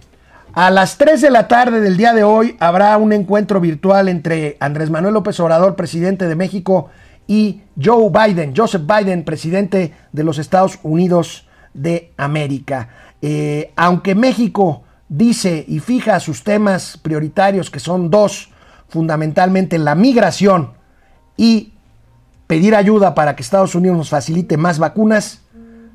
A 0.53 0.71
las 0.71 0.97
3 0.97 1.21
de 1.21 1.29
la 1.29 1.47
tarde 1.47 1.79
del 1.79 1.95
día 1.95 2.11
de 2.11 2.23
hoy 2.23 2.57
habrá 2.59 2.97
un 2.97 3.13
encuentro 3.13 3.61
virtual 3.61 4.09
entre 4.09 4.57
Andrés 4.59 4.89
Manuel 4.89 5.13
López 5.13 5.39
Obrador, 5.39 5.75
presidente 5.75 6.27
de 6.27 6.35
México, 6.35 6.89
y 7.27 7.61
Joe 7.81 8.09
Biden, 8.09 8.55
Joseph 8.57 8.81
Biden, 8.87 9.23
presidente 9.23 9.93
de 10.11 10.23
los 10.23 10.39
Estados 10.39 10.79
Unidos 10.81 11.47
de 11.75 12.11
América. 12.17 12.89
Eh, 13.21 13.71
aunque 13.75 14.15
México 14.15 14.81
dice 15.07 15.63
y 15.67 15.79
fija 15.79 16.19
sus 16.19 16.43
temas 16.43 16.97
prioritarios, 16.97 17.69
que 17.69 17.79
son 17.79 18.09
dos, 18.09 18.49
fundamentalmente 18.87 19.77
la 19.77 19.93
migración 19.93 20.73
y 21.37 21.73
pedir 22.47 22.73
ayuda 22.73 23.13
para 23.13 23.35
que 23.35 23.43
Estados 23.43 23.75
Unidos 23.75 23.97
nos 23.97 24.09
facilite 24.09 24.57
más 24.57 24.79
vacunas, 24.79 25.41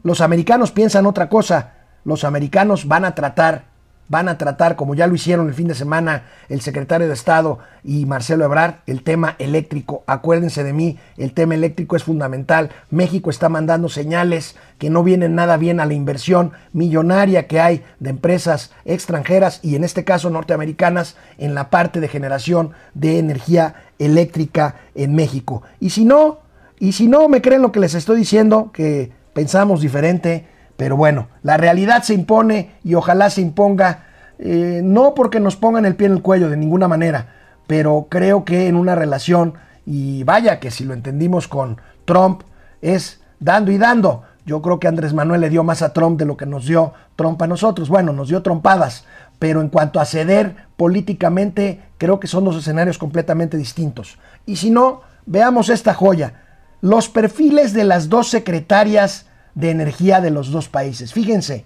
los 0.04 0.20
americanos 0.20 0.70
piensan 0.70 1.06
otra 1.06 1.28
cosa. 1.28 1.72
Los 2.04 2.22
americanos 2.22 2.86
van 2.86 3.04
a 3.04 3.16
tratar 3.16 3.73
van 4.08 4.28
a 4.28 4.38
tratar, 4.38 4.76
como 4.76 4.94
ya 4.94 5.06
lo 5.06 5.14
hicieron 5.14 5.48
el 5.48 5.54
fin 5.54 5.68
de 5.68 5.74
semana 5.74 6.24
el 6.48 6.60
secretario 6.60 7.08
de 7.08 7.14
Estado 7.14 7.58
y 7.82 8.06
Marcelo 8.06 8.44
Ebrard, 8.44 8.76
el 8.86 9.02
tema 9.02 9.36
eléctrico. 9.38 10.04
Acuérdense 10.06 10.62
de 10.62 10.72
mí, 10.72 10.98
el 11.16 11.32
tema 11.32 11.54
eléctrico 11.54 11.96
es 11.96 12.04
fundamental. 12.04 12.70
México 12.90 13.30
está 13.30 13.48
mandando 13.48 13.88
señales 13.88 14.56
que 14.78 14.90
no 14.90 15.02
vienen 15.02 15.34
nada 15.34 15.56
bien 15.56 15.80
a 15.80 15.86
la 15.86 15.94
inversión 15.94 16.52
millonaria 16.72 17.46
que 17.46 17.60
hay 17.60 17.82
de 18.00 18.10
empresas 18.10 18.72
extranjeras 18.84 19.60
y 19.62 19.76
en 19.76 19.84
este 19.84 20.04
caso 20.04 20.30
norteamericanas 20.30 21.16
en 21.38 21.54
la 21.54 21.70
parte 21.70 22.00
de 22.00 22.08
generación 22.08 22.72
de 22.94 23.18
energía 23.18 23.74
eléctrica 23.98 24.76
en 24.94 25.14
México. 25.14 25.62
Y 25.80 25.90
si 25.90 26.04
no, 26.04 26.40
y 26.78 26.92
si 26.92 27.08
no 27.08 27.28
me 27.28 27.40
creen 27.40 27.62
lo 27.62 27.72
que 27.72 27.80
les 27.80 27.94
estoy 27.94 28.18
diciendo, 28.18 28.70
que 28.72 29.12
pensamos 29.32 29.80
diferente, 29.80 30.46
pero 30.76 30.96
bueno, 30.96 31.28
la 31.42 31.56
realidad 31.56 32.02
se 32.02 32.14
impone 32.14 32.72
y 32.82 32.94
ojalá 32.94 33.30
se 33.30 33.40
imponga, 33.40 34.06
eh, 34.38 34.80
no 34.82 35.14
porque 35.14 35.40
nos 35.40 35.56
pongan 35.56 35.84
el 35.84 35.94
pie 35.94 36.08
en 36.08 36.14
el 36.14 36.22
cuello 36.22 36.50
de 36.50 36.56
ninguna 36.56 36.88
manera, 36.88 37.28
pero 37.66 38.06
creo 38.08 38.44
que 38.44 38.68
en 38.68 38.76
una 38.76 38.94
relación, 38.94 39.54
y 39.86 40.24
vaya 40.24 40.60
que 40.60 40.70
si 40.70 40.84
lo 40.84 40.94
entendimos 40.94 41.48
con 41.48 41.78
Trump 42.04 42.42
es 42.82 43.20
dando 43.40 43.70
y 43.70 43.78
dando. 43.78 44.22
Yo 44.46 44.60
creo 44.60 44.78
que 44.78 44.88
Andrés 44.88 45.14
Manuel 45.14 45.40
le 45.40 45.48
dio 45.48 45.64
más 45.64 45.80
a 45.80 45.92
Trump 45.92 46.18
de 46.18 46.26
lo 46.26 46.36
que 46.36 46.44
nos 46.44 46.66
dio 46.66 46.92
Trump 47.16 47.40
a 47.40 47.46
nosotros. 47.46 47.88
Bueno, 47.88 48.12
nos 48.12 48.28
dio 48.28 48.42
trompadas, 48.42 49.06
pero 49.38 49.62
en 49.62 49.68
cuanto 49.68 50.00
a 50.00 50.04
ceder 50.04 50.56
políticamente, 50.76 51.80
creo 51.96 52.20
que 52.20 52.26
son 52.26 52.44
dos 52.44 52.56
escenarios 52.56 52.98
completamente 52.98 53.56
distintos. 53.56 54.18
Y 54.44 54.56
si 54.56 54.70
no, 54.70 55.00
veamos 55.24 55.70
esta 55.70 55.94
joya. 55.94 56.42
Los 56.82 57.08
perfiles 57.08 57.72
de 57.72 57.84
las 57.84 58.10
dos 58.10 58.28
secretarias 58.28 59.26
de 59.54 59.70
energía 59.70 60.20
de 60.20 60.30
los 60.30 60.50
dos 60.50 60.68
países. 60.68 61.12
Fíjense, 61.12 61.64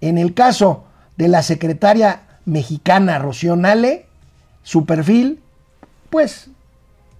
en 0.00 0.18
el 0.18 0.34
caso 0.34 0.84
de 1.16 1.28
la 1.28 1.42
secretaria 1.42 2.22
mexicana 2.44 3.18
Rocío 3.18 3.56
Nale, 3.56 4.06
su 4.62 4.86
perfil, 4.86 5.42
pues 6.10 6.48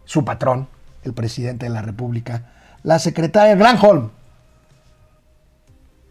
su 0.04 0.24
patrón, 0.24 0.68
el 1.04 1.12
presidente 1.12 1.66
de 1.66 1.70
la 1.70 1.82
República. 1.82 2.52
La 2.82 2.98
secretaria 2.98 3.54
Granholm, 3.54 4.10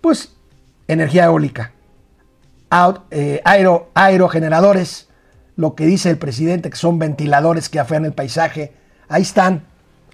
pues 0.01 0.33
energía 0.87 1.25
eólica, 1.25 1.73
eh, 3.11 3.41
aero, 3.43 3.89
aerogeneradores, 3.93 5.09
lo 5.55 5.75
que 5.75 5.85
dice 5.85 6.09
el 6.09 6.17
presidente 6.17 6.69
que 6.69 6.77
son 6.77 6.99
ventiladores 6.99 7.67
que 7.67 7.79
afean 7.79 8.05
el 8.05 8.13
paisaje. 8.13 8.73
Ahí 9.09 9.23
están, 9.23 9.63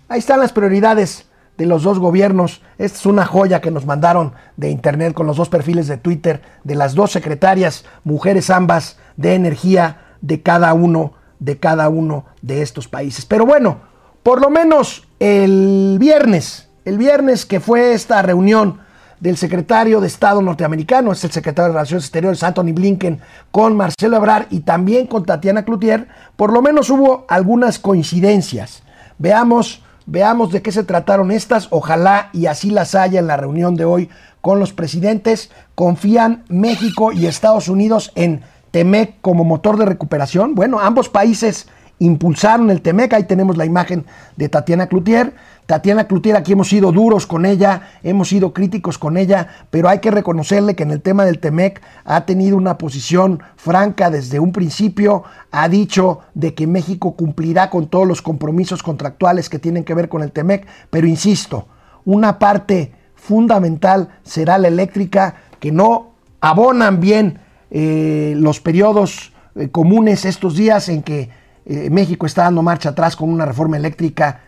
ahí 0.08 0.20
están 0.20 0.40
las 0.40 0.54
prioridades 0.54 1.28
de 1.58 1.66
los 1.66 1.84
dos 1.84 2.00
gobiernos. 2.00 2.62
Esta 2.78 2.98
es 2.98 3.06
una 3.06 3.26
joya 3.26 3.62
que 3.62 3.72
nos 3.72 3.86
mandaron 3.86 4.34
de 4.58 4.70
internet 4.70 5.14
con 5.14 5.28
los 5.28 5.38
dos 5.38 5.50
perfiles 5.50 5.88
de 5.88 5.98
Twitter 5.98 6.42
de 6.64 6.76
las 6.76 6.96
dos 6.96 7.12
secretarias, 7.12 7.86
mujeres 8.04 8.50
ambas, 8.50 8.98
de 9.18 9.36
energía 9.36 10.02
de 10.22 10.42
cada 10.42 10.74
uno, 10.74 11.14
de 11.40 11.58
cada 11.58 11.90
uno 11.90 12.26
de 12.42 12.62
estos 12.62 12.88
países. 12.88 13.26
Pero 13.26 13.46
bueno, 13.46 13.80
por 14.24 14.42
lo 14.42 14.50
menos 14.50 15.08
el 15.20 15.98
viernes, 16.00 16.70
el 16.84 16.98
viernes 16.98 17.46
que 17.46 17.60
fue 17.60 17.94
esta 17.94 18.22
reunión 18.22 18.80
del 19.20 19.38
secretario 19.38 20.02
de 20.02 20.08
Estado 20.08 20.42
norteamericano, 20.42 21.12
es 21.12 21.24
el 21.24 21.32
secretario 21.32 21.68
de 21.68 21.74
Relaciones 21.74 22.04
Exteriores, 22.06 22.44
Anthony 22.44 22.74
Blinken, 22.74 23.22
con 23.52 23.78
Marcelo 23.78 24.18
Ebrard 24.18 24.48
y 24.50 24.60
también 24.62 25.08
con 25.08 25.26
Tatiana 25.26 25.64
Cloutier, 25.64 26.08
por 26.36 26.52
lo 26.52 26.62
menos 26.62 26.90
hubo 26.90 27.26
algunas 27.30 27.80
coincidencias. 27.80 28.84
Veamos, 29.18 29.82
veamos 30.06 30.52
de 30.52 30.62
qué 30.62 30.72
se 30.72 30.84
trataron 30.84 31.32
estas, 31.32 31.68
ojalá 31.72 32.30
y 32.34 32.46
así 32.46 32.70
las 32.70 32.96
haya 32.96 33.20
en 33.20 33.28
la 33.28 33.38
reunión 33.38 33.76
de 33.76 33.86
hoy 33.86 34.10
con 34.42 34.60
los 34.60 34.74
presidentes. 34.74 35.52
Confían 35.74 36.44
México 36.50 37.12
y 37.12 37.26
Estados 37.26 37.68
Unidos 37.68 38.12
en 38.16 38.42
Temec 38.72 39.22
como 39.22 39.44
motor 39.44 39.78
de 39.78 39.86
recuperación. 39.86 40.56
Bueno, 40.56 40.80
ambos 40.80 41.10
países 41.10 41.68
impulsaron 42.00 42.70
el 42.70 42.82
Temec, 42.82 43.14
ahí 43.14 43.24
tenemos 43.24 43.58
la 43.58 43.66
imagen 43.66 44.06
de 44.36 44.50
Tatiana 44.50 44.88
Cloutier. 44.88 45.34
Tatiana 45.66 46.08
Cloutier, 46.08 46.36
aquí 46.36 46.54
hemos 46.54 46.70
sido 46.70 46.92
duros 46.92 47.26
con 47.26 47.46
ella, 47.46 47.90
hemos 48.04 48.30
sido 48.30 48.54
críticos 48.54 49.00
con 49.00 49.18
ella, 49.18 49.48
pero 49.72 49.90
hay 49.90 49.98
que 50.00 50.12
reconocerle 50.12 50.76
que 50.76 50.84
en 50.84 50.92
el 50.92 51.02
tema 51.02 51.26
del 51.26 51.40
TEMEC 51.40 51.82
ha 52.04 52.26
tenido 52.26 52.56
una 52.56 52.78
posición 52.78 53.42
franca 53.56 54.12
desde 54.12 54.40
un 54.40 54.52
principio, 54.52 55.24
ha 55.50 55.68
dicho 55.68 56.20
de 56.36 56.54
que 56.54 56.68
México 56.68 57.16
cumplirá 57.16 57.72
con 57.72 57.88
todos 57.88 58.08
los 58.08 58.22
compromisos 58.22 58.84
contractuales 58.84 59.50
que 59.50 59.58
tienen 59.58 59.84
que 59.84 59.96
ver 59.96 60.08
con 60.08 60.22
el 60.22 60.32
TEMEC, 60.32 60.68
pero 60.92 61.08
insisto, 61.08 61.68
una 62.06 62.38
parte 62.38 62.94
fundamental 63.16 64.10
será 64.22 64.60
la 64.60 64.68
eléctrica, 64.68 65.36
que 65.60 65.72
no 65.72 66.12
abonan 66.42 67.00
bien 67.00 67.40
eh, 67.72 68.36
los 68.38 68.60
periodos 68.60 69.34
eh, 69.56 69.70
comunes 69.70 70.26
estos 70.26 70.56
días 70.56 70.90
en 70.90 71.02
que 71.02 71.32
eh, 71.66 71.90
México 71.90 72.28
está 72.28 72.44
dando 72.44 72.62
marcha 72.62 72.90
atrás 72.90 73.16
con 73.16 73.32
una 73.32 73.48
reforma 73.48 73.78
eléctrica 73.78 74.42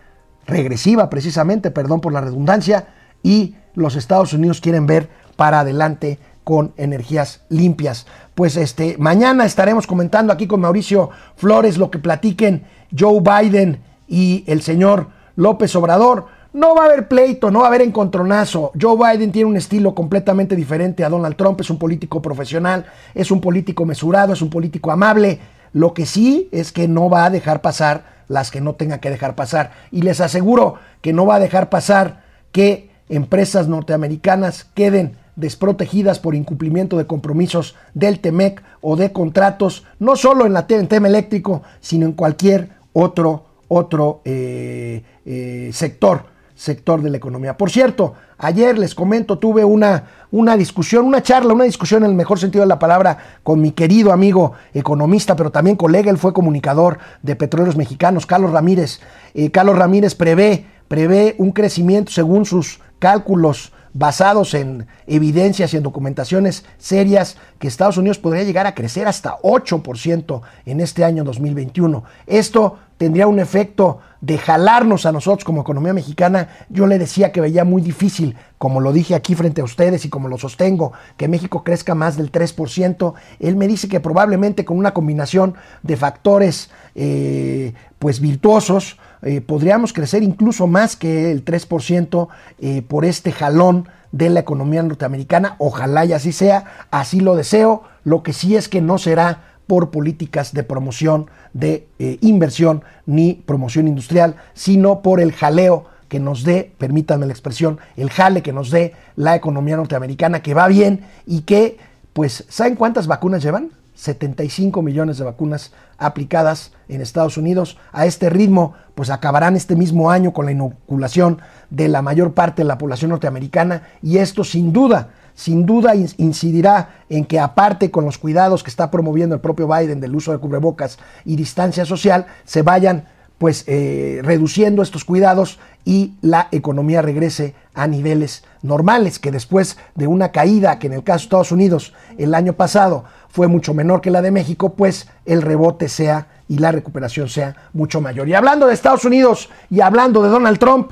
regresiva 0.48 1.10
precisamente, 1.10 1.72
perdón 1.72 2.02
por 2.02 2.14
la 2.14 2.22
redundancia, 2.22 2.88
y 3.22 3.56
los 3.76 3.96
Estados 3.96 4.34
Unidos 4.34 4.62
quieren 4.62 4.88
ver 4.88 5.10
para 5.36 5.60
adelante 5.60 6.20
con 6.44 6.74
energías 6.78 7.42
limpias. 7.50 8.08
Pues 8.34 8.56
este 8.56 8.96
mañana 8.98 9.46
estaremos 9.46 9.86
comentando 9.86 10.32
aquí 10.32 10.48
con 10.48 10.62
Mauricio 10.62 11.10
Flores 11.36 11.78
lo 11.78 11.92
que 11.92 12.00
platiquen 12.00 12.64
Joe 12.98 13.20
Biden 13.22 13.82
y 14.08 14.46
el 14.48 14.62
señor 14.62 15.10
López 15.36 15.76
Obrador. 15.76 16.28
No 16.54 16.74
va 16.74 16.84
a 16.84 16.86
haber 16.86 17.10
pleito, 17.10 17.52
no 17.52 17.60
va 17.60 17.66
a 17.66 17.68
haber 17.68 17.82
encontronazo. 17.82 18.72
Joe 18.80 18.96
Biden 18.96 19.32
tiene 19.32 19.50
un 19.50 19.58
estilo 19.58 19.94
completamente 19.94 20.56
diferente 20.56 21.04
a 21.04 21.10
Donald 21.10 21.36
Trump, 21.36 21.60
es 21.60 21.70
un 21.70 21.78
político 21.78 22.22
profesional, 22.22 22.86
es 23.14 23.30
un 23.30 23.42
político 23.42 23.86
mesurado, 23.86 24.34
es 24.34 24.42
un 24.42 24.50
político 24.50 24.90
amable. 24.90 25.40
Lo 25.78 25.94
que 25.94 26.08
sí 26.08 26.50
es 26.52 26.72
que 26.72 26.88
no 26.88 27.08
va 27.08 27.26
a 27.26 27.30
dejar 27.30 27.62
pasar 27.62 28.04
las 28.28 28.50
que 28.50 28.62
no 28.62 28.74
tenga 28.74 28.98
que 28.98 29.12
dejar 29.12 29.36
pasar. 29.36 29.74
Y 29.92 30.02
les 30.02 30.22
aseguro 30.22 30.80
que 31.02 31.14
no 31.14 31.28
va 31.28 31.36
a 31.36 31.40
dejar 31.40 31.70
pasar 31.70 32.24
que 32.52 32.90
empresas 33.10 33.68
norteamericanas 33.68 34.64
queden 34.74 35.18
desprotegidas 35.36 36.18
por 36.18 36.34
incumplimiento 36.34 36.98
de 36.98 37.06
compromisos 37.06 37.76
del 37.94 38.22
TEMEC 38.22 38.64
o 38.82 38.96
de 38.96 39.12
contratos, 39.12 39.86
no 40.00 40.16
solo 40.16 40.48
en, 40.48 40.54
la, 40.54 40.66
el 40.68 40.88
tema 40.88 41.10
eléctrico, 41.10 41.62
sino 41.80 42.08
en 42.08 42.14
cualquier 42.14 42.70
otro, 42.94 43.46
otro 43.68 44.22
eh, 44.26 45.04
eh, 45.28 45.70
sector 45.74 46.26
sector 46.58 47.04
de 47.04 47.12
la 47.12 47.18
economía. 47.18 47.56
Por 47.56 47.70
cierto, 47.70 48.16
ayer 48.40 48.78
les 48.80 48.96
comento, 48.96 49.38
tuve 49.38 49.64
una, 49.64 50.06
una 50.32 50.58
discusión, 50.58 51.06
una 51.06 51.22
charla, 51.22 51.54
una 51.54 51.66
discusión 51.66 52.04
en 52.04 52.10
el 52.10 52.16
mejor 52.16 52.40
sentido 52.40 52.64
de 52.64 52.68
la 52.68 52.80
palabra 52.80 53.18
con 53.44 53.62
mi 53.62 53.72
querido 53.72 54.12
amigo 54.12 54.54
economista, 54.74 55.36
pero 55.36 55.52
también 55.52 55.78
colega, 55.78 56.10
él 56.10 56.18
fue 56.18 56.34
comunicador 56.34 56.98
de 57.22 57.36
Petróleos 57.36 57.78
Mexicanos, 57.78 58.26
Carlos 58.26 58.52
Ramírez. 58.52 59.00
Eh, 59.36 59.52
Carlos 59.52 59.78
Ramírez 59.78 60.16
prevé, 60.16 60.66
prevé 60.88 61.36
un 61.38 61.52
crecimiento 61.52 62.12
según 62.12 62.46
sus 62.46 62.82
cálculos 62.98 63.72
basados 63.98 64.54
en 64.54 64.88
evidencias 65.08 65.74
y 65.74 65.78
en 65.78 65.84
documentaciones 65.84 66.66
serias 66.78 67.38
que 67.60 67.68
Estados 67.68 67.98
Unidos 67.98 68.20
podría 68.20 68.44
llegar 68.44 68.68
a 68.68 68.76
crecer 68.76 69.08
hasta 69.08 69.38
8% 69.38 70.42
en 70.66 70.80
este 70.80 71.04
año 71.04 71.24
2021. 71.24 72.04
Esto 72.28 72.78
tendría 72.98 73.28
un 73.28 73.40
efecto 73.40 74.00
de 74.22 74.38
jalarnos 74.38 75.06
a 75.06 75.12
nosotros 75.12 75.44
como 75.44 75.62
economía 75.62 75.94
mexicana. 75.94 76.50
Yo 76.70 76.88
le 76.88 76.98
decía 77.00 77.32
que 77.32 77.42
veía 77.42 77.64
muy 77.64 77.82
difícil, 77.82 78.36
como 78.58 78.82
lo 78.82 78.92
dije 78.92 79.16
aquí 79.16 79.36
frente 79.36 79.62
a 79.62 79.64
ustedes 79.64 80.06
y 80.06 80.10
como 80.10 80.28
lo 80.28 80.38
sostengo, 80.38 80.94
que 81.16 81.28
México 81.28 81.64
crezca 81.64 81.96
más 81.96 82.18
del 82.18 82.32
3%. 82.32 83.14
Él 83.40 83.56
me 83.56 83.68
dice 83.68 83.88
que 83.88 84.00
probablemente 84.00 84.66
con 84.66 84.78
una 84.78 84.94
combinación 84.94 85.56
de 85.84 85.98
factores 85.98 86.70
eh, 86.96 87.74
pues 88.00 88.20
virtuosos, 88.20 88.98
eh, 89.22 89.42
podríamos 89.42 89.94
crecer 89.94 90.24
incluso 90.24 90.68
más 90.68 90.96
que 90.96 91.32
el 91.32 91.44
3% 91.44 92.28
eh, 92.60 92.82
por 92.88 93.06
este 93.06 93.32
jalón 93.32 93.88
de 94.12 94.30
la 94.30 94.40
economía 94.40 94.84
norteamericana. 94.84 95.56
Ojalá 95.60 96.06
y 96.06 96.14
así 96.14 96.32
sea, 96.32 96.88
así 96.92 97.20
lo 97.20 97.36
deseo. 97.36 97.84
Lo 98.04 98.24
que 98.24 98.34
sí 98.34 98.56
es 98.56 98.70
que 98.70 98.82
no 98.82 98.98
será 98.98 99.44
por 99.68 99.92
políticas 99.92 100.54
de 100.54 100.64
promoción, 100.64 101.30
de 101.54 101.88
eh, 102.00 102.18
inversión 102.22 102.84
ni 103.06 103.34
promoción 103.34 103.88
industrial, 103.88 104.36
sino 104.54 105.02
por 105.02 105.20
el 105.20 105.34
jaleo 105.34 105.86
que 106.08 106.20
nos 106.22 106.44
dé, 106.44 106.72
permítanme 106.78 107.26
la 107.26 107.34
expresión, 107.34 107.80
el 107.98 108.10
jale 108.10 108.42
que 108.42 108.54
nos 108.54 108.72
dé 108.72 108.94
la 109.18 109.36
economía 109.36 109.76
norteamericana, 109.76 110.42
que 110.42 110.54
va 110.54 110.70
bien 110.70 111.02
y 111.26 111.42
que, 111.42 111.78
pues, 112.14 112.46
¿saben 112.48 112.76
cuántas 112.76 113.08
vacunas 113.08 113.44
llevan? 113.44 113.72
75 113.98 114.82
millones 114.82 115.18
de 115.18 115.26
vacunas 115.26 115.74
aplicadas 115.98 116.72
en 116.88 117.02
Estados 117.02 117.38
Unidos. 117.38 117.78
A 117.92 118.06
este 118.06 118.30
ritmo, 118.30 118.76
pues 118.96 119.10
acabarán 119.10 119.56
este 119.56 119.76
mismo 119.76 120.12
año 120.12 120.34
con 120.34 120.46
la 120.46 120.52
inoculación 120.52 121.42
de 121.72 121.88
la 121.88 122.02
mayor 122.02 122.34
parte 122.34 122.62
de 122.62 122.68
la 122.68 122.78
población 122.78 123.10
norteamericana 123.10 123.88
y 124.02 124.18
esto 124.20 124.44
sin 124.44 124.72
duda 124.72 125.10
sin 125.34 125.68
duda 125.68 125.94
incidirá 125.96 127.04
en 127.10 127.24
que 127.24 127.40
aparte 127.40 127.92
con 127.92 128.06
los 128.06 128.18
cuidados 128.18 128.64
que 128.64 128.72
está 128.72 128.90
promoviendo 128.90 129.36
el 129.36 129.42
propio 129.42 129.68
Biden 129.68 130.00
del 130.00 130.16
uso 130.16 130.32
de 130.32 130.40
cubrebocas 130.40 130.98
y 131.26 131.36
distancia 131.36 131.86
social, 131.86 132.26
se 132.44 132.64
vayan 132.64 133.06
pues 133.38 133.64
eh, 133.68 134.22
reduciendo 134.24 134.82
estos 134.82 135.06
cuidados 135.06 135.60
y 135.86 136.16
la 136.22 136.48
economía 136.52 137.04
regrese 137.04 137.54
a 137.76 137.86
niveles 137.86 138.46
normales, 138.68 139.20
que 139.20 139.32
después 139.32 139.78
de 139.96 140.08
una 140.08 140.32
caída 140.32 140.78
que 140.80 140.88
en 140.88 140.94
el 140.94 141.04
caso 141.04 141.20
de 141.20 141.24
Estados 141.24 141.52
Unidos 141.52 141.94
el 142.18 142.36
año 142.36 142.54
pasado 142.54 143.06
fue 143.30 143.48
mucho 143.48 143.74
menor 143.74 144.02
que 144.02 144.12
la 144.12 144.22
de 144.22 144.32
México, 144.32 144.74
pues 144.74 145.08
el 145.26 145.42
rebote 145.42 145.90
sea 145.90 146.28
y 146.48 146.60
la 146.60 146.72
recuperación 146.72 147.30
sea 147.30 147.56
mucho 147.74 148.02
mayor. 148.02 148.28
Y 148.28 148.34
hablando 148.34 148.68
de 148.68 148.74
Estados 148.74 149.06
Unidos 149.06 149.50
y 149.70 149.82
hablando 149.82 150.22
de 150.22 150.30
Donald 150.30 150.60
Trump, 150.60 150.92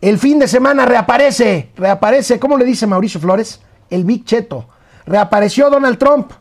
el 0.00 0.18
fin 0.18 0.38
de 0.38 0.48
semana 0.48 0.84
reaparece, 0.84 1.70
reaparece, 1.76 2.38
¿cómo 2.38 2.56
le 2.58 2.64
dice 2.64 2.86
Mauricio 2.86 3.20
Flores? 3.20 3.60
El 3.90 4.04
Big 4.04 4.24
Cheto. 4.24 4.68
Reapareció 5.06 5.70
Donald 5.70 5.98
Trump 5.98 6.32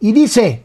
y 0.00 0.12
dice, 0.12 0.64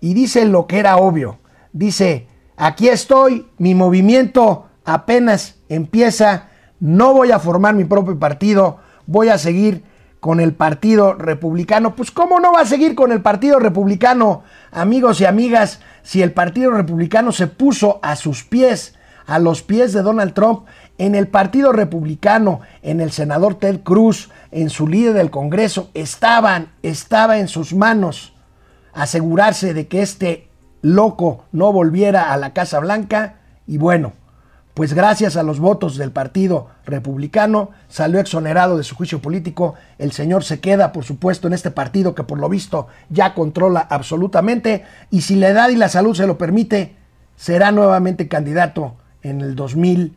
y 0.00 0.14
dice 0.14 0.44
lo 0.44 0.66
que 0.66 0.78
era 0.78 0.96
obvio. 0.96 1.38
Dice, 1.72 2.26
aquí 2.56 2.88
estoy, 2.88 3.48
mi 3.58 3.74
movimiento 3.74 4.66
apenas 4.84 5.56
empieza, 5.68 6.47
no 6.80 7.12
voy 7.12 7.32
a 7.32 7.38
formar 7.38 7.74
mi 7.74 7.84
propio 7.84 8.18
partido, 8.18 8.78
voy 9.06 9.28
a 9.28 9.38
seguir 9.38 9.84
con 10.20 10.40
el 10.40 10.52
Partido 10.52 11.14
Republicano. 11.14 11.94
Pues 11.94 12.10
¿cómo 12.10 12.40
no 12.40 12.52
va 12.52 12.60
a 12.62 12.66
seguir 12.66 12.94
con 12.94 13.12
el 13.12 13.22
Partido 13.22 13.58
Republicano, 13.58 14.42
amigos 14.70 15.20
y 15.20 15.24
amigas, 15.24 15.80
si 16.02 16.22
el 16.22 16.32
Partido 16.32 16.70
Republicano 16.70 17.32
se 17.32 17.46
puso 17.46 18.00
a 18.02 18.16
sus 18.16 18.44
pies, 18.44 18.94
a 19.26 19.38
los 19.38 19.62
pies 19.62 19.92
de 19.92 20.02
Donald 20.02 20.34
Trump 20.34 20.66
en 20.96 21.14
el 21.14 21.28
Partido 21.28 21.72
Republicano, 21.72 22.60
en 22.82 23.00
el 23.00 23.12
senador 23.12 23.54
Ted 23.56 23.80
Cruz, 23.82 24.30
en 24.50 24.70
su 24.70 24.88
líder 24.88 25.14
del 25.14 25.30
Congreso, 25.30 25.90
estaban, 25.94 26.72
estaba 26.82 27.38
en 27.38 27.48
sus 27.48 27.74
manos 27.74 28.34
asegurarse 28.94 29.74
de 29.74 29.86
que 29.86 30.02
este 30.02 30.48
loco 30.82 31.44
no 31.52 31.72
volviera 31.72 32.32
a 32.32 32.36
la 32.36 32.52
Casa 32.52 32.80
Blanca 32.80 33.36
y 33.66 33.78
bueno, 33.78 34.12
pues 34.78 34.94
gracias 34.94 35.36
a 35.36 35.42
los 35.42 35.58
votos 35.58 35.96
del 35.96 36.12
Partido 36.12 36.68
Republicano 36.86 37.70
salió 37.88 38.20
exonerado 38.20 38.78
de 38.78 38.84
su 38.84 38.94
juicio 38.94 39.20
político. 39.20 39.74
El 39.98 40.12
señor 40.12 40.44
se 40.44 40.60
queda, 40.60 40.92
por 40.92 41.02
supuesto, 41.02 41.48
en 41.48 41.52
este 41.52 41.72
partido 41.72 42.14
que 42.14 42.22
por 42.22 42.38
lo 42.38 42.48
visto 42.48 42.86
ya 43.10 43.34
controla 43.34 43.80
absolutamente 43.80 44.84
y 45.10 45.22
si 45.22 45.34
la 45.34 45.48
edad 45.48 45.70
y 45.70 45.74
la 45.74 45.88
salud 45.88 46.14
se 46.14 46.28
lo 46.28 46.38
permite, 46.38 46.94
será 47.34 47.72
nuevamente 47.72 48.28
candidato 48.28 48.94
en 49.24 49.40
el 49.40 49.56
2000, 49.56 50.14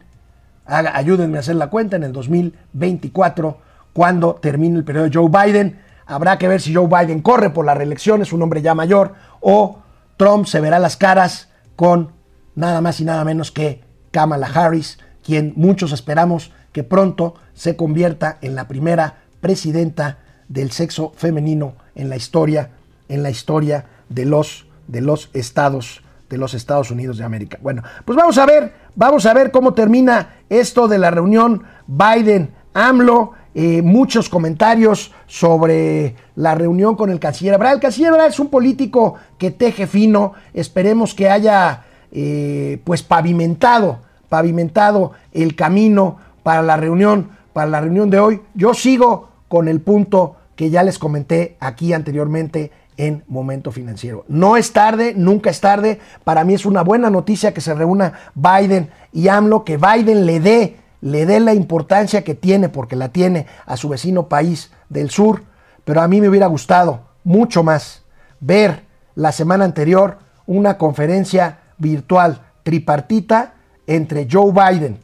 ayúdenme 0.67 1.37
a 1.37 1.39
hacer 1.39 1.55
la 1.55 1.71
cuenta, 1.71 1.95
en 1.95 2.03
el 2.03 2.13
2024, 2.13 3.57
cuando 3.93 4.35
termine 4.35 4.77
el 4.77 4.83
periodo 4.83 5.05
de 5.09 5.11
Joe 5.11 5.27
Biden. 5.27 5.79
Habrá 6.05 6.37
que 6.37 6.47
ver 6.47 6.61
si 6.61 6.71
Joe 6.71 6.85
Biden 6.85 7.23
corre 7.23 7.49
por 7.49 7.65
la 7.65 7.73
reelección, 7.73 8.21
es 8.21 8.31
un 8.31 8.43
hombre 8.43 8.61
ya 8.61 8.75
mayor, 8.75 9.15
o 9.39 9.79
Trump 10.17 10.45
se 10.45 10.61
verá 10.61 10.77
las 10.77 10.97
caras 10.97 11.49
con 11.75 12.11
nada 12.53 12.79
más 12.79 12.99
y 12.99 13.05
nada 13.05 13.25
menos 13.25 13.49
que 13.49 13.89
Kamala 14.11 14.47
Harris, 14.47 14.99
quien 15.23 15.53
muchos 15.55 15.91
esperamos 15.91 16.51
que 16.71 16.83
pronto 16.83 17.35
se 17.53 17.75
convierta 17.75 18.37
en 18.41 18.55
la 18.55 18.67
primera 18.67 19.15
presidenta 19.39 20.19
del 20.47 20.71
sexo 20.71 21.11
femenino 21.15 21.73
en 21.95 22.09
la 22.09 22.15
historia, 22.15 22.69
en 23.09 23.23
la 23.23 23.29
historia 23.29 23.85
de 24.09 24.25
los, 24.25 24.65
de 24.87 25.01
los 25.01 25.29
estados 25.33 26.01
de 26.31 26.37
los 26.37 26.53
Estados 26.53 26.89
Unidos 26.89 27.17
de 27.17 27.25
América. 27.25 27.59
Bueno, 27.61 27.83
pues 28.05 28.15
vamos 28.15 28.37
a 28.37 28.45
ver, 28.45 28.73
vamos 28.95 29.25
a 29.25 29.33
ver 29.33 29.51
cómo 29.51 29.73
termina 29.73 30.37
esto 30.49 30.87
de 30.87 30.97
la 30.97 31.11
reunión 31.11 31.63
Biden 31.85 32.51
AMLO. 32.73 33.33
Eh, 33.53 33.81
muchos 33.81 34.29
comentarios 34.29 35.11
sobre 35.27 36.15
la 36.37 36.55
reunión 36.55 36.95
con 36.95 37.09
el 37.09 37.19
canciller 37.19 37.55
Ebrard. 37.55 37.73
El 37.73 37.79
canciller 37.81 38.13
es 38.25 38.39
un 38.39 38.47
político 38.47 39.15
que 39.37 39.51
teje 39.51 39.87
fino. 39.87 40.33
Esperemos 40.53 41.13
que 41.13 41.29
haya 41.29 41.83
eh, 42.11 42.81
pues 42.83 43.03
pavimentado, 43.03 43.99
pavimentado 44.29 45.13
el 45.31 45.55
camino 45.55 46.17
para 46.43 46.61
la 46.61 46.77
reunión, 46.77 47.31
para 47.53 47.67
la 47.67 47.81
reunión 47.81 48.09
de 48.09 48.19
hoy. 48.19 48.41
Yo 48.53 48.73
sigo 48.73 49.29
con 49.47 49.67
el 49.67 49.81
punto 49.81 50.35
que 50.55 50.69
ya 50.69 50.83
les 50.83 50.99
comenté 50.99 51.57
aquí 51.59 51.93
anteriormente 51.93 52.71
en 52.97 53.23
Momento 53.27 53.71
Financiero. 53.71 54.25
No 54.27 54.57
es 54.57 54.73
tarde, 54.73 55.13
nunca 55.15 55.49
es 55.49 55.59
tarde. 55.59 55.99
Para 56.23 56.43
mí 56.43 56.53
es 56.53 56.65
una 56.65 56.83
buena 56.83 57.09
noticia 57.09 57.53
que 57.53 57.61
se 57.61 57.73
reúna 57.73 58.13
Biden 58.35 58.91
y 59.11 59.27
AMLO, 59.27 59.63
que 59.63 59.77
Biden 59.77 60.25
le 60.25 60.39
dé, 60.39 60.77
le 61.01 61.25
dé 61.25 61.39
la 61.39 61.53
importancia 61.53 62.23
que 62.23 62.35
tiene, 62.35 62.69
porque 62.69 62.95
la 62.95 63.09
tiene 63.09 63.47
a 63.65 63.75
su 63.75 63.89
vecino 63.89 64.27
país 64.27 64.71
del 64.89 65.09
sur. 65.09 65.43
Pero 65.83 66.01
a 66.01 66.07
mí 66.07 66.21
me 66.21 66.29
hubiera 66.29 66.47
gustado 66.47 67.01
mucho 67.23 67.63
más 67.63 68.03
ver 68.39 68.83
la 69.15 69.31
semana 69.31 69.65
anterior 69.65 70.19
una 70.45 70.77
conferencia 70.77 71.60
virtual 71.81 72.41
tripartita 72.63 73.55
entre 73.87 74.27
Joe 74.31 74.51
Biden 74.51 74.99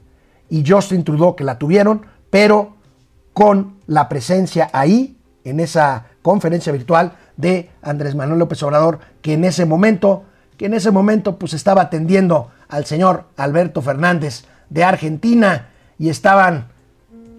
y 0.49 0.63
Justin 0.65 1.03
Trudeau, 1.03 1.35
que 1.35 1.43
la 1.43 1.57
tuvieron, 1.57 2.05
pero 2.29 2.75
con 3.33 3.75
la 3.87 4.07
presencia 4.07 4.69
ahí, 4.73 5.17
en 5.43 5.59
esa 5.59 6.05
conferencia 6.21 6.71
virtual, 6.71 7.13
de 7.35 7.69
Andrés 7.81 8.15
Manuel 8.15 8.39
López 8.39 8.61
Obrador, 8.63 8.99
que 9.21 9.33
en 9.33 9.45
ese 9.45 9.65
momento, 9.65 10.23
que 10.57 10.65
en 10.65 10.73
ese 10.73 10.91
momento 10.91 11.37
pues 11.37 11.53
estaba 11.53 11.83
atendiendo 11.83 12.49
al 12.67 12.85
señor 12.85 13.25
Alberto 13.37 13.81
Fernández 13.81 14.45
de 14.69 14.83
Argentina 14.83 15.69
y 15.99 16.09
estaban, 16.09 16.67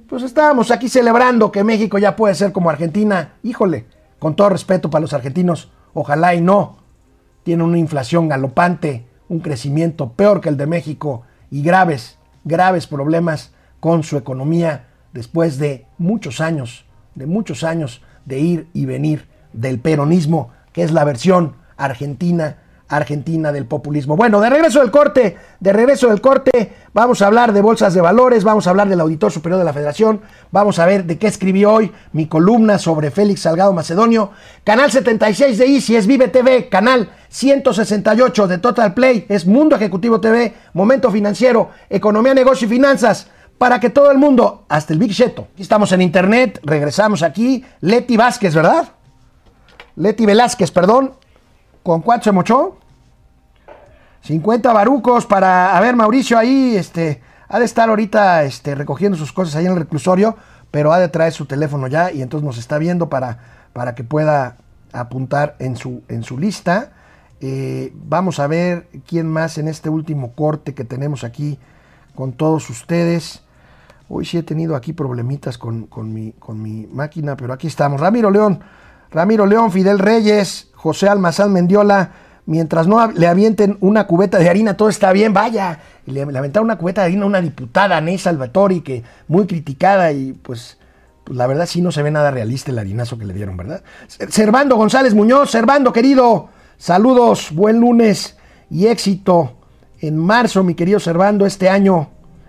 pues 0.08 0.22
estábamos 0.22 0.70
aquí 0.70 0.88
celebrando 0.88 1.50
que 1.50 1.64
México 1.64 1.98
ya 1.98 2.16
puede 2.16 2.34
ser 2.34 2.52
como 2.52 2.70
Argentina. 2.70 3.34
Híjole, 3.42 3.86
con 4.18 4.36
todo 4.36 4.50
respeto 4.50 4.90
para 4.90 5.02
los 5.02 5.12
argentinos, 5.12 5.70
ojalá 5.94 6.34
y 6.34 6.40
no. 6.40 6.78
Tiene 7.42 7.64
una 7.64 7.78
inflación 7.78 8.28
galopante, 8.28 9.06
un 9.28 9.40
crecimiento 9.40 10.12
peor 10.12 10.40
que 10.40 10.48
el 10.48 10.56
de 10.56 10.66
México 10.66 11.22
y 11.50 11.62
graves, 11.62 12.18
graves 12.44 12.86
problemas 12.86 13.52
con 13.80 14.02
su 14.02 14.16
economía 14.16 14.86
después 15.12 15.58
de 15.58 15.86
muchos 15.98 16.40
años, 16.40 16.84
de 17.14 17.26
muchos 17.26 17.64
años 17.64 18.02
de 18.24 18.40
ir 18.40 18.68
y 18.74 18.86
venir 18.86 19.26
del 19.52 19.78
peronismo, 19.78 20.50
que 20.72 20.82
es 20.82 20.92
la 20.92 21.04
versión 21.04 21.56
argentina 21.76 22.58
argentina 22.88 23.52
del 23.52 23.66
populismo. 23.66 24.16
Bueno, 24.16 24.40
de 24.40 24.50
regreso 24.50 24.80
del 24.80 24.90
corte, 24.90 25.36
de 25.60 25.72
regreso 25.72 26.08
del 26.08 26.20
corte, 26.20 26.72
vamos 26.94 27.20
a 27.20 27.26
hablar 27.26 27.52
de 27.52 27.60
bolsas 27.60 27.94
de 27.94 28.00
valores, 28.00 28.44
vamos 28.44 28.66
a 28.66 28.70
hablar 28.70 28.88
del 28.88 29.00
auditor 29.00 29.30
superior 29.30 29.58
de 29.58 29.64
la 29.64 29.72
federación, 29.72 30.20
vamos 30.50 30.78
a 30.78 30.86
ver 30.86 31.04
de 31.04 31.18
qué 31.18 31.26
escribí 31.26 31.64
hoy 31.64 31.92
mi 32.12 32.26
columna 32.26 32.78
sobre 32.78 33.10
Félix 33.10 33.40
Salgado 33.42 33.72
Macedonio, 33.72 34.30
canal 34.64 34.90
76 34.90 35.58
de 35.58 35.66
Easy 35.66 35.96
es 35.96 36.06
Vive 36.06 36.28
TV, 36.28 36.68
canal 36.68 37.10
168 37.28 38.48
de 38.48 38.58
Total 38.58 38.94
Play 38.94 39.26
es 39.28 39.46
Mundo 39.46 39.76
Ejecutivo 39.76 40.20
TV, 40.20 40.54
Momento 40.72 41.10
Financiero, 41.10 41.70
Economía, 41.90 42.34
Negocio 42.34 42.66
y 42.66 42.70
Finanzas, 42.70 43.28
para 43.58 43.80
que 43.80 43.90
todo 43.90 44.10
el 44.10 44.18
mundo, 44.18 44.64
hasta 44.68 44.92
el 44.92 44.98
Big 44.98 45.10
Sheto, 45.10 45.48
estamos 45.58 45.92
en 45.92 46.00
internet, 46.00 46.60
regresamos 46.62 47.22
aquí, 47.22 47.64
Leti 47.80 48.16
Vázquez, 48.16 48.54
¿verdad? 48.54 48.88
Leti 49.96 50.24
Velázquez, 50.24 50.70
perdón. 50.70 51.14
¿Con 51.82 52.02
cuánto 52.02 52.24
se 52.24 52.32
mochó? 52.32 52.78
50 54.22 54.72
barucos 54.72 55.26
para. 55.26 55.76
A 55.76 55.80
ver, 55.80 55.96
Mauricio 55.96 56.38
ahí, 56.38 56.76
este. 56.76 57.22
Ha 57.48 57.58
de 57.58 57.64
estar 57.64 57.88
ahorita 57.88 58.44
este, 58.44 58.74
recogiendo 58.74 59.16
sus 59.16 59.32
cosas 59.32 59.56
ahí 59.56 59.64
en 59.64 59.72
el 59.72 59.78
reclusorio, 59.78 60.36
pero 60.70 60.92
ha 60.92 60.98
de 60.98 61.08
traer 61.08 61.32
su 61.32 61.46
teléfono 61.46 61.86
ya 61.86 62.12
y 62.12 62.20
entonces 62.20 62.44
nos 62.44 62.58
está 62.58 62.76
viendo 62.76 63.08
para, 63.08 63.38
para 63.72 63.94
que 63.94 64.04
pueda 64.04 64.58
apuntar 64.92 65.56
en 65.58 65.76
su, 65.76 66.02
en 66.08 66.22
su 66.24 66.38
lista. 66.38 66.92
Eh, 67.40 67.92
vamos 67.94 68.38
a 68.38 68.48
ver 68.48 68.88
quién 69.06 69.28
más 69.28 69.56
en 69.58 69.68
este 69.68 69.88
último 69.88 70.32
corte 70.32 70.74
que 70.74 70.84
tenemos 70.84 71.24
aquí 71.24 71.58
con 72.14 72.32
todos 72.32 72.68
ustedes. 72.68 73.42
Hoy 74.08 74.24
sí 74.24 74.38
he 74.38 74.42
tenido 74.42 74.74
aquí 74.74 74.92
problemitas 74.92 75.56
con, 75.56 75.86
con, 75.86 76.12
mi, 76.12 76.32
con 76.32 76.60
mi 76.60 76.86
máquina, 76.86 77.36
pero 77.36 77.52
aquí 77.52 77.66
estamos. 77.66 78.00
Ramiro 78.00 78.30
León, 78.30 78.60
Ramiro 79.10 79.46
León, 79.46 79.72
Fidel 79.72 79.98
Reyes, 79.98 80.68
José 80.74 81.08
Almazán 81.08 81.52
Mendiola, 81.52 82.12
mientras 82.46 82.86
no 82.86 83.10
le 83.10 83.26
avienten 83.26 83.76
una 83.80 84.06
cubeta 84.06 84.38
de 84.38 84.48
harina, 84.48 84.76
todo 84.76 84.88
está 84.88 85.12
bien, 85.12 85.32
vaya. 85.32 85.80
Y 86.06 86.12
le, 86.12 86.22
aventaron 86.22 86.64
una 86.64 86.78
cubeta 86.78 87.02
de 87.02 87.08
harina 87.08 87.24
a 87.24 87.26
una 87.26 87.40
diputada, 87.40 88.00
Ney 88.00 88.18
Salvatori, 88.18 88.80
que 88.80 89.02
muy 89.28 89.46
criticada 89.46 90.12
y 90.12 90.32
pues, 90.32 90.78
pues, 91.24 91.36
la 91.36 91.46
verdad 91.46 91.66
sí 91.66 91.82
no 91.82 91.92
se 91.92 92.02
ve 92.02 92.10
nada 92.10 92.30
realista 92.30 92.70
el 92.70 92.78
harinazo 92.78 93.18
que 93.18 93.26
le 93.26 93.34
dieron, 93.34 93.56
¿verdad? 93.56 93.82
Servando 94.30 94.76
González 94.76 95.14
Muñoz, 95.14 95.50
Servando 95.50 95.92
querido, 95.92 96.48
saludos, 96.78 97.50
buen 97.52 97.80
lunes 97.80 98.36
y 98.70 98.86
éxito 98.86 99.52
en 100.00 100.16
marzo, 100.16 100.62
mi 100.62 100.74
querido 100.74 101.00
Servando, 101.00 101.44
este 101.44 101.68
año, 101.68 102.08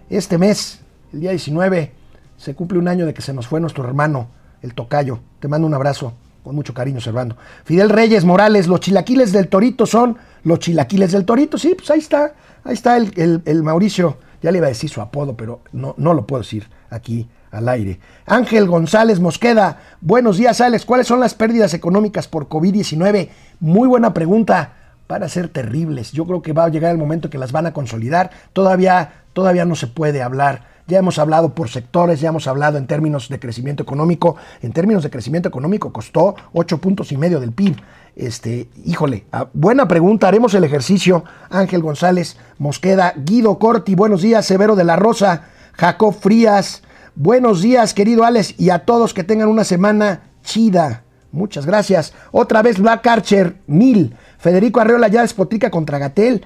este 0.09 0.37
mes, 0.37 0.79
el 1.11 1.19
día 1.19 1.31
19, 1.31 1.91
se 2.37 2.55
cumple 2.55 2.79
un 2.79 2.87
año 2.87 3.05
de 3.05 3.13
que 3.13 3.21
se 3.21 3.33
nos 3.33 3.47
fue 3.47 3.59
nuestro 3.59 3.83
hermano, 3.83 4.27
el 4.61 4.73
Tocayo. 4.73 5.19
Te 5.39 5.49
mando 5.49 5.67
un 5.67 5.73
abrazo. 5.73 6.13
Con 6.49 6.55
mucho 6.55 6.73
cariño, 6.73 6.99
Servando. 6.99 7.37
Fidel 7.63 7.91
Reyes 7.91 8.25
Morales, 8.25 8.65
los 8.65 8.79
chilaquiles 8.79 9.31
del 9.31 9.49
Torito 9.49 9.85
son 9.85 10.17
los 10.41 10.57
chilaquiles 10.57 11.11
del 11.11 11.23
Torito. 11.23 11.59
Sí, 11.59 11.75
pues 11.77 11.91
ahí 11.91 11.99
está. 11.99 12.33
Ahí 12.63 12.73
está 12.73 12.97
el, 12.97 13.61
Mauricio. 13.61 14.17
Ya 14.41 14.51
le 14.51 14.57
iba 14.57 14.65
a 14.65 14.69
decir 14.69 14.89
su 14.89 14.99
apodo, 14.99 15.37
pero 15.37 15.61
no, 15.73 15.93
no 15.99 16.15
lo 16.15 16.25
puedo 16.25 16.41
decir 16.41 16.67
aquí 16.89 17.29
al 17.51 17.69
aire. 17.69 17.99
Ángel 18.25 18.67
González 18.67 19.19
Mosqueda, 19.19 19.79
buenos 20.01 20.37
días, 20.37 20.59
Alex. 20.59 20.85
¿Cuáles 20.85 21.05
son 21.05 21.19
las 21.19 21.35
pérdidas 21.35 21.75
económicas 21.75 22.27
por 22.27 22.49
COVID-19? 22.49 23.29
Muy 23.59 23.87
buena 23.87 24.11
pregunta. 24.15 24.73
Van 25.07 25.21
a 25.21 25.29
ser 25.29 25.49
terribles. 25.49 26.13
Yo 26.13 26.25
creo 26.25 26.41
que 26.41 26.53
va 26.53 26.63
a 26.63 26.69
llegar 26.69 26.89
el 26.91 26.97
momento 26.97 27.29
que 27.29 27.37
las 27.37 27.51
van 27.51 27.67
a 27.67 27.73
consolidar. 27.73 28.31
Todavía, 28.53 29.25
todavía 29.33 29.65
no 29.65 29.75
se 29.75 29.85
puede 29.85 30.23
hablar 30.23 30.63
ya 30.89 30.99
hemos 30.99 31.19
hablado 31.19 31.53
por 31.53 31.69
sectores, 31.69 32.19
ya 32.19 32.29
hemos 32.29 32.47
hablado 32.47 32.77
en 32.77 32.87
términos 32.87 33.29
de 33.29 33.39
crecimiento 33.39 33.83
económico. 33.83 34.35
En 34.61 34.73
términos 34.73 35.03
de 35.03 35.09
crecimiento 35.09 35.47
económico 35.47 35.93
costó 35.93 36.35
8 36.53 36.79
puntos 36.79 37.11
y 37.11 37.17
medio 37.17 37.39
del 37.39 37.53
PIB. 37.53 37.77
Este, 38.15 38.67
híjole, 38.83 39.25
ah, 39.31 39.47
buena 39.53 39.87
pregunta, 39.87 40.27
haremos 40.27 40.53
el 40.55 40.63
ejercicio. 40.65 41.23
Ángel 41.49 41.81
González 41.81 42.37
Mosqueda, 42.57 43.13
Guido 43.15 43.59
Corti, 43.59 43.95
buenos 43.95 44.21
días, 44.21 44.45
Severo 44.45 44.75
de 44.75 44.83
la 44.83 44.97
Rosa, 44.97 45.43
Jacob 45.73 46.13
Frías, 46.13 46.81
buenos 47.15 47.61
días, 47.61 47.93
querido 47.93 48.25
Alex, 48.25 48.55
y 48.59 48.71
a 48.71 48.79
todos 48.79 49.13
que 49.13 49.23
tengan 49.23 49.47
una 49.47 49.63
semana 49.63 50.23
chida. 50.43 51.03
Muchas 51.31 51.65
gracias. 51.67 52.13
Otra 52.31 52.63
vez 52.63 52.79
Black 52.79 53.05
Archer, 53.05 53.55
mil. 53.67 54.15
Federico 54.39 54.79
Arreola 54.79 55.07
ya 55.09 55.21
despotrica 55.21 55.69
contra 55.69 55.99
Gatel 55.99 56.45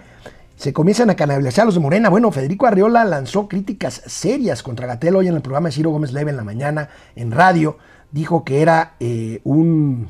se 0.64 0.72
comienzan 0.72 1.09
a 1.09 1.16
canalizar 1.18 1.66
los 1.66 1.76
de 1.76 1.82
Morena. 1.82 2.07
Bueno, 2.07 2.32
Federico 2.32 2.66
Arriola 2.66 3.03
lanzó 3.03 3.49
críticas 3.49 4.01
serias 4.05 4.64
contra 4.64 4.88
Gatel 4.88 5.18
hoy 5.18 5.28
en 5.28 5.36
el 5.36 5.41
programa 5.41 5.68
de 5.68 5.74
Ciro 5.74 5.89
Gómez 5.89 6.14
Leve 6.14 6.32
en 6.32 6.38
la 6.38 6.45
mañana 6.45 6.88
en 7.18 7.32
radio. 7.32 7.78
Dijo 8.14 8.45
que 8.45 8.61
era 8.61 8.93
eh, 9.01 9.41
un 9.43 10.07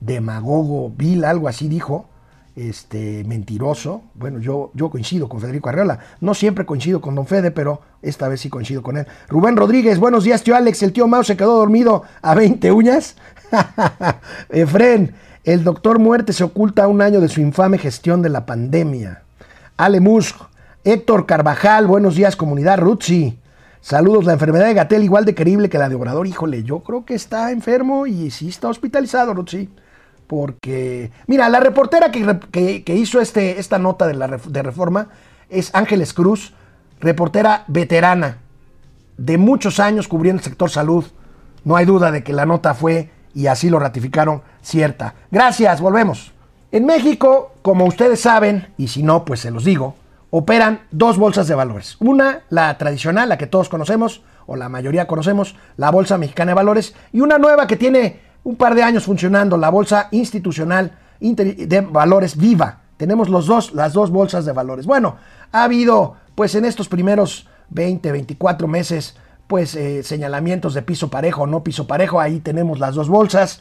demagogo 0.00 0.92
vil, 0.94 1.24
algo 1.24 1.48
así 1.48 1.68
dijo. 1.68 2.10
este, 2.56 3.24
mentiroso. 3.24 4.02
Bueno, 4.12 4.38
yo, 4.38 4.70
yo 4.74 4.90
coincido 4.90 5.30
con 5.30 5.40
Federico 5.40 5.70
Arreola. 5.70 5.98
No 6.20 6.34
siempre 6.34 6.66
coincido 6.66 7.00
con 7.00 7.14
Don 7.14 7.26
Fede, 7.26 7.50
pero 7.50 7.80
esta 8.02 8.28
vez 8.28 8.42
sí 8.42 8.50
coincido 8.50 8.82
con 8.82 8.98
él. 8.98 9.06
Rubén 9.30 9.56
Rodríguez, 9.56 9.98
buenos 9.98 10.24
días, 10.24 10.42
tío 10.42 10.56
Alex. 10.56 10.82
El 10.82 10.92
tío 10.92 11.06
Mao 11.06 11.24
se 11.24 11.38
quedó 11.38 11.56
dormido 11.56 12.02
a 12.20 12.34
20 12.34 12.70
uñas. 12.70 13.16
Efren, 14.50 15.14
el 15.44 15.64
doctor 15.64 15.98
Muerte 15.98 16.34
se 16.34 16.44
oculta 16.44 16.86
un 16.86 17.00
año 17.00 17.22
de 17.22 17.30
su 17.30 17.40
infame 17.40 17.78
gestión 17.78 18.20
de 18.20 18.28
la 18.28 18.44
pandemia. 18.44 19.22
Ale 19.78 20.00
Musk, 20.00 20.36
Héctor 20.84 21.26
Carvajal, 21.26 21.86
buenos 21.86 22.14
días, 22.14 22.34
comunidad 22.34 22.78
Rutzi. 22.78 23.38
Saludos, 23.82 24.24
la 24.24 24.32
enfermedad 24.32 24.64
de 24.64 24.72
Gatel 24.72 25.04
igual 25.04 25.26
de 25.26 25.34
querible 25.34 25.68
que 25.68 25.76
la 25.76 25.90
de 25.90 25.94
Obrador. 25.94 26.26
Híjole, 26.26 26.62
yo 26.62 26.80
creo 26.80 27.04
que 27.04 27.14
está 27.14 27.52
enfermo 27.52 28.06
y 28.06 28.30
sí 28.30 28.48
está 28.48 28.68
hospitalizado, 28.68 29.34
Rutzi. 29.34 29.68
Porque, 30.26 31.10
mira, 31.26 31.50
la 31.50 31.60
reportera 31.60 32.10
que, 32.10 32.82
que, 32.82 32.94
hizo 32.94 33.20
este, 33.20 33.60
esta 33.60 33.78
nota 33.78 34.06
de, 34.06 34.14
la, 34.14 34.28
de 34.28 34.62
reforma 34.62 35.08
es 35.50 35.74
Ángeles 35.74 36.14
Cruz, 36.14 36.54
reportera 36.98 37.64
veterana 37.68 38.38
de 39.18 39.36
muchos 39.36 39.78
años 39.78 40.08
cubriendo 40.08 40.40
el 40.40 40.44
sector 40.44 40.70
salud. 40.70 41.04
No 41.64 41.76
hay 41.76 41.84
duda 41.84 42.10
de 42.10 42.24
que 42.24 42.32
la 42.32 42.46
nota 42.46 42.72
fue, 42.72 43.10
y 43.34 43.46
así 43.48 43.68
lo 43.68 43.78
ratificaron, 43.78 44.40
cierta. 44.62 45.14
Gracias, 45.30 45.82
volvemos. 45.82 46.32
En 46.72 46.86
México, 46.86 47.52
como 47.66 47.84
ustedes 47.84 48.20
saben, 48.20 48.68
y 48.78 48.86
si 48.86 49.02
no, 49.02 49.24
pues 49.24 49.40
se 49.40 49.50
los 49.50 49.64
digo, 49.64 49.96
operan 50.30 50.82
dos 50.92 51.18
bolsas 51.18 51.48
de 51.48 51.56
valores. 51.56 51.96
Una, 51.98 52.42
la 52.48 52.78
tradicional, 52.78 53.28
la 53.28 53.38
que 53.38 53.48
todos 53.48 53.68
conocemos, 53.68 54.22
o 54.46 54.54
la 54.54 54.68
mayoría 54.68 55.08
conocemos, 55.08 55.56
la 55.76 55.90
Bolsa 55.90 56.16
Mexicana 56.16 56.52
de 56.52 56.54
Valores, 56.54 56.94
y 57.12 57.22
una 57.22 57.38
nueva 57.38 57.66
que 57.66 57.74
tiene 57.74 58.20
un 58.44 58.54
par 58.54 58.76
de 58.76 58.84
años 58.84 59.02
funcionando, 59.06 59.56
la 59.56 59.70
Bolsa 59.70 60.06
Institucional 60.12 60.96
de 61.18 61.80
Valores 61.80 62.36
Viva. 62.36 62.82
Tenemos 62.98 63.28
los 63.28 63.46
dos, 63.46 63.74
las 63.74 63.94
dos 63.94 64.12
bolsas 64.12 64.44
de 64.44 64.52
valores. 64.52 64.86
Bueno, 64.86 65.16
ha 65.50 65.64
habido, 65.64 66.14
pues 66.36 66.54
en 66.54 66.66
estos 66.66 66.88
primeros 66.88 67.48
20, 67.70 68.12
24 68.12 68.68
meses, 68.68 69.16
pues 69.48 69.74
eh, 69.74 70.04
señalamientos 70.04 70.72
de 70.72 70.82
piso 70.82 71.10
parejo 71.10 71.42
o 71.42 71.46
no 71.48 71.64
piso 71.64 71.88
parejo. 71.88 72.20
Ahí 72.20 72.38
tenemos 72.38 72.78
las 72.78 72.94
dos 72.94 73.08
bolsas. 73.08 73.60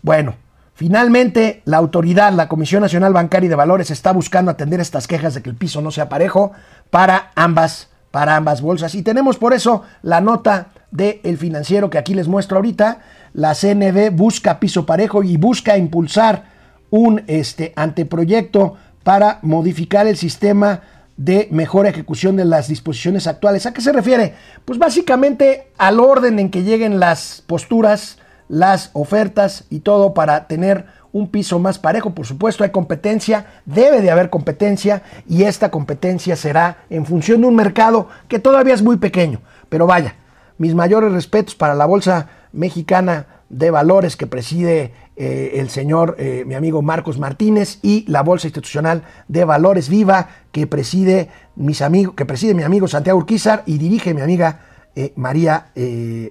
Bueno, 0.00 0.36
Finalmente, 0.82 1.62
la 1.64 1.76
autoridad, 1.76 2.32
la 2.32 2.48
Comisión 2.48 2.82
Nacional 2.82 3.12
Bancaria 3.12 3.46
y 3.46 3.48
de 3.48 3.54
Valores, 3.54 3.92
está 3.92 4.10
buscando 4.10 4.50
atender 4.50 4.80
estas 4.80 5.06
quejas 5.06 5.32
de 5.32 5.40
que 5.40 5.48
el 5.48 5.54
piso 5.54 5.80
no 5.80 5.92
sea 5.92 6.08
parejo 6.08 6.50
para 6.90 7.30
ambas, 7.36 7.88
para 8.10 8.34
ambas 8.34 8.62
bolsas. 8.62 8.96
Y 8.96 9.02
tenemos 9.04 9.38
por 9.38 9.52
eso 9.52 9.84
la 10.02 10.20
nota 10.20 10.70
del 10.90 11.38
financiero 11.38 11.88
que 11.88 11.98
aquí 11.98 12.14
les 12.14 12.26
muestro 12.26 12.56
ahorita. 12.56 12.98
La 13.32 13.54
CNB 13.54 14.10
busca 14.10 14.58
piso 14.58 14.84
parejo 14.84 15.22
y 15.22 15.36
busca 15.36 15.78
impulsar 15.78 16.46
un 16.90 17.22
este, 17.28 17.72
anteproyecto 17.76 18.74
para 19.04 19.38
modificar 19.42 20.08
el 20.08 20.16
sistema 20.16 20.80
de 21.16 21.46
mejor 21.52 21.86
ejecución 21.86 22.34
de 22.34 22.44
las 22.44 22.66
disposiciones 22.66 23.28
actuales. 23.28 23.66
¿A 23.66 23.72
qué 23.72 23.82
se 23.82 23.92
refiere? 23.92 24.34
Pues 24.64 24.80
básicamente 24.80 25.68
al 25.78 26.00
orden 26.00 26.40
en 26.40 26.50
que 26.50 26.64
lleguen 26.64 26.98
las 26.98 27.44
posturas 27.46 28.18
las 28.52 28.90
ofertas 28.92 29.64
y 29.70 29.80
todo 29.80 30.12
para 30.12 30.46
tener 30.46 30.84
un 31.10 31.28
piso 31.28 31.58
más 31.58 31.78
parejo. 31.78 32.10
Por 32.10 32.26
supuesto, 32.26 32.64
hay 32.64 32.70
competencia, 32.70 33.46
debe 33.64 34.02
de 34.02 34.10
haber 34.10 34.28
competencia 34.28 35.02
y 35.26 35.44
esta 35.44 35.70
competencia 35.70 36.36
será 36.36 36.84
en 36.90 37.06
función 37.06 37.40
de 37.40 37.46
un 37.46 37.56
mercado 37.56 38.08
que 38.28 38.38
todavía 38.38 38.74
es 38.74 38.82
muy 38.82 38.98
pequeño. 38.98 39.40
Pero 39.70 39.86
vaya, 39.86 40.16
mis 40.58 40.74
mayores 40.74 41.12
respetos 41.12 41.54
para 41.54 41.74
la 41.74 41.86
Bolsa 41.86 42.28
Mexicana 42.52 43.24
de 43.48 43.70
Valores 43.70 44.18
que 44.18 44.26
preside 44.26 44.92
eh, 45.16 45.52
el 45.54 45.70
señor, 45.70 46.16
eh, 46.18 46.44
mi 46.46 46.54
amigo 46.54 46.82
Marcos 46.82 47.18
Martínez, 47.18 47.78
y 47.80 48.04
la 48.06 48.22
Bolsa 48.22 48.48
Institucional 48.48 49.02
de 49.28 49.46
Valores 49.46 49.88
Viva 49.88 50.28
que 50.52 50.66
preside, 50.66 51.30
mis 51.56 51.80
amigos, 51.80 52.14
que 52.14 52.26
preside 52.26 52.52
mi 52.52 52.64
amigo 52.64 52.86
Santiago 52.86 53.18
Urquizar 53.18 53.62
y 53.64 53.78
dirige 53.78 54.12
mi 54.12 54.20
amiga 54.20 54.60
eh, 54.94 55.14
María, 55.16 55.68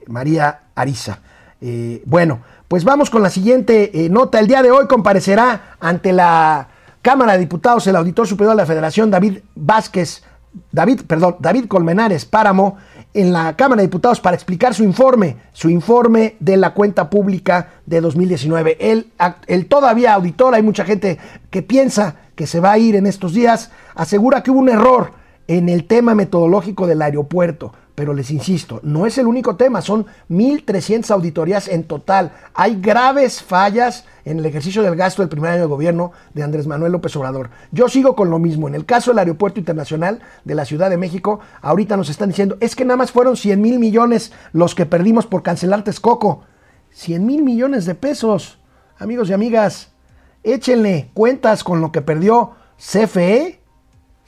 María 0.06 0.60
Ariza. 0.76 1.22
Eh, 1.62 2.02
bueno, 2.06 2.42
pues 2.68 2.84
vamos 2.84 3.10
con 3.10 3.22
la 3.22 3.30
siguiente 3.30 4.06
eh, 4.06 4.10
nota. 4.10 4.40
El 4.40 4.48
día 4.48 4.64
de 4.64 4.72
hoy 4.72 4.88
comparecerá 4.88 5.76
ante 5.80 6.12
la 6.12 6.68
Cámara 7.02 7.34
de 7.34 7.40
Diputados 7.40 7.86
el 7.88 7.96
auditor 7.96 8.28
superior 8.28 8.56
de 8.56 8.62
la 8.62 8.66
Federación, 8.66 9.12
David 9.12 9.40
Vázquez, 9.56 10.24
David, 10.72 11.02
perdón, 11.08 11.38
David 11.40 11.66
Colmenares 11.68 12.26
Páramo, 12.26 12.78
en 13.14 13.34
la 13.34 13.56
Cámara 13.56 13.82
de 13.82 13.88
Diputados 13.88 14.20
para 14.20 14.36
explicar 14.36 14.74
su 14.74 14.84
informe, 14.84 15.38
su 15.54 15.70
informe 15.70 16.36
de 16.40 16.58
la 16.58 16.74
cuenta 16.74 17.10
pública 17.10 17.70
de 17.86 18.02
2019. 18.02 18.78
El, 18.80 19.12
el 19.48 19.68
todavía 19.68 20.14
auditor, 20.14 20.56
hay 20.56 20.64
mucha 20.64 20.86
gente 20.86 21.20
que 21.50 21.62
piensa 21.62 22.16
que 22.36 22.48
se 22.48 22.60
va 22.60 22.72
a 22.72 22.78
ir 22.78 22.96
en 22.96 23.06
estos 23.06 23.34
días, 23.34 23.72
asegura 23.96 24.44
que 24.44 24.52
hubo 24.52 24.60
un 24.60 24.70
error 24.70 25.12
en 25.48 25.70
el 25.70 25.86
tema 25.86 26.16
metodológico 26.16 26.88
del 26.88 27.02
aeropuerto. 27.02 27.74
Pero 27.96 28.14
les 28.14 28.32
insisto, 28.32 28.80
no 28.84 29.06
es 29.06 29.18
el 29.18 29.28
único 29.28 29.58
tema, 29.58 29.82
son 29.82 30.06
1.300 30.30 31.12
auditorías 31.12 31.68
en 31.68 31.84
total. 31.84 32.32
Hay 32.54 32.80
graves 32.80 33.44
fallas 33.44 34.06
en 34.24 34.40
el 34.40 34.46
ejercicio 34.46 34.82
del 34.82 34.96
gasto 34.96 35.22
del 35.22 35.30
primer 35.30 35.52
año 35.52 35.62
de 35.62 35.68
gobierno 35.68 36.14
de 36.34 36.44
Andrés 36.44 36.68
Manuel 36.68 36.94
López 36.94 37.16
Obrador. 37.18 37.50
Yo 37.72 37.90
sigo 37.90 38.16
con 38.16 38.30
lo 38.30 38.40
mismo. 38.40 38.68
En 38.68 38.76
el 38.76 38.86
caso 38.86 39.12
del 39.12 39.20
Aeropuerto 39.20 39.60
Internacional 39.60 40.22
de 40.46 40.56
la 40.56 40.64
Ciudad 40.64 40.90
de 40.90 40.98
México, 40.98 41.42
ahorita 41.62 41.98
nos 41.98 42.10
están 42.10 42.30
diciendo, 42.30 42.58
es 42.62 42.76
que 42.76 42.86
nada 42.86 42.98
más 42.98 43.12
fueron 43.12 43.36
100 43.36 43.62
mil 43.62 43.78
millones 43.78 44.32
los 44.54 44.74
que 44.74 44.86
perdimos 44.86 45.28
por 45.28 45.44
cancelar 45.44 45.84
Texcoco. 45.84 46.44
100 46.92 47.26
mil 47.26 47.44
millones 47.44 47.86
de 47.86 47.96
pesos. 47.96 48.60
Amigos 49.00 49.30
y 49.30 49.34
amigas, 49.34 49.90
échenle 50.44 51.10
cuentas 51.14 51.64
con 51.64 51.82
lo 51.82 51.92
que 51.92 52.02
perdió 52.02 52.52
CFE 52.78 53.62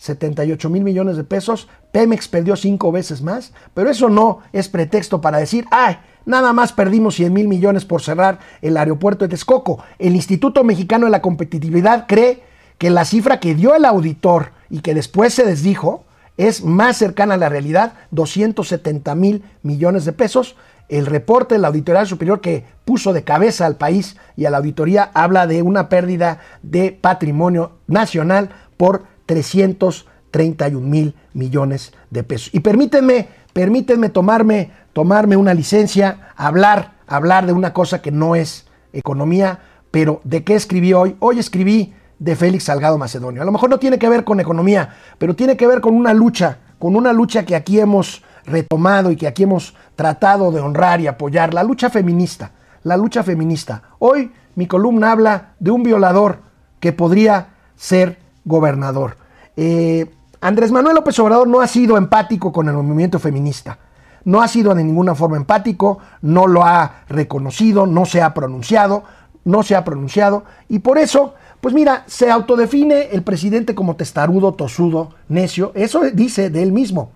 78 0.03 0.70
mil 0.70 0.84
millones 0.84 1.16
de 1.16 1.24
pesos, 1.24 1.70
Pemex 1.94 2.28
perdió 2.28 2.56
cinco 2.56 2.91
veces 2.91 3.22
más, 3.22 3.54
pero 3.76 3.91
eso 3.91 4.10
no 4.10 4.39
es 4.52 4.68
pretexto 4.68 5.22
para 5.22 5.38
decir, 5.38 5.68
ay, 5.70 6.00
nada 6.26 6.52
más 6.52 6.74
perdimos 6.74 7.14
100 7.14 7.32
mil 7.32 7.48
millones 7.48 7.86
por 7.86 8.02
cerrar 8.02 8.39
el 8.64 8.78
aeropuerto 8.78 9.26
de 9.26 9.30
Texcoco. 9.30 9.84
El 10.00 10.16
Instituto 10.16 10.64
Mexicano 10.64 11.06
de 11.06 11.12
la 11.12 11.22
Competitividad 11.22 12.08
cree 12.08 12.41
que 12.80 12.89
la 12.89 13.06
cifra 13.06 13.39
que 13.39 13.54
dio 13.54 13.76
el 13.76 13.86
auditor 13.86 14.54
y 14.72 14.80
que 14.80 14.96
después 14.96 15.36
se 15.36 15.46
desdijo 15.46 16.04
es 16.36 16.64
más 16.64 16.98
cercana 16.98 17.36
a 17.36 17.38
la 17.38 17.48
realidad, 17.48 17.94
270 18.10 19.14
mil 19.14 19.44
millones 19.62 20.04
de 20.04 20.14
pesos. 20.14 20.56
El 20.89 21.06
reporte 21.06 21.54
de 21.54 21.62
la 21.62 21.68
Auditoría 21.68 22.08
Superior 22.08 22.41
que 22.41 22.66
puso 22.86 23.14
de 23.14 23.24
cabeza 23.24 23.68
al 23.68 23.76
país 23.76 24.18
y 24.36 24.46
a 24.46 24.50
la 24.50 24.58
auditoría 24.58 25.12
habla 25.14 25.46
de 25.46 25.62
una 25.62 25.89
pérdida 25.89 26.39
de 26.64 26.91
patrimonio 26.91 27.74
nacional 27.86 28.50
por 28.78 29.04
331 30.34 30.86
mil 30.86 31.15
millones 31.34 31.93
de 32.09 32.23
pesos. 32.23 32.49
Y 32.53 32.59
permítanme, 32.59 33.29
permítanme 33.53 34.09
tomarme, 34.09 34.71
tomarme 34.91 35.38
una 35.38 35.53
licencia, 35.53 36.31
hablar, 36.36 36.93
hablar 37.07 37.45
de 37.45 37.53
una 37.53 37.71
cosa 37.71 38.01
que 38.01 38.11
no 38.11 38.36
es 38.36 38.65
economía, 38.91 39.59
pero 39.91 40.21
¿de 40.23 40.43
qué 40.43 40.55
escribí 40.55 40.91
hoy? 40.93 41.15
Hoy 41.19 41.38
escribí 41.38 41.93
de 42.17 42.36
Félix 42.36 42.65
Salgado 42.65 42.97
Macedonio. 42.97 43.41
A 43.41 43.45
lo 43.45 43.51
mejor 43.51 43.69
no 43.69 43.77
tiene 43.77 43.99
que 43.99 44.09
ver 44.09 44.23
con 44.23 44.39
economía, 44.39 44.95
pero 45.19 45.36
tiene 45.36 45.55
que 45.55 45.67
ver 45.67 45.81
con 45.81 45.93
una 45.93 46.13
lucha, 46.13 46.57
con 46.79 46.95
una 46.95 47.13
lucha 47.13 47.45
que 47.45 47.55
aquí 47.55 47.79
hemos 47.79 48.23
retomado 48.45 49.11
y 49.11 49.15
que 49.15 49.27
aquí 49.27 49.43
hemos 49.43 49.75
tratado 49.95 50.51
de 50.51 50.59
honrar 50.59 50.99
y 50.99 51.07
apoyar, 51.07 51.53
la 51.53 51.63
lucha 51.63 51.89
feminista, 51.89 52.51
la 52.84 52.97
lucha 52.97 53.23
feminista. 53.23 53.84
Hoy 53.99 54.31
mi 54.55 54.67
columna 54.67 55.11
habla 55.11 55.53
de 55.59 55.71
un 55.71 55.84
violador 55.84 56.39
que 56.79 56.91
podría 56.91 57.49
ser 57.75 58.17
gobernador. 58.45 59.17
Eh, 59.55 60.11
Andrés 60.44 60.74
Manuel 60.74 60.96
López 60.96 61.18
Obrador 61.20 61.48
no 61.48 61.62
ha 61.62 61.68
sido 61.68 61.96
empático 61.96 62.52
con 62.52 62.68
el 62.68 62.74
movimiento 62.74 63.18
feminista. 63.18 63.80
No 64.26 64.41
ha 64.41 64.50
sido 64.50 64.76
de 64.76 64.84
ninguna 64.84 65.16
forma 65.16 65.38
empático, 65.38 66.00
no 66.22 66.48
lo 66.48 66.66
ha 66.66 67.04
reconocido, 67.08 67.88
no 67.88 68.06
se 68.06 68.22
ha 68.22 68.34
pronunciado, 68.34 69.06
no 69.46 69.64
se 69.64 69.78
ha 69.78 69.86
pronunciado. 69.86 70.44
Y 70.68 70.80
por 70.80 70.98
eso, 70.98 71.36
pues 71.62 71.74
mira, 71.74 72.04
se 72.08 72.30
autodefine 72.30 73.12
el 73.14 73.24
presidente 73.24 73.74
como 73.74 73.96
testarudo, 73.96 74.54
tosudo, 74.54 75.12
necio. 75.30 75.72
Eso 75.76 76.02
dice 76.14 76.50
de 76.50 76.62
él 76.62 76.74
mismo. 76.74 77.12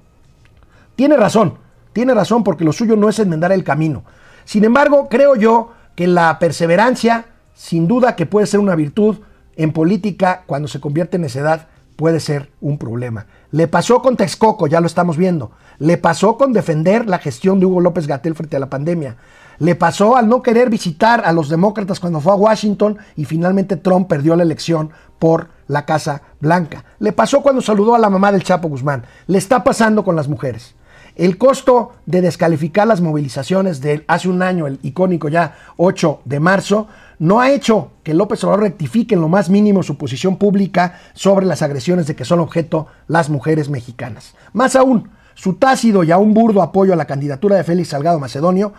Tiene 0.95 1.17
razón, 1.17 1.55
tiene 1.91 2.13
razón 2.13 2.45
porque 2.45 2.63
lo 2.63 2.71
suyo 2.71 2.95
no 2.95 3.09
es 3.09 3.19
enmendar 3.19 3.51
el 3.51 3.65
camino. 3.65 4.05
Sin 4.45 4.63
embargo, 4.63 5.09
creo 5.09 5.35
yo 5.35 5.73
que 5.95 6.07
la 6.07 6.39
perseverancia, 6.39 7.25
sin 7.53 7.89
duda 7.89 8.15
que 8.15 8.25
puede 8.25 8.47
ser 8.47 8.61
una 8.61 8.75
virtud, 8.75 9.17
en 9.57 9.73
política, 9.73 10.43
cuando 10.45 10.69
se 10.69 10.79
convierte 10.79 11.17
en 11.17 11.23
necedad, 11.23 11.67
puede 11.97 12.21
ser 12.21 12.49
un 12.61 12.77
problema. 12.77 13.25
Le 13.51 13.67
pasó 13.67 14.01
con 14.01 14.15
Texcoco, 14.15 14.67
ya 14.67 14.79
lo 14.79 14.87
estamos 14.87 15.17
viendo. 15.17 15.51
Le 15.79 15.97
pasó 15.97 16.37
con 16.37 16.53
defender 16.53 17.07
la 17.07 17.17
gestión 17.17 17.59
de 17.59 17.65
Hugo 17.65 17.81
López 17.81 18.07
Gatel 18.07 18.35
frente 18.35 18.55
a 18.55 18.59
la 18.59 18.69
pandemia. 18.69 19.17
Le 19.59 19.75
pasó 19.75 20.15
al 20.15 20.29
no 20.29 20.41
querer 20.41 20.69
visitar 20.69 21.23
a 21.25 21.33
los 21.33 21.49
demócratas 21.49 21.99
cuando 21.99 22.21
fue 22.21 22.31
a 22.31 22.35
Washington 22.35 22.97
y 23.15 23.25
finalmente 23.25 23.75
Trump 23.75 24.07
perdió 24.07 24.35
la 24.35 24.43
elección 24.43 24.91
por 25.17 25.49
la 25.67 25.85
Casa 25.85 26.21
Blanca. 26.39 26.85
Le 26.99 27.11
pasó 27.11 27.41
cuando 27.41 27.61
saludó 27.61 27.95
a 27.95 27.99
la 27.99 28.09
mamá 28.09 28.31
del 28.31 28.43
Chapo 28.43 28.69
Guzmán. 28.69 29.03
Le 29.25 29.39
está 29.39 29.63
pasando 29.63 30.03
con 30.03 30.15
las 30.15 30.27
mujeres. 30.27 30.75
El 31.15 31.39
costo 31.39 31.93
de 32.05 32.21
descalificar 32.21 32.85
las 32.85 33.01
movilizaciones 33.01 33.81
de 33.81 34.05
hace 34.07 34.29
un 34.29 34.43
año, 34.43 34.67
el 34.67 34.77
icónico 34.83 35.29
ya 35.29 35.55
8 35.77 36.21
de 36.25 36.39
marzo, 36.39 36.87
no 37.19 37.39
ha 37.39 37.51
hecho 37.51 37.91
que 38.03 38.13
López 38.13 38.43
Obrador 38.43 38.63
rectifique 38.63 39.15
en 39.15 39.21
lo 39.21 39.27
más 39.27 39.49
mínimo 39.49 39.83
su 39.83 39.97
posición 39.97 40.37
pública 40.37 40.99
sobre 41.13 41.45
las 41.45 41.61
agresiones 41.61 42.07
de 42.07 42.15
que 42.15 42.25
son 42.25 42.39
objeto 42.39 42.87
las 43.07 43.29
mujeres 43.29 43.69
mexicanas. 43.69 44.35
Más 44.53 44.75
aún, 44.75 45.09
su 45.33 45.55
tácido 45.55 46.03
y 46.03 46.11
aún 46.11 46.33
burdo 46.33 46.61
apoyo 46.61 46.93
a 46.93 46.97
la 46.97 47.05
candidatura 47.05 47.55
de 47.55 47.63
Félix 47.63 47.89
Salgado 47.89 48.19
Macedonio 48.19 48.73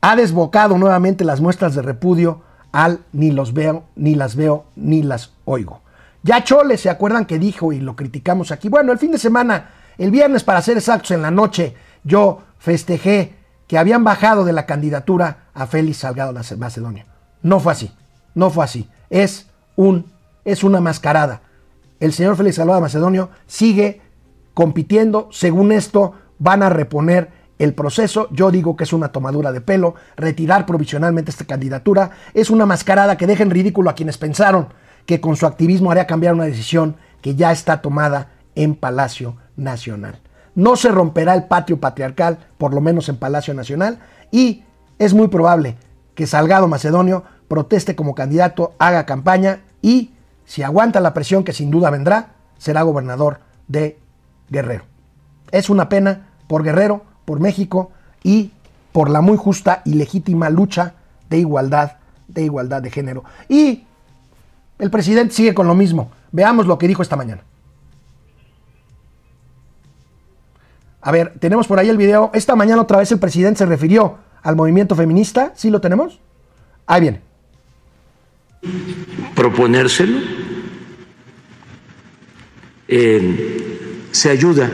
ha 0.00 0.16
desbocado 0.16 0.76
nuevamente 0.78 1.24
las 1.24 1.40
muestras 1.40 1.74
de 1.74 1.82
repudio 1.82 2.42
al 2.72 3.00
ni 3.12 3.30
los 3.30 3.52
veo, 3.52 3.84
ni 3.96 4.14
las 4.14 4.36
veo, 4.36 4.64
ni 4.76 5.02
las 5.02 5.32
oigo. 5.44 5.80
Ya 6.22 6.44
Chole, 6.44 6.76
¿se 6.76 6.90
acuerdan 6.90 7.26
que 7.26 7.38
dijo 7.38 7.72
y 7.72 7.80
lo 7.80 7.96
criticamos 7.96 8.52
aquí? 8.52 8.68
Bueno, 8.68 8.92
el 8.92 8.98
fin 8.98 9.12
de 9.12 9.18
semana, 9.18 9.70
el 9.98 10.10
viernes 10.10 10.44
para 10.44 10.62
ser 10.62 10.76
exactos, 10.76 11.10
en 11.10 11.22
la 11.22 11.30
noche, 11.30 11.74
yo 12.04 12.42
festejé 12.58 13.34
que 13.66 13.78
habían 13.78 14.04
bajado 14.04 14.44
de 14.44 14.52
la 14.52 14.66
candidatura 14.66 15.48
a 15.54 15.66
Félix 15.66 15.98
Salgado 15.98 16.32
Macedonio. 16.58 17.11
No 17.42 17.60
fue 17.60 17.72
así, 17.72 17.92
no 18.34 18.50
fue 18.50 18.64
así. 18.64 18.88
Es, 19.10 19.48
un, 19.76 20.06
es 20.44 20.64
una 20.64 20.80
mascarada. 20.80 21.42
El 22.00 22.12
señor 22.12 22.36
Félix 22.36 22.56
Salgado 22.56 22.80
Macedonio 22.80 23.30
sigue 23.46 24.00
compitiendo. 24.54 25.28
Según 25.30 25.72
esto, 25.72 26.14
van 26.38 26.62
a 26.62 26.68
reponer 26.68 27.30
el 27.58 27.74
proceso. 27.74 28.28
Yo 28.32 28.50
digo 28.50 28.76
que 28.76 28.84
es 28.84 28.92
una 28.92 29.12
tomadura 29.12 29.52
de 29.52 29.60
pelo. 29.60 29.94
Retirar 30.16 30.66
provisionalmente 30.66 31.30
esta 31.30 31.44
candidatura 31.44 32.10
es 32.34 32.50
una 32.50 32.66
mascarada 32.66 33.16
que 33.16 33.26
deja 33.26 33.42
en 33.42 33.50
ridículo 33.50 33.90
a 33.90 33.94
quienes 33.94 34.18
pensaron 34.18 34.68
que 35.06 35.20
con 35.20 35.36
su 35.36 35.46
activismo 35.46 35.90
haría 35.90 36.06
cambiar 36.06 36.34
una 36.34 36.44
decisión 36.44 36.96
que 37.20 37.34
ya 37.34 37.52
está 37.52 37.80
tomada 37.82 38.30
en 38.54 38.74
Palacio 38.74 39.36
Nacional. 39.56 40.20
No 40.54 40.76
se 40.76 40.90
romperá 40.90 41.34
el 41.34 41.44
patio 41.44 41.80
patriarcal, 41.80 42.38
por 42.58 42.74
lo 42.74 42.80
menos 42.80 43.08
en 43.08 43.16
Palacio 43.16 43.54
Nacional, 43.54 44.00
y 44.30 44.64
es 44.98 45.14
muy 45.14 45.28
probable 45.28 45.76
que 46.14 46.26
Salgado 46.26 46.68
Macedonio 46.68 47.24
proteste 47.48 47.96
como 47.96 48.14
candidato, 48.14 48.74
haga 48.78 49.06
campaña 49.06 49.60
y, 49.80 50.12
si 50.44 50.62
aguanta 50.62 51.00
la 51.00 51.14
presión 51.14 51.44
que 51.44 51.52
sin 51.52 51.70
duda 51.70 51.90
vendrá, 51.90 52.34
será 52.58 52.82
gobernador 52.82 53.40
de 53.68 53.98
Guerrero. 54.48 54.84
Es 55.50 55.70
una 55.70 55.88
pena 55.88 56.28
por 56.46 56.62
Guerrero, 56.62 57.04
por 57.24 57.40
México 57.40 57.92
y 58.22 58.52
por 58.92 59.10
la 59.10 59.20
muy 59.20 59.36
justa 59.36 59.82
y 59.84 59.94
legítima 59.94 60.50
lucha 60.50 60.94
de 61.28 61.38
igualdad, 61.38 61.96
de 62.28 62.42
igualdad 62.42 62.82
de 62.82 62.90
género. 62.90 63.24
Y 63.48 63.86
el 64.78 64.90
presidente 64.90 65.34
sigue 65.34 65.54
con 65.54 65.66
lo 65.66 65.74
mismo. 65.74 66.10
Veamos 66.30 66.66
lo 66.66 66.78
que 66.78 66.88
dijo 66.88 67.02
esta 67.02 67.16
mañana. 67.16 67.42
A 71.00 71.10
ver, 71.10 71.34
tenemos 71.40 71.66
por 71.66 71.78
ahí 71.78 71.88
el 71.88 71.96
video. 71.96 72.30
Esta 72.32 72.54
mañana 72.54 72.82
otra 72.82 72.98
vez 72.98 73.10
el 73.10 73.18
presidente 73.18 73.58
se 73.58 73.66
refirió 73.66 74.18
al 74.42 74.56
movimiento 74.56 74.94
feminista. 74.94 75.52
¿Sí 75.56 75.70
lo 75.70 75.80
tenemos? 75.80 76.20
Ahí 76.86 77.00
viene. 77.00 77.20
Proponérselo. 79.34 80.18
Eh, 82.88 83.78
se 84.10 84.30
ayuda 84.30 84.70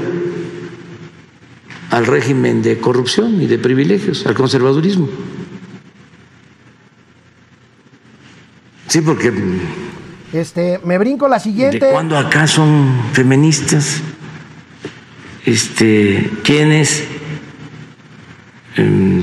al 1.91 2.07
régimen 2.07 2.63
de 2.63 2.79
corrupción 2.79 3.41
y 3.41 3.47
de 3.47 3.59
privilegios, 3.59 4.27
al 4.27 4.35
conservadurismo. 4.35 5.09
Sí, 8.89 9.01
porque 9.03 9.33
este, 10.33 10.81
me 10.85 10.99
brinco 10.99 11.29
la 11.29 11.39
siguiente. 11.39 11.87
¿De 11.87 11.93
cuándo 11.93 12.17
acá 12.19 12.47
son 12.47 13.03
feministas? 13.13 14.01
Este, 15.45 16.31
quienes 16.43 17.01
em, 17.01 17.18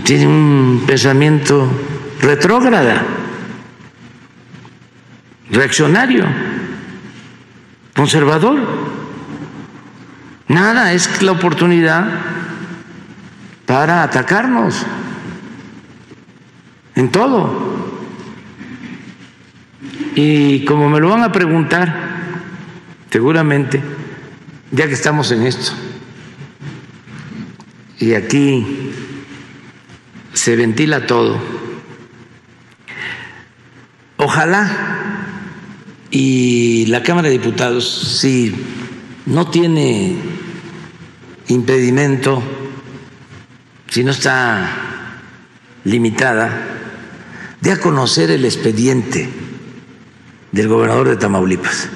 tienen 0.03 0.27
un 0.27 0.83
pensamiento 0.85 1.69
retrógrada, 2.21 3.03
reaccionario, 5.49 6.25
conservador. 7.95 8.57
Nada, 10.47 10.93
es 10.93 11.21
la 11.21 11.31
oportunidad 11.31 12.05
para 13.65 14.03
atacarnos 14.03 14.85
en 16.95 17.09
todo. 17.09 17.75
Y 20.15 20.65
como 20.65 20.89
me 20.89 20.99
lo 20.99 21.09
van 21.09 21.23
a 21.23 21.31
preguntar, 21.31 21.93
seguramente, 23.09 23.81
ya 24.71 24.87
que 24.87 24.93
estamos 24.93 25.31
en 25.31 25.43
esto, 25.43 25.71
y 27.99 28.13
aquí 28.13 28.91
se 30.35 30.55
ventila 30.55 31.07
todo, 31.07 31.39
ojalá. 34.17 34.91
Y 36.11 36.85
la 36.87 37.03
Cámara 37.03 37.27
de 37.27 37.37
Diputados, 37.37 38.19
si 38.19 38.55
no 39.25 39.49
tiene 39.49 40.15
impedimento, 41.47 42.41
si 43.89 44.03
no 44.03 44.11
está 44.11 45.21
limitada, 45.83 46.51
de 47.59 47.71
a 47.71 47.79
conocer 47.79 48.29
el 48.31 48.45
expediente 48.45 49.29
del 50.51 50.67
gobernador 50.67 51.09
de 51.09 51.17
Tamaulipas. 51.17 51.89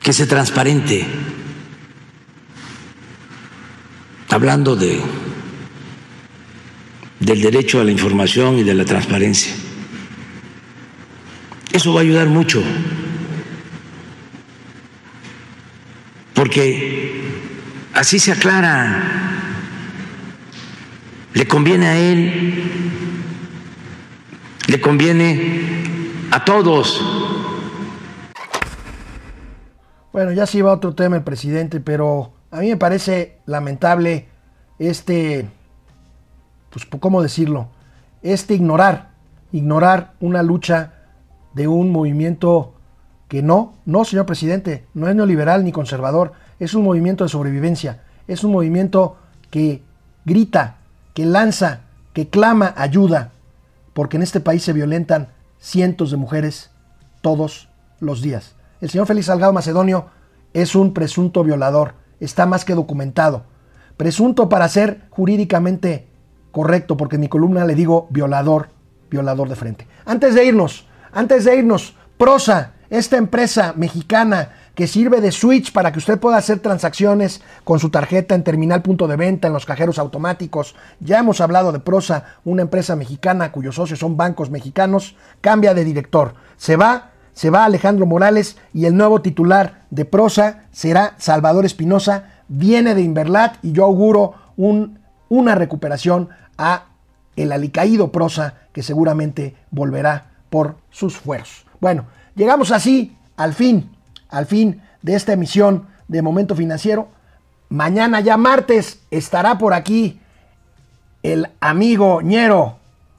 Que 0.00 0.12
se 0.12 0.26
transparente, 0.26 1.06
hablando 4.30 4.74
de 4.74 5.00
del 7.22 7.40
derecho 7.40 7.80
a 7.80 7.84
la 7.84 7.92
información 7.92 8.58
y 8.58 8.64
de 8.64 8.74
la 8.74 8.84
transparencia. 8.84 9.54
Eso 11.72 11.94
va 11.94 12.00
a 12.00 12.02
ayudar 12.02 12.26
mucho, 12.26 12.62
porque 16.34 17.22
así 17.94 18.18
se 18.18 18.32
aclara, 18.32 19.02
le 21.32 21.46
conviene 21.46 21.86
a 21.86 21.96
él, 21.96 22.62
le 24.66 24.80
conviene 24.80 25.84
a 26.30 26.44
todos. 26.44 27.00
Bueno, 30.12 30.32
ya 30.32 30.44
sí 30.46 30.60
va 30.60 30.72
otro 30.72 30.94
tema 30.94 31.16
el 31.16 31.22
presidente, 31.22 31.80
pero 31.80 32.34
a 32.50 32.58
mí 32.58 32.68
me 32.68 32.76
parece 32.76 33.38
lamentable 33.46 34.26
este, 34.78 35.48
pues, 36.72 36.86
¿cómo 37.00 37.22
decirlo? 37.22 37.68
Este 38.22 38.54
ignorar, 38.54 39.10
ignorar 39.52 40.14
una 40.20 40.42
lucha 40.42 40.94
de 41.54 41.68
un 41.68 41.90
movimiento 41.90 42.74
que 43.28 43.42
no, 43.42 43.74
no, 43.84 44.04
señor 44.04 44.26
presidente, 44.26 44.86
no 44.94 45.08
es 45.08 45.14
neoliberal 45.14 45.64
ni 45.64 45.72
conservador, 45.72 46.32
es 46.58 46.74
un 46.74 46.84
movimiento 46.84 47.24
de 47.24 47.30
sobrevivencia, 47.30 48.02
es 48.28 48.44
un 48.44 48.52
movimiento 48.52 49.16
que 49.50 49.82
grita, 50.24 50.76
que 51.14 51.26
lanza, 51.26 51.80
que 52.12 52.28
clama 52.28 52.74
ayuda, 52.76 53.32
porque 53.94 54.16
en 54.16 54.22
este 54.22 54.40
país 54.40 54.62
se 54.62 54.72
violentan 54.72 55.28
cientos 55.58 56.10
de 56.10 56.16
mujeres 56.16 56.70
todos 57.20 57.68
los 58.00 58.22
días. 58.22 58.54
El 58.80 58.90
señor 58.90 59.06
Félix 59.06 59.26
Salgado 59.26 59.52
Macedonio 59.52 60.06
es 60.52 60.74
un 60.74 60.92
presunto 60.92 61.44
violador, 61.44 61.94
está 62.20 62.46
más 62.46 62.64
que 62.64 62.74
documentado. 62.74 63.44
Presunto 63.96 64.48
para 64.48 64.68
ser 64.68 65.02
jurídicamente 65.10 66.08
correcto, 66.52 66.96
porque 66.96 67.16
en 67.16 67.22
mi 67.22 67.28
columna 67.28 67.64
le 67.64 67.74
digo 67.74 68.06
violador, 68.10 68.68
violador 69.10 69.48
de 69.48 69.56
frente. 69.56 69.88
Antes 70.04 70.34
de 70.34 70.44
irnos, 70.44 70.86
antes 71.12 71.44
de 71.44 71.56
irnos, 71.56 71.96
Prosa, 72.16 72.74
esta 72.88 73.16
empresa 73.16 73.72
mexicana 73.74 74.50
que 74.74 74.86
sirve 74.86 75.20
de 75.20 75.32
switch 75.32 75.72
para 75.72 75.92
que 75.92 75.98
usted 75.98 76.18
pueda 76.18 76.36
hacer 76.36 76.60
transacciones 76.60 77.42
con 77.64 77.78
su 77.78 77.90
tarjeta 77.90 78.34
en 78.34 78.44
terminal 78.44 78.82
punto 78.82 79.08
de 79.08 79.16
venta, 79.16 79.48
en 79.48 79.54
los 79.54 79.66
cajeros 79.66 79.98
automáticos. 79.98 80.74
Ya 81.00 81.18
hemos 81.18 81.40
hablado 81.40 81.72
de 81.72 81.80
Prosa, 81.80 82.24
una 82.44 82.62
empresa 82.62 82.96
mexicana 82.96 83.52
cuyos 83.52 83.74
socios 83.74 83.98
son 83.98 84.16
bancos 84.16 84.50
mexicanos, 84.50 85.16
cambia 85.40 85.74
de 85.74 85.84
director. 85.84 86.34
Se 86.56 86.76
va, 86.76 87.10
se 87.32 87.50
va 87.50 87.64
Alejandro 87.64 88.06
Morales 88.06 88.56
y 88.72 88.86
el 88.86 88.96
nuevo 88.96 89.20
titular 89.20 89.84
de 89.90 90.04
Prosa 90.04 90.64
será 90.70 91.14
Salvador 91.18 91.64
Espinosa. 91.64 92.28
Viene 92.48 92.94
de 92.94 93.02
Inverlat 93.02 93.56
y 93.62 93.72
yo 93.72 93.84
auguro 93.84 94.34
un, 94.56 94.98
una 95.28 95.54
recuperación 95.54 96.28
a 96.58 96.86
el 97.36 97.52
alicaído 97.52 98.12
Prosa 98.12 98.54
que 98.72 98.82
seguramente 98.82 99.56
volverá 99.70 100.32
por 100.50 100.76
sus 100.90 101.16
fueros. 101.16 101.64
Bueno, 101.80 102.06
llegamos 102.34 102.70
así 102.70 103.16
al 103.36 103.54
fin 103.54 103.90
al 104.32 104.46
fin 104.46 104.82
de 105.02 105.14
esta 105.14 105.34
emisión 105.34 105.86
de 106.08 106.22
Momento 106.22 106.56
Financiero. 106.56 107.08
Mañana 107.68 108.20
ya 108.20 108.36
martes 108.36 109.00
estará 109.10 109.58
por 109.58 109.74
aquí 109.74 110.20
el 111.22 111.48
amigo 111.60 112.20
ñero 112.22 112.78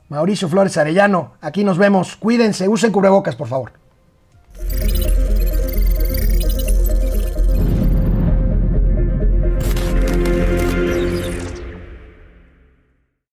Mauricio 0.09 0.49
Flores 0.49 0.75
Arellano. 0.75 1.33
Aquí 1.39 1.63
nos 1.63 1.77
vemos. 1.77 2.17
Cuídense, 2.17 2.67
usen 2.67 2.91
cubrebocas, 2.91 3.35
por 3.35 3.47
favor. 3.47 3.71